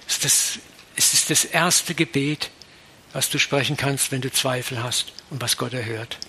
Es 0.07 0.13
ist, 0.13 0.25
das, 0.25 0.59
es 0.95 1.13
ist 1.15 1.29
das 1.31 1.43
erste 1.43 1.95
Gebet, 1.95 2.51
was 3.11 3.31
du 3.31 3.39
sprechen 3.39 3.75
kannst, 3.75 4.11
wenn 4.11 4.21
du 4.21 4.31
Zweifel 4.31 4.83
hast 4.83 5.13
und 5.31 5.41
was 5.41 5.57
Gott 5.57 5.73
erhört. 5.73 6.19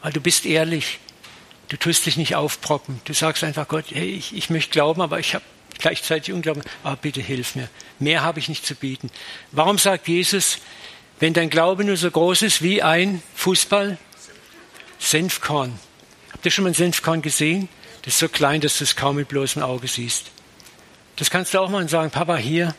Weil 0.00 0.12
du 0.12 0.22
bist 0.22 0.46
ehrlich. 0.46 1.00
Du 1.68 1.76
tust 1.76 2.06
dich 2.06 2.16
nicht 2.16 2.34
aufproppen. 2.34 3.00
Du 3.04 3.12
sagst 3.12 3.44
einfach 3.44 3.68
Gott, 3.68 3.86
hey, 3.90 4.08
ich, 4.08 4.34
ich 4.34 4.48
möchte 4.48 4.72
glauben, 4.72 5.02
aber 5.02 5.20
ich 5.20 5.34
habe 5.34 5.44
gleichzeitig 5.82 6.32
Unglauben. 6.32 6.62
Aber 6.82 6.96
bitte 6.96 7.20
hilf 7.20 7.54
mir. 7.54 7.68
Mehr 7.98 8.22
habe 8.22 8.38
ich 8.38 8.48
nicht 8.48 8.64
zu 8.64 8.74
bieten. 8.74 9.10
Warum 9.50 9.78
sagt 9.78 10.08
Jesus, 10.08 10.58
wenn 11.20 11.34
dein 11.34 11.50
Glaube 11.50 11.84
nur 11.84 11.96
so 11.96 12.10
groß 12.10 12.42
ist 12.42 12.62
wie 12.62 12.82
ein 12.82 13.22
Fußball, 13.34 13.98
Senfkorn. 14.98 15.78
Habt 16.32 16.44
ihr 16.44 16.50
schon 16.50 16.64
mal 16.64 16.70
ein 16.70 16.74
Senfkorn 16.74 17.22
gesehen? 17.22 17.68
Das 18.02 18.14
ist 18.14 18.20
so 18.20 18.28
klein, 18.28 18.60
dass 18.60 18.78
du 18.78 18.84
es 18.84 18.96
kaum 18.96 19.16
mit 19.16 19.28
bloßem 19.28 19.62
Auge 19.62 19.88
siehst. 19.88 20.30
Das 21.16 21.30
kannst 21.30 21.54
du 21.54 21.60
auch 21.60 21.68
mal 21.68 21.88
sagen, 21.88 22.10
Papa, 22.10 22.36
hier, 22.36 22.74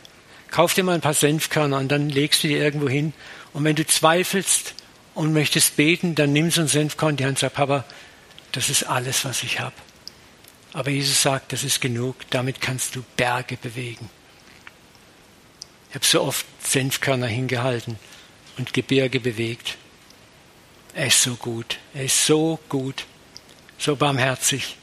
kauf 0.49 0.73
dir 0.73 0.83
mal 0.83 0.95
ein 0.95 1.01
paar 1.01 1.13
Senfkörner 1.13 1.77
und 1.77 1.89
dann 1.89 2.09
legst 2.09 2.43
du 2.43 2.47
die 2.47 2.55
irgendwo 2.55 2.89
hin. 2.89 3.13
Und 3.53 3.63
wenn 3.63 3.75
du 3.75 3.85
zweifelst 3.85 4.73
und 5.13 5.33
möchtest 5.33 5.75
beten, 5.75 6.15
dann 6.15 6.33
nimm 6.33 6.49
so 6.51 6.61
ein 6.61 6.67
Senfkorn 6.67 7.11
in 7.11 7.17
die 7.17 7.23
Hand 7.25 7.37
und 7.37 7.39
sag, 7.39 7.53
Papa, 7.53 7.85
das 8.51 8.69
ist 8.69 8.83
alles, 8.83 9.23
was 9.25 9.43
ich 9.43 9.59
habe. 9.59 9.75
Aber 10.73 10.89
Jesus 10.89 11.21
sagt, 11.21 11.53
das 11.53 11.63
ist 11.63 11.81
genug, 11.81 12.15
damit 12.31 12.59
kannst 12.59 12.95
du 12.95 13.03
Berge 13.15 13.57
bewegen. 13.57 14.09
Ich 15.89 15.95
habe 15.95 16.05
so 16.05 16.21
oft 16.23 16.45
Senfkörner 16.63 17.27
hingehalten 17.27 17.99
und 18.57 18.73
Gebirge 18.73 19.19
bewegt. 19.19 19.77
Er 20.95 21.07
ist 21.07 21.21
so 21.21 21.35
gut, 21.35 21.77
er 21.93 22.05
ist 22.05 22.25
so 22.25 22.59
gut, 22.69 23.05
so 23.77 23.95
barmherzig. 23.95 24.77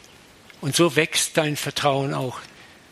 Und 0.61 0.77
so 0.77 0.95
wächst 0.95 1.37
dein 1.37 1.57
Vertrauen 1.57 2.15
auch. 2.15 2.41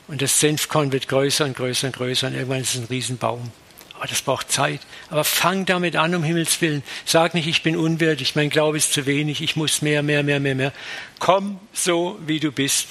Und 0.08 0.22
das 0.22 0.40
Senfkorn 0.40 0.90
wird 0.90 1.06
größer 1.06 1.44
und 1.44 1.56
größer 1.56 1.88
und 1.88 1.96
größer 1.96 2.28
und 2.28 2.34
irgendwann 2.34 2.62
ist 2.62 2.74
es 2.74 2.80
ein 2.80 2.86
Riesenbaum. 2.86 3.52
Aber 3.98 4.06
das 4.06 4.22
braucht 4.22 4.52
Zeit. 4.52 4.80
Aber 5.10 5.24
fang 5.24 5.66
damit 5.66 5.96
an, 5.96 6.14
um 6.14 6.22
Himmels 6.22 6.60
Willen. 6.60 6.84
Sag 7.04 7.34
nicht, 7.34 7.48
ich 7.48 7.64
bin 7.64 7.76
unwürdig, 7.76 8.36
mein 8.36 8.48
Glaube 8.48 8.76
ist 8.76 8.92
zu 8.92 9.06
wenig, 9.06 9.42
ich 9.42 9.56
muss 9.56 9.82
mehr, 9.82 10.04
mehr, 10.04 10.22
mehr, 10.22 10.38
mehr, 10.38 10.54
mehr. 10.54 10.72
Komm 11.18 11.58
so, 11.72 12.16
wie 12.24 12.38
du 12.38 12.52
bist, 12.52 12.88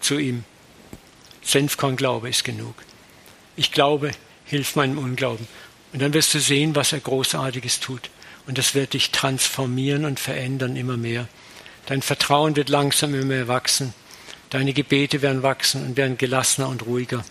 zu 0.00 0.18
ihm. 0.18 0.42
Senfkorn-Glaube 1.42 2.28
ist 2.28 2.42
genug. 2.42 2.74
Ich 3.54 3.70
glaube, 3.70 4.10
hilf 4.46 4.74
meinem 4.74 4.98
Unglauben. 4.98 5.46
Und 5.92 6.02
dann 6.02 6.12
wirst 6.12 6.34
du 6.34 6.40
sehen, 6.40 6.74
was 6.74 6.92
er 6.92 7.00
Großartiges 7.00 7.78
tut. 7.78 8.10
Und 8.48 8.58
das 8.58 8.74
wird 8.74 8.94
dich 8.94 9.12
transformieren 9.12 10.04
und 10.04 10.18
verändern 10.18 10.74
immer 10.74 10.96
mehr. 10.96 11.28
Dein 11.86 12.02
Vertrauen 12.02 12.56
wird 12.56 12.68
langsam 12.68 13.14
immer 13.14 13.26
mehr 13.26 13.46
wachsen. 13.48 13.94
Deine 14.50 14.72
Gebete 14.72 15.22
werden 15.22 15.44
wachsen 15.44 15.86
und 15.86 15.96
werden 15.96 16.18
gelassener 16.18 16.68
und 16.68 16.84
ruhiger. 16.84 17.24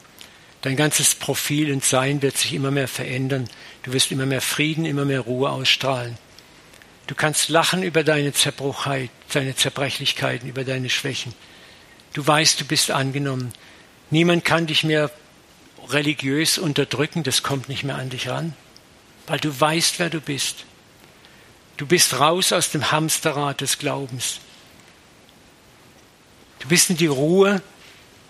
Dein 0.61 0.75
ganzes 0.75 1.15
Profil 1.15 1.71
und 1.71 1.83
Sein 1.83 2.21
wird 2.21 2.37
sich 2.37 2.53
immer 2.53 2.71
mehr 2.71 2.87
verändern. 2.87 3.49
Du 3.83 3.93
wirst 3.93 4.11
immer 4.11 4.27
mehr 4.27 4.41
Frieden, 4.41 4.85
immer 4.85 5.05
mehr 5.05 5.21
Ruhe 5.21 5.49
ausstrahlen. 5.49 6.17
Du 7.07 7.15
kannst 7.15 7.49
lachen 7.49 7.83
über 7.83 8.03
deine 8.03 8.31
Zerbruchheit, 8.31 9.09
deine 9.33 9.55
Zerbrechlichkeiten, 9.55 10.47
über 10.47 10.63
deine 10.63 10.89
Schwächen. 10.89 11.33
Du 12.13 12.25
weißt, 12.25 12.61
du 12.61 12.65
bist 12.65 12.91
angenommen. 12.91 13.53
Niemand 14.11 14.45
kann 14.45 14.67
dich 14.67 14.83
mehr 14.83 15.09
religiös 15.89 16.57
unterdrücken, 16.57 17.23
das 17.23 17.43
kommt 17.43 17.69
nicht 17.69 17.83
mehr 17.83 17.95
an 17.95 18.09
dich 18.09 18.29
ran, 18.29 18.53
weil 19.27 19.39
du 19.39 19.59
weißt, 19.59 19.99
wer 19.99 20.09
du 20.09 20.21
bist. 20.21 20.65
Du 21.77 21.87
bist 21.87 22.19
raus 22.19 22.53
aus 22.53 22.69
dem 22.69 22.91
Hamsterrad 22.91 23.61
des 23.61 23.79
Glaubens. 23.79 24.39
Du 26.59 26.67
bist 26.67 26.91
in 26.91 26.97
die 26.97 27.07
Ruhe 27.07 27.61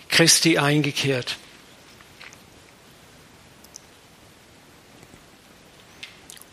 Christi 0.08 0.58
eingekehrt. 0.58 1.38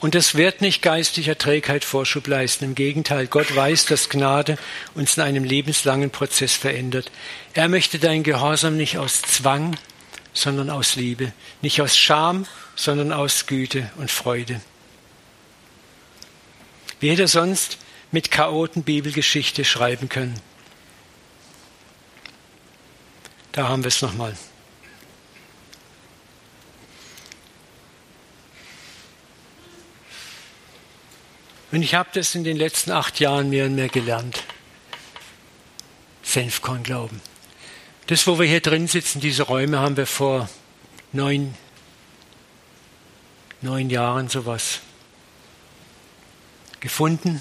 Und 0.00 0.14
es 0.14 0.36
wird 0.36 0.60
nicht 0.60 0.80
geistlicher 0.80 1.36
Trägheit 1.36 1.84
Vorschub 1.84 2.28
leisten. 2.28 2.64
Im 2.64 2.74
Gegenteil, 2.76 3.26
Gott 3.26 3.54
weiß, 3.54 3.86
dass 3.86 4.08
Gnade 4.08 4.56
uns 4.94 5.16
in 5.16 5.24
einem 5.24 5.42
lebenslangen 5.42 6.10
Prozess 6.10 6.54
verändert. 6.54 7.10
Er 7.52 7.68
möchte 7.68 7.98
dein 7.98 8.22
Gehorsam 8.22 8.76
nicht 8.76 8.98
aus 8.98 9.22
Zwang, 9.22 9.76
sondern 10.32 10.70
aus 10.70 10.94
Liebe. 10.94 11.32
Nicht 11.62 11.82
aus 11.82 11.98
Scham, 11.98 12.46
sondern 12.76 13.12
aus 13.12 13.46
Güte 13.46 13.90
und 13.96 14.10
Freude. 14.10 14.60
Wie 17.00 17.10
hätte 17.10 17.22
er 17.22 17.28
sonst 17.28 17.78
mit 18.12 18.30
Chaoten 18.30 18.84
Bibelgeschichte 18.84 19.64
schreiben 19.64 20.08
können? 20.08 20.40
Da 23.50 23.68
haben 23.68 23.82
wir 23.82 23.88
es 23.88 24.00
nochmal. 24.00 24.36
Und 31.70 31.82
ich 31.82 31.94
habe 31.94 32.08
das 32.12 32.34
in 32.34 32.44
den 32.44 32.56
letzten 32.56 32.92
acht 32.92 33.20
Jahren 33.20 33.50
mehr 33.50 33.66
und 33.66 33.74
mehr 33.74 33.88
gelernt. 33.88 34.42
Senfkorn 36.22 36.82
glauben. 36.82 37.20
Das, 38.06 38.26
wo 38.26 38.38
wir 38.38 38.46
hier 38.46 38.60
drin 38.60 38.86
sitzen, 38.86 39.20
diese 39.20 39.42
Räume 39.42 39.78
haben 39.78 39.96
wir 39.96 40.06
vor 40.06 40.48
neun, 41.12 41.54
neun 43.60 43.90
Jahren 43.90 44.28
sowas 44.28 44.80
gefunden 46.80 47.40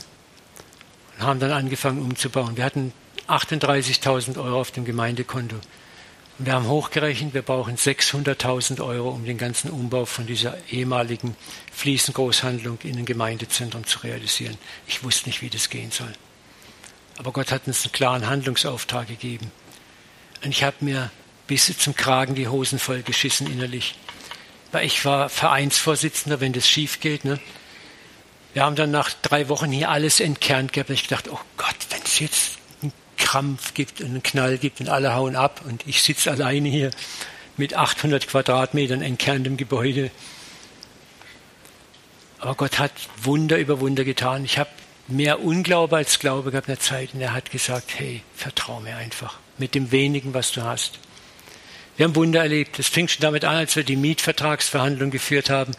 und 1.17 1.25
haben 1.25 1.39
dann 1.39 1.51
angefangen 1.51 2.01
umzubauen. 2.01 2.57
Wir 2.57 2.65
hatten 2.65 2.91
38.000 3.27 4.37
Euro 4.37 4.59
auf 4.59 4.71
dem 4.71 4.83
Gemeindekonto. 4.83 5.57
Wir 6.39 6.53
haben 6.53 6.67
hochgerechnet, 6.67 7.33
wir 7.33 7.41
brauchen 7.41 7.77
600.000 7.77 8.79
Euro, 8.85 9.09
um 9.09 9.25
den 9.25 9.39
ganzen 9.39 9.71
Umbau 9.71 10.05
von 10.05 10.27
dieser 10.27 10.55
ehemaligen 10.69 11.35
Fliesengroßhandlung 11.71 12.77
in 12.83 12.95
ein 12.99 13.05
Gemeindezentrum 13.05 13.87
zu 13.87 13.99
realisieren. 13.99 14.55
Ich 14.85 15.03
wusste 15.03 15.29
nicht, 15.29 15.41
wie 15.41 15.49
das 15.49 15.71
gehen 15.71 15.89
soll. 15.89 16.13
Aber 17.17 17.31
Gott 17.31 17.51
hat 17.51 17.65
uns 17.65 17.83
einen 17.83 17.91
klaren 17.91 18.27
Handlungsauftrag 18.27 19.07
gegeben. 19.07 19.51
Und 20.43 20.51
ich 20.51 20.63
habe 20.63 20.75
mir 20.81 21.09
bis 21.47 21.75
zum 21.75 21.95
Kragen 21.95 22.35
die 22.35 22.47
Hosen 22.47 22.77
voll 22.77 23.01
geschissen 23.01 23.51
innerlich. 23.51 23.95
Weil 24.71 24.85
ich 24.85 25.03
war 25.05 25.29
Vereinsvorsitzender, 25.29 26.39
wenn 26.39 26.53
das 26.53 26.69
schief 26.69 26.99
geht. 26.99 27.25
Ne? 27.25 27.39
Wir 28.53 28.63
haben 28.63 28.75
dann 28.75 28.91
nach 28.91 29.11
drei 29.23 29.49
Wochen 29.49 29.71
hier 29.71 29.89
alles 29.89 30.19
entkernt 30.19 30.71
gehabt. 30.71 30.91
Und 30.91 30.95
ich 30.95 31.07
dachte, 31.07 31.31
oh 31.33 31.39
Gott, 31.57 31.75
wenn 31.89 32.03
es 32.03 32.19
jetzt 32.19 32.56
Krampf 33.27 33.73
gibt 33.73 33.99
und 33.99 34.07
einen 34.07 34.23
Knall 34.23 34.57
gibt 34.57 34.79
und 34.79 34.87
alle 34.87 35.13
hauen 35.13 35.35
ab 35.35 35.61
und 35.65 35.85
ich 35.85 36.01
sitze 36.01 36.31
alleine 36.31 36.69
hier 36.69 36.91
mit 37.57 37.73
800 37.73 38.25
Quadratmetern 38.25 39.01
entkerntem 39.01 39.57
Gebäude. 39.57 40.11
Aber 42.39 42.55
Gott 42.55 42.79
hat 42.79 42.93
Wunder 43.21 43.57
über 43.57 43.81
Wunder 43.81 44.05
getan. 44.05 44.45
Ich 44.45 44.57
habe 44.57 44.69
mehr 45.09 45.41
Unglaube 45.41 45.97
als 45.97 46.19
Glaube 46.19 46.51
gehabt 46.51 46.69
in 46.69 46.75
der 46.75 46.79
Zeit 46.79 47.13
und 47.13 47.19
er 47.19 47.33
hat 47.33 47.51
gesagt, 47.51 47.91
hey, 47.97 48.21
vertrau 48.33 48.79
mir 48.79 48.95
einfach 48.95 49.39
mit 49.57 49.75
dem 49.75 49.91
wenigen, 49.91 50.33
was 50.33 50.53
du 50.53 50.63
hast. 50.63 50.97
Wir 51.97 52.05
haben 52.05 52.15
Wunder 52.15 52.39
erlebt. 52.39 52.79
Es 52.79 52.87
fing 52.87 53.09
schon 53.09 53.21
damit 53.21 53.43
an, 53.43 53.57
als 53.57 53.75
wir 53.75 53.83
die 53.83 53.97
Mietvertragsverhandlung 53.97 55.11
geführt 55.11 55.49
haben, 55.49 55.73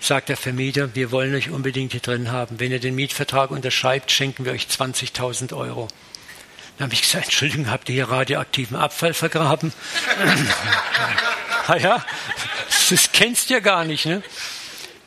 sagt 0.00 0.30
der 0.30 0.38
Vermieter, 0.38 0.94
wir 0.94 1.10
wollen 1.10 1.34
euch 1.34 1.50
unbedingt 1.50 1.92
hier 1.92 2.00
drin 2.00 2.32
haben. 2.32 2.58
Wenn 2.58 2.72
ihr 2.72 2.80
den 2.80 2.94
Mietvertrag 2.94 3.50
unterschreibt, 3.50 4.10
schenken 4.10 4.46
wir 4.46 4.52
euch 4.52 4.68
20.000 4.68 5.54
Euro. 5.54 5.88
Dann 6.78 6.86
habe 6.86 6.94
ich 6.94 7.02
gesagt, 7.02 7.24
Entschuldigung, 7.24 7.70
habt 7.70 7.88
ihr 7.88 7.94
hier 7.94 8.10
radioaktiven 8.10 8.76
Abfall 8.76 9.14
vergraben? 9.14 9.72
ah 11.66 11.76
ja, 11.76 12.04
das 12.90 13.12
kennst 13.12 13.48
du 13.48 13.54
ja 13.54 13.60
gar 13.60 13.84
nicht, 13.84 14.04
ne? 14.04 14.22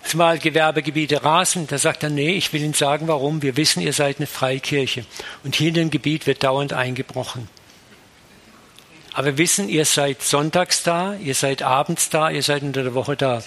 Zumal 0.04 0.40
Gewerbegebiete 0.40 1.24
rasen, 1.24 1.68
da 1.68 1.78
sagt 1.78 2.02
er, 2.02 2.10
nee, 2.10 2.32
ich 2.32 2.52
will 2.52 2.64
Ihnen 2.64 2.74
sagen, 2.74 3.08
warum. 3.08 3.44
Wir 3.44 3.58
wissen, 3.58 3.82
ihr 3.82 3.94
seid 3.94 4.18
eine 4.18 4.26
Freikirche. 4.26 5.06
Und 5.44 5.56
hier 5.56 5.68
in 5.68 5.76
dem 5.76 5.92
Gebiet 5.92 6.26
wird 6.26 6.44
dauernd 6.44 6.74
eingebrochen. 6.74 7.48
Aber 9.14 9.28
wir 9.28 9.38
wissen, 9.38 9.70
ihr 9.70 9.86
seid 9.86 10.24
sonntags 10.24 10.82
da, 10.82 11.14
ihr 11.16 11.36
seid 11.36 11.62
abends 11.62 12.10
da, 12.10 12.32
ihr 12.32 12.42
seid 12.42 12.64
unter 12.64 12.82
der 12.82 12.96
Woche 12.96 13.16
da. 13.16 13.44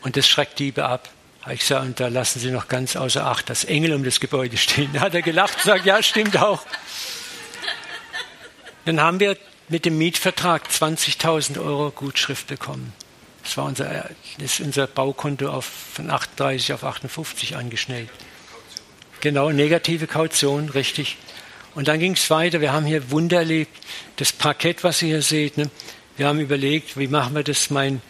Und 0.00 0.16
das 0.16 0.26
schreckt 0.26 0.58
Diebe 0.58 0.86
ab. 0.86 1.10
Ich 1.50 1.64
sage, 1.64 1.86
und 1.86 2.00
da 2.00 2.08
lassen 2.08 2.38
Sie 2.38 2.50
noch 2.50 2.68
ganz 2.68 2.96
außer 2.96 3.26
Acht, 3.26 3.50
dass 3.50 3.64
Engel 3.64 3.92
um 3.94 4.04
das 4.04 4.20
Gebäude 4.20 4.56
stehen. 4.56 4.90
Da 4.94 5.00
hat 5.00 5.14
er 5.14 5.22
gelacht 5.22 5.56
und 5.56 5.64
sagt, 5.64 5.84
ja, 5.84 6.02
stimmt 6.02 6.38
auch. 6.38 6.64
Dann 8.84 9.00
haben 9.00 9.20
wir 9.20 9.36
mit 9.68 9.84
dem 9.84 9.96
Mietvertrag 9.98 10.68
20.000 10.68 11.58
Euro 11.58 11.90
Gutschrift 11.90 12.48
bekommen. 12.48 12.92
Das 13.42 13.56
war 13.56 13.64
unser, 13.64 14.10
das 14.38 14.58
ist 14.58 14.60
unser 14.60 14.86
Baukonto 14.86 15.48
auf, 15.48 15.64
von 15.64 16.10
38 16.10 16.72
auf 16.72 16.84
58 16.84 17.56
angeschnellt. 17.56 18.08
Genau, 19.20 19.50
negative 19.50 20.06
Kaution, 20.06 20.68
richtig. 20.68 21.16
Und 21.74 21.88
dann 21.88 22.00
ging 22.00 22.12
es 22.12 22.28
weiter. 22.28 22.60
Wir 22.60 22.72
haben 22.72 22.86
hier 22.86 23.10
Wunder 23.10 23.38
erlebt. 23.38 23.72
Das 24.16 24.32
Parkett, 24.32 24.84
was 24.84 25.00
ihr 25.02 25.08
hier 25.08 25.22
seht, 25.22 25.56
ne? 25.56 25.70
wir 26.16 26.26
haben 26.26 26.40
überlegt, 26.40 26.98
wie 26.98 27.08
machen 27.08 27.34
wir 27.34 27.44
das? 27.44 27.70
Mein 27.70 28.02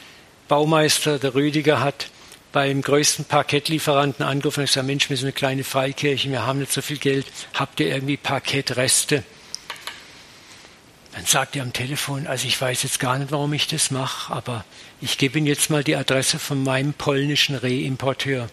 Baumeister, 0.49 1.19
der 1.19 1.35
Rüdiger, 1.35 1.81
hat 1.81 2.09
beim 2.51 2.83
größten 2.83 3.25
Parkettlieferanten 3.25 4.25
angerufen 4.25 4.61
und 4.61 4.67
gesagt, 4.67 4.87
Mensch, 4.87 5.09
wir 5.09 5.17
sind 5.17 5.27
eine 5.27 5.33
kleine 5.33 5.65
Freikirche, 5.65 6.31
wir 6.31 6.45
haben 6.45 6.59
nicht 6.59 6.73
so 6.73 6.83
viel 6.83 6.99
Geld. 6.99 7.27
Habt 7.55 7.81
ihr 7.81 7.89
irgendwie 7.89 8.17
Parkettreste? 8.17 9.23
Dann 11.13 11.27
sagt 11.27 11.57
er 11.57 11.63
am 11.63 11.75
Telefon, 11.75 12.27
also 12.27 12.47
ich 12.47 12.59
weiß 12.59 12.83
jetzt 12.85 12.99
gar 12.99 13.19
nicht, 13.19 13.31
warum 13.31 13.53
ich 13.53 13.67
das 13.67 13.91
mache, 13.91 14.33
aber 14.33 14.65
ich 15.01 15.19
gebe 15.19 15.39
Ihnen 15.39 15.47
jetzt 15.47 15.69
mal 15.69 15.85
die 15.85 15.97
Adresse 15.97 16.39
von 16.39 16.63
meinem 16.63 16.95
polnischen 16.95 17.55
Reimporteur. 17.55 18.49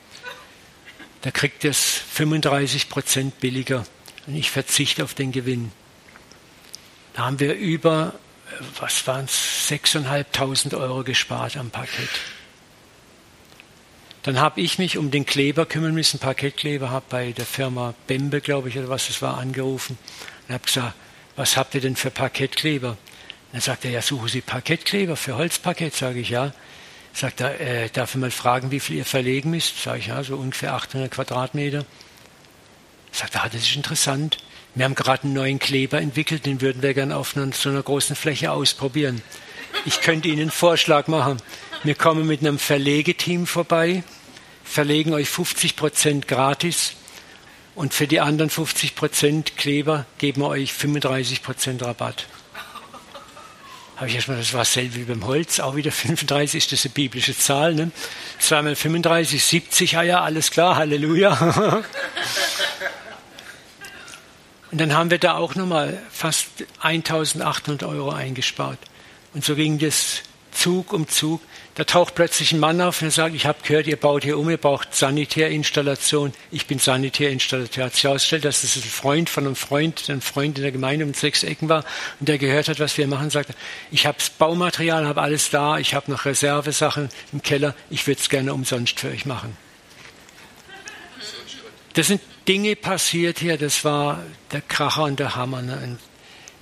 Da 1.21 1.31
kriegt 1.31 1.63
er 1.63 1.71
es 1.71 2.01
35 2.11 2.89
Prozent 2.89 3.39
billiger 3.39 3.85
und 4.27 4.35
ich 4.35 4.51
verzichte 4.51 5.03
auf 5.03 5.13
den 5.13 5.31
Gewinn. 5.31 5.71
Da 7.13 7.25
haben 7.25 7.39
wir 7.39 7.53
über, 7.53 8.13
was 8.79 9.07
waren 9.07 9.25
es, 9.25 9.69
6.500 9.69 10.77
Euro 10.77 11.03
gespart 11.03 11.55
am 11.55 11.69
Paket. 11.69 12.09
Dann 14.23 14.39
habe 14.39 14.59
ich 14.59 14.77
mich 14.79 14.97
um 14.97 15.11
den 15.11 15.25
Kleber 15.25 15.65
kümmern 15.65 15.93
müssen, 15.93 16.19
Parkettkleber, 16.19 16.89
habe 16.89 17.05
bei 17.09 17.31
der 17.31 17.45
Firma 17.45 17.93
Bembe, 18.07 18.41
glaube 18.41 18.67
ich, 18.67 18.77
oder 18.77 18.89
was 18.89 19.09
es 19.09 19.21
war, 19.21 19.37
angerufen 19.37 19.97
und 20.47 20.53
habe 20.53 20.65
gesagt, 20.65 20.93
was 21.39 21.55
habt 21.55 21.73
ihr 21.73 21.79
denn 21.79 21.95
für 21.95 22.11
Parkettkleber? 22.11 22.97
Dann 23.53 23.61
sagt 23.61 23.85
er, 23.85 23.91
ja, 23.91 24.01
suchen 24.01 24.27
Sie 24.27 24.41
Parkettkleber 24.41 25.15
für 25.15 25.37
Holzparkett, 25.37 25.95
sage 25.95 26.19
ich, 26.19 26.31
ja. 26.31 26.51
Sagt 27.13 27.39
er, 27.39 27.61
äh, 27.61 27.89
darf 27.89 28.13
ich 28.13 28.19
mal 28.19 28.29
fragen, 28.29 28.71
wie 28.71 28.81
viel 28.81 28.97
ihr 28.97 29.05
verlegen 29.05 29.51
müsst? 29.51 29.81
Sage 29.81 29.99
ich, 29.99 30.07
ja, 30.07 30.21
so 30.21 30.35
ungefähr 30.35 30.73
800 30.73 31.09
Quadratmeter. 31.09 31.85
Sagt 33.13 33.35
er, 33.35 33.45
ah, 33.45 33.49
das 33.49 33.61
ist 33.61 33.73
interessant. 33.73 34.39
Wir 34.75 34.83
haben 34.83 34.95
gerade 34.95 35.23
einen 35.23 35.33
neuen 35.33 35.59
Kleber 35.59 36.01
entwickelt, 36.01 36.45
den 36.45 36.59
würden 36.59 36.81
wir 36.81 36.93
gerne 36.93 37.15
auf 37.15 37.37
einer, 37.37 37.53
so 37.53 37.69
einer 37.69 37.83
großen 37.83 38.17
Fläche 38.17 38.51
ausprobieren. 38.51 39.21
Ich 39.85 40.01
könnte 40.01 40.27
Ihnen 40.27 40.41
einen 40.41 40.51
Vorschlag 40.51 41.07
machen. 41.07 41.37
Wir 41.85 41.95
kommen 41.95 42.27
mit 42.27 42.41
einem 42.41 42.59
Verlegeteam 42.59 43.47
vorbei, 43.47 44.03
verlegen 44.65 45.13
euch 45.13 45.29
50 45.29 45.77
Prozent 45.77 46.27
gratis 46.27 46.95
und 47.79 47.93
für 47.93 48.07
die 48.07 48.19
anderen 48.19 48.49
50 48.49 48.93
Prozent 48.93 49.55
Kleber 49.55 50.05
geben 50.17 50.41
wir 50.41 50.49
euch 50.49 50.73
35 50.73 51.41
Prozent 51.41 51.81
Rabatt. 51.81 52.25
Habe 53.95 54.09
ich 54.09 54.15
erstmal, 54.15 54.35
das 54.35 54.51
war 54.51 54.59
dasselbe 54.59 54.95
wie 54.95 55.03
beim 55.03 55.25
Holz, 55.25 55.61
auch 55.61 55.77
wieder 55.77 55.93
35, 55.93 56.57
ist 56.57 56.73
das 56.73 56.83
eine 56.83 56.93
biblische 56.93 57.37
Zahl, 57.37 57.73
ne? 57.75 57.91
Zweimal 58.37 58.75
35, 58.75 59.41
70, 59.41 59.95
ah 59.97 60.03
ja, 60.03 60.19
alles 60.21 60.51
klar, 60.51 60.75
Halleluja. 60.75 61.31
Und 64.71 64.81
dann 64.81 64.93
haben 64.93 65.09
wir 65.09 65.17
da 65.17 65.35
auch 65.35 65.55
nochmal 65.55 66.01
fast 66.11 66.49
1800 66.81 67.83
Euro 67.83 68.11
eingespart. 68.11 68.79
Und 69.33 69.45
so 69.45 69.55
ging 69.55 69.79
das 69.79 70.23
Zug 70.51 70.91
um 70.91 71.07
Zug. 71.07 71.39
Da 71.79 71.85
taucht 71.85 72.13
plötzlich 72.13 72.51
ein 72.51 72.59
Mann 72.59 72.81
auf 72.81 73.01
und 73.01 73.09
sagt, 73.09 73.33
ich 73.33 73.45
habe 73.45 73.59
gehört, 73.65 73.87
ihr 73.87 73.95
baut 73.95 74.25
hier 74.25 74.37
um, 74.37 74.49
ihr 74.49 74.57
braucht 74.57 74.93
Sanitärinstallation. 74.93 76.33
Ich 76.51 76.65
bin 76.67 76.77
Sanitärinstallateur. 76.77 77.85
Hat 77.85 77.93
sich 77.93 78.03
herausgestellt, 78.03 78.43
dass 78.43 78.63
das 78.63 78.75
ein 78.75 78.81
Freund 78.81 79.29
von 79.29 79.45
einem 79.45 79.55
Freund, 79.55 80.09
ein 80.09 80.19
Freund 80.19 80.57
in 80.57 80.63
der 80.63 80.73
Gemeinde 80.73 81.05
um 81.05 81.13
sechs 81.13 81.41
Ecken 81.43 81.69
war 81.69 81.85
und 82.19 82.27
der 82.27 82.37
gehört 82.37 82.67
hat, 82.67 82.81
was 82.81 82.97
wir 82.97 83.07
machen, 83.07 83.29
sagt, 83.29 83.55
ich 83.91 84.05
habe 84.05 84.17
Baumaterial, 84.37 85.07
habe 85.07 85.21
alles 85.21 85.51
da, 85.51 85.77
ich 85.77 85.93
habe 85.93 86.11
noch 86.11 86.25
Reservesachen 86.25 87.07
im 87.31 87.41
Keller, 87.43 87.73
ich 87.89 88.05
würde 88.07 88.19
es 88.19 88.27
gerne 88.27 88.53
umsonst 88.53 88.99
für 88.99 89.07
euch 89.07 89.25
machen. 89.25 89.55
Das 91.93 92.07
sind 92.07 92.19
Dinge 92.45 92.75
passiert 92.75 93.39
hier, 93.39 93.57
das 93.57 93.85
war 93.85 94.21
der 94.51 94.59
Kracher 94.59 95.03
und 95.03 95.17
der 95.17 95.37
Hammer. 95.37 95.61
Ne? 95.61 95.97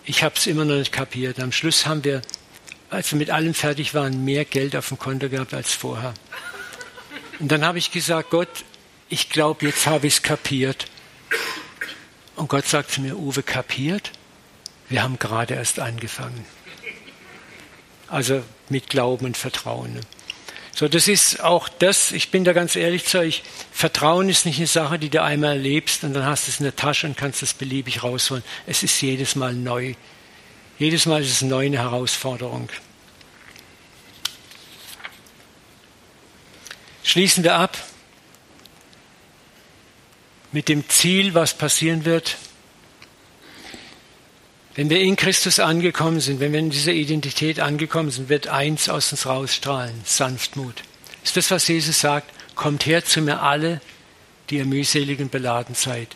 Ich 0.06 0.22
habe 0.22 0.36
es 0.38 0.46
immer 0.46 0.64
noch 0.64 0.76
nicht 0.76 0.92
kapiert. 0.92 1.40
Am 1.40 1.52
Schluss 1.52 1.88
haben 1.88 2.04
wir 2.04 2.22
als 2.90 3.12
wir 3.12 3.18
mit 3.18 3.30
allem 3.30 3.54
fertig 3.54 3.94
waren, 3.94 4.24
mehr 4.24 4.46
Geld 4.46 4.76
auf 4.76 4.88
dem 4.88 4.98
Konto 4.98 5.30
gehabt 5.30 5.54
als 5.54 5.74
vorher. 5.74 6.14
Und 7.40 7.52
dann 7.52 7.66
habe 7.66 7.78
ich 7.78 7.92
gesagt, 7.92 8.30
Gott, 8.30 8.64
ich 9.10 9.30
glaube, 9.30 9.66
jetzt 9.66 9.88
habe 9.88 10.08
ich 10.08 10.16
es 10.16 10.22
kapiert. 10.24 10.86
Und 12.36 12.50
Gott 12.50 12.68
sagt 12.68 12.92
zu 12.92 13.02
mir, 13.02 13.18
Uwe, 13.18 13.44
kapiert? 13.44 14.12
Wir 14.90 15.04
haben 15.04 15.20
gerade 15.20 15.56
erst 15.56 15.80
angefangen. 15.80 16.46
Also 18.08 18.44
mit 18.70 18.90
Glauben 18.90 19.26
und 19.26 19.38
Vertrauen. 19.38 20.00
So, 20.74 20.88
das 20.88 21.08
ist 21.08 21.44
auch 21.44 21.70
das, 21.70 22.12
ich 22.12 22.30
bin 22.30 22.46
da 22.46 22.54
ganz 22.54 22.76
ehrlich 22.76 23.06
zu 23.06 23.18
euch, 23.18 23.42
Vertrauen 23.72 24.30
ist 24.30 24.46
nicht 24.46 24.60
eine 24.60 24.68
Sache, 24.68 25.00
die 25.00 25.10
du 25.10 25.24
einmal 25.24 25.54
erlebst 25.54 26.04
und 26.04 26.14
dann 26.14 26.26
hast 26.26 26.48
du 26.48 26.52
es 26.52 26.60
in 26.60 26.66
der 26.66 26.76
Tasche 26.76 27.08
und 27.08 27.18
kannst 27.18 27.42
es 27.42 27.56
beliebig 27.56 28.04
rausholen. 28.04 28.44
Es 28.68 28.84
ist 28.84 29.02
jedes 29.02 29.36
Mal 29.36 29.56
neu. 29.56 29.96
Jedes 30.80 31.06
Mal 31.06 31.22
ist 31.22 31.32
es 31.32 31.44
eine 31.44 31.78
Herausforderung. 31.80 32.70
Schließen 37.04 37.44
wir 37.44 37.56
ab 37.56 37.78
mit 40.52 40.70
dem 40.70 40.88
Ziel, 40.90 41.34
was 41.34 41.58
passieren 41.58 42.06
wird, 42.06 42.38
wenn 44.78 44.92
wir 44.92 45.00
in 45.00 45.16
Christus 45.16 45.60
angekommen 45.60 46.20
sind, 46.20 46.40
wenn 46.40 46.52
wir 46.52 46.60
in 46.60 46.70
dieser 46.70 46.92
Identität 46.92 47.60
angekommen 47.60 48.12
sind, 48.12 48.30
wird 48.30 48.48
eins 48.48 48.90
aus 48.90 49.12
uns 49.12 49.26
rausstrahlen, 49.26 50.02
Sanftmut. 50.06 50.84
Ist 51.24 51.36
das, 51.36 51.50
was 51.50 51.68
Jesus 51.68 52.00
sagt? 52.00 52.32
Kommt 52.54 52.86
her 52.86 53.04
zu 53.04 53.22
mir 53.22 53.42
alle, 53.42 53.82
die 54.52 54.58
ihr 54.58 54.66
mühselig 54.66 55.20
und 55.20 55.32
beladen 55.32 55.74
seid. 55.74 56.10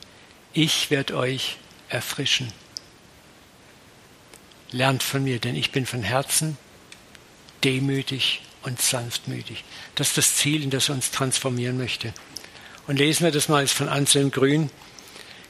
Ich 0.54 0.92
werde 0.92 1.18
euch 1.18 1.58
erfrischen. 1.90 2.54
Lernt 4.72 5.04
von 5.04 5.24
mir, 5.24 5.40
denn 5.40 5.56
ich 5.56 5.72
bin 5.72 5.86
von 5.86 6.04
Herzen 6.04 6.58
demütig 7.64 8.42
und 8.64 8.82
sanftmütig. 8.82 9.64
Das 9.96 10.10
ist 10.10 10.18
das 10.18 10.36
Ziel, 10.36 10.64
in 10.64 10.70
das 10.70 10.90
er 10.90 10.96
uns 10.96 11.12
transformieren 11.12 11.78
möchte. 11.78 12.14
Und 12.88 12.98
lesen 12.98 13.24
wir 13.24 13.32
das 13.32 13.50
mal 13.50 13.68
von 13.68 13.90
Anselm 13.90 14.32
Grün. 14.32 14.70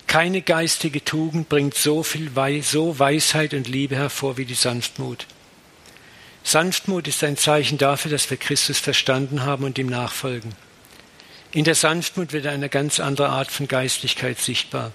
Keine 0.08 0.42
geistige 0.42 1.04
Tugend 1.04 1.50
bringt 1.50 1.76
so 1.76 2.04
viel 2.04 2.36
Wei 2.36 2.62
so 2.62 3.00
Weisheit 3.00 3.54
und 3.54 3.68
Liebe 3.68 3.96
hervor 3.96 4.38
wie 4.38 4.46
die 4.46 4.56
Sanftmut. 4.56 5.28
Sanftmut 6.44 7.08
ist 7.08 7.24
ein 7.24 7.38
Zeichen 7.38 7.78
dafür, 7.78 8.12
dass 8.12 8.30
wir 8.30 8.38
Christus 8.38 8.80
verstanden 8.80 9.44
haben 9.44 9.64
und 9.64 9.78
ihm 9.78 9.88
nachfolgen. 9.88 10.54
In 11.52 11.66
der 11.66 11.76
Sanftmut 11.76 12.34
wird 12.34 12.48
eine 12.48 12.70
ganz 12.70 13.00
andere 13.00 13.30
Art 13.30 13.52
von 13.52 13.68
Geistlichkeit 13.68 14.40
sichtbar. 14.40 14.92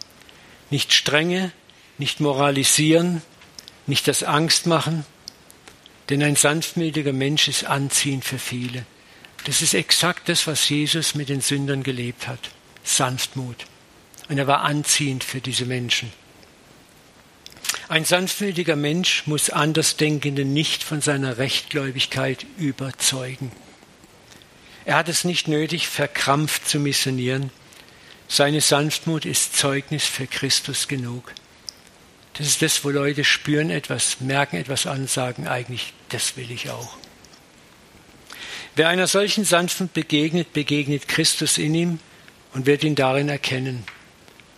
Nicht 0.70 0.92
Strenge, 0.92 1.52
nicht 1.98 2.20
Moralisieren, 2.20 3.22
nicht 3.86 4.08
das 4.08 4.22
Angst 4.22 4.66
machen, 4.66 5.04
denn 6.08 6.22
ein 6.22 6.36
sanftmütiger 6.36 7.12
Mensch 7.12 7.48
ist 7.48 7.64
anziehend 7.64 8.24
für 8.24 8.38
viele. 8.38 8.86
Das 9.44 9.62
ist 9.62 9.74
exakt 9.74 10.28
das, 10.28 10.46
was 10.46 10.68
Jesus 10.68 11.14
mit 11.14 11.28
den 11.28 11.40
Sündern 11.40 11.82
gelebt 11.82 12.26
hat. 12.26 12.50
Sanftmut. 12.84 13.66
Und 14.28 14.38
er 14.38 14.46
war 14.46 14.62
anziehend 14.62 15.24
für 15.24 15.40
diese 15.40 15.66
Menschen. 15.66 16.12
Ein 17.88 18.04
sanftmütiger 18.04 18.76
Mensch 18.76 19.26
muss 19.26 19.50
Andersdenkende 19.50 20.44
nicht 20.44 20.82
von 20.82 21.00
seiner 21.00 21.38
Rechtgläubigkeit 21.38 22.44
überzeugen. 22.58 23.52
Er 24.84 24.96
hat 24.96 25.08
es 25.08 25.24
nicht 25.24 25.48
nötig, 25.48 25.88
verkrampft 25.88 26.68
zu 26.68 26.78
missionieren. 26.78 27.50
Seine 28.28 28.60
Sanftmut 28.60 29.24
ist 29.24 29.56
Zeugnis 29.56 30.04
für 30.04 30.26
Christus 30.26 30.88
genug. 30.88 31.32
Das 32.38 32.46
ist 32.46 32.62
das, 32.62 32.84
wo 32.84 32.90
Leute 32.90 33.24
spüren 33.24 33.70
etwas, 33.70 34.20
merken 34.20 34.56
etwas 34.56 34.86
an, 34.86 35.06
sagen 35.06 35.46
eigentlich, 35.46 35.94
das 36.10 36.36
will 36.36 36.50
ich 36.50 36.70
auch. 36.70 36.96
Wer 38.74 38.88
einer 38.88 39.06
solchen 39.06 39.44
Sanftmut 39.44 39.94
begegnet, 39.94 40.52
begegnet 40.52 41.08
Christus 41.08 41.56
in 41.56 41.74
ihm 41.74 41.98
und 42.52 42.66
wird 42.66 42.84
ihn 42.84 42.94
darin 42.94 43.30
erkennen. 43.30 43.84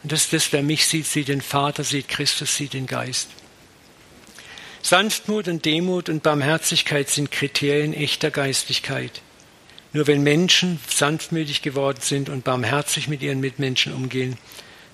Und 0.02 0.10
das 0.10 0.22
ist 0.22 0.32
das, 0.32 0.52
wer 0.52 0.62
mich 0.62 0.86
sieht, 0.86 1.06
sieht 1.06 1.28
den 1.28 1.40
Vater, 1.40 1.84
sieht 1.84 2.08
Christus, 2.08 2.56
sieht 2.56 2.72
den 2.72 2.86
Geist. 2.86 3.28
Sanftmut 4.82 5.46
und 5.46 5.64
Demut 5.64 6.08
und 6.08 6.22
Barmherzigkeit 6.22 7.08
sind 7.08 7.30
Kriterien 7.30 7.94
echter 7.94 8.30
Geistlichkeit. 8.30 9.22
Nur 9.92 10.06
wenn 10.06 10.22
Menschen 10.22 10.80
sanftmütig 10.88 11.62
geworden 11.62 12.00
sind 12.00 12.28
und 12.28 12.44
barmherzig 12.44 13.08
mit 13.08 13.22
ihren 13.22 13.40
Mitmenschen 13.40 13.92
umgehen, 13.92 14.36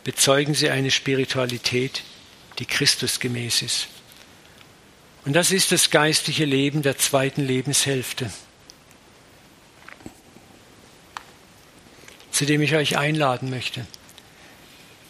bezeugen 0.04 0.54
sie 0.54 0.70
eine 0.70 0.90
Spiritualität, 0.90 2.02
die 2.58 2.66
Christus 2.66 3.20
gemäß 3.20 3.62
ist. 3.62 3.88
Und 5.24 5.32
das 5.32 5.50
ist 5.50 5.72
das 5.72 5.90
geistliche 5.90 6.44
Leben 6.44 6.82
der 6.82 6.98
zweiten 6.98 7.46
Lebenshälfte, 7.46 8.30
zu 12.30 12.44
dem 12.44 12.60
ich 12.60 12.74
euch 12.74 12.98
einladen 12.98 13.48
möchte. 13.50 13.86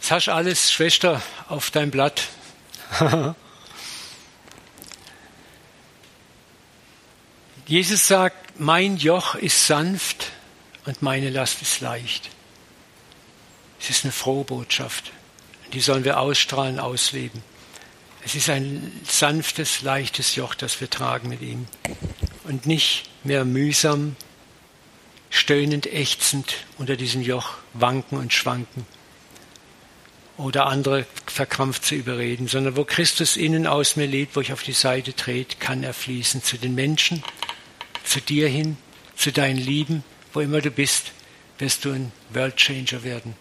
Das 0.01 0.13
hast 0.13 0.27
du 0.29 0.35
alles, 0.35 0.71
Schwester, 0.73 1.21
auf 1.49 1.71
dein 1.71 1.91
Blatt. 1.91 2.29
Jesus 7.67 8.07
sagt, 8.07 8.61
mein 8.61 8.99
Joch 8.99 9.35
ist 9.35 9.67
sanft 9.67 10.31
und 10.85 11.03
meine 11.03 11.31
Last 11.31 11.63
ist 11.63 11.81
leicht. 11.81 12.29
Es 13.81 13.91
ist 13.91 14.05
eine 14.05 14.13
frohe 14.13 14.45
Botschaft 14.45 15.11
die 15.75 15.81
sollen 15.81 16.05
wir 16.05 16.19
ausstrahlen, 16.19 16.79
ausleben. 16.79 17.43
Es 18.25 18.35
ist 18.35 18.49
ein 18.49 18.91
sanftes, 19.07 19.83
leichtes 19.83 20.35
Joch, 20.35 20.55
das 20.55 20.81
wir 20.81 20.89
tragen 20.89 21.29
mit 21.29 21.43
ihm. 21.43 21.67
Und 22.45 22.67
nicht 22.67 23.05
mehr 23.23 23.45
mühsam, 23.45 24.17
stöhnend, 25.29 25.87
ächzend 25.87 26.55
unter 26.79 26.97
diesem 26.97 27.21
Joch 27.21 27.57
wanken 27.75 28.19
und 28.19 28.33
schwanken 28.33 28.87
oder 30.37 30.67
andere 30.67 31.07
verkrampft 31.27 31.85
zu 31.85 31.95
überreden, 31.95 32.49
sondern 32.49 32.77
wo 32.77 32.85
Christus 32.85 33.37
innen 33.37 33.67
aus 33.67 33.97
mir 33.97 34.07
lebt, 34.07 34.37
wo 34.37 34.41
ich 34.41 34.53
auf 34.53 34.63
die 34.63 34.73
Seite 34.73 35.15
trete, 35.15 35.57
kann 35.59 35.83
er 35.83 35.95
fließen 35.95 36.43
zu 36.43 36.57
den 36.57 36.75
Menschen, 36.75 37.23
zu 38.05 38.21
dir 38.21 38.49
hin, 38.49 38.77
zu 39.17 39.33
deinen 39.33 39.59
Lieben, 39.59 40.03
wo 40.33 40.41
immer 40.41 40.61
du 40.61 40.71
bist, 40.71 41.13
wirst 41.59 41.85
du 41.85 41.93
ein 41.93 42.13
World 42.33 42.57
Changer 42.57 43.05
werden. 43.05 43.37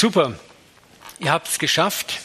Super, 0.00 0.32
ihr 1.18 1.32
habt 1.32 1.48
es 1.48 1.58
geschafft. 1.58 2.20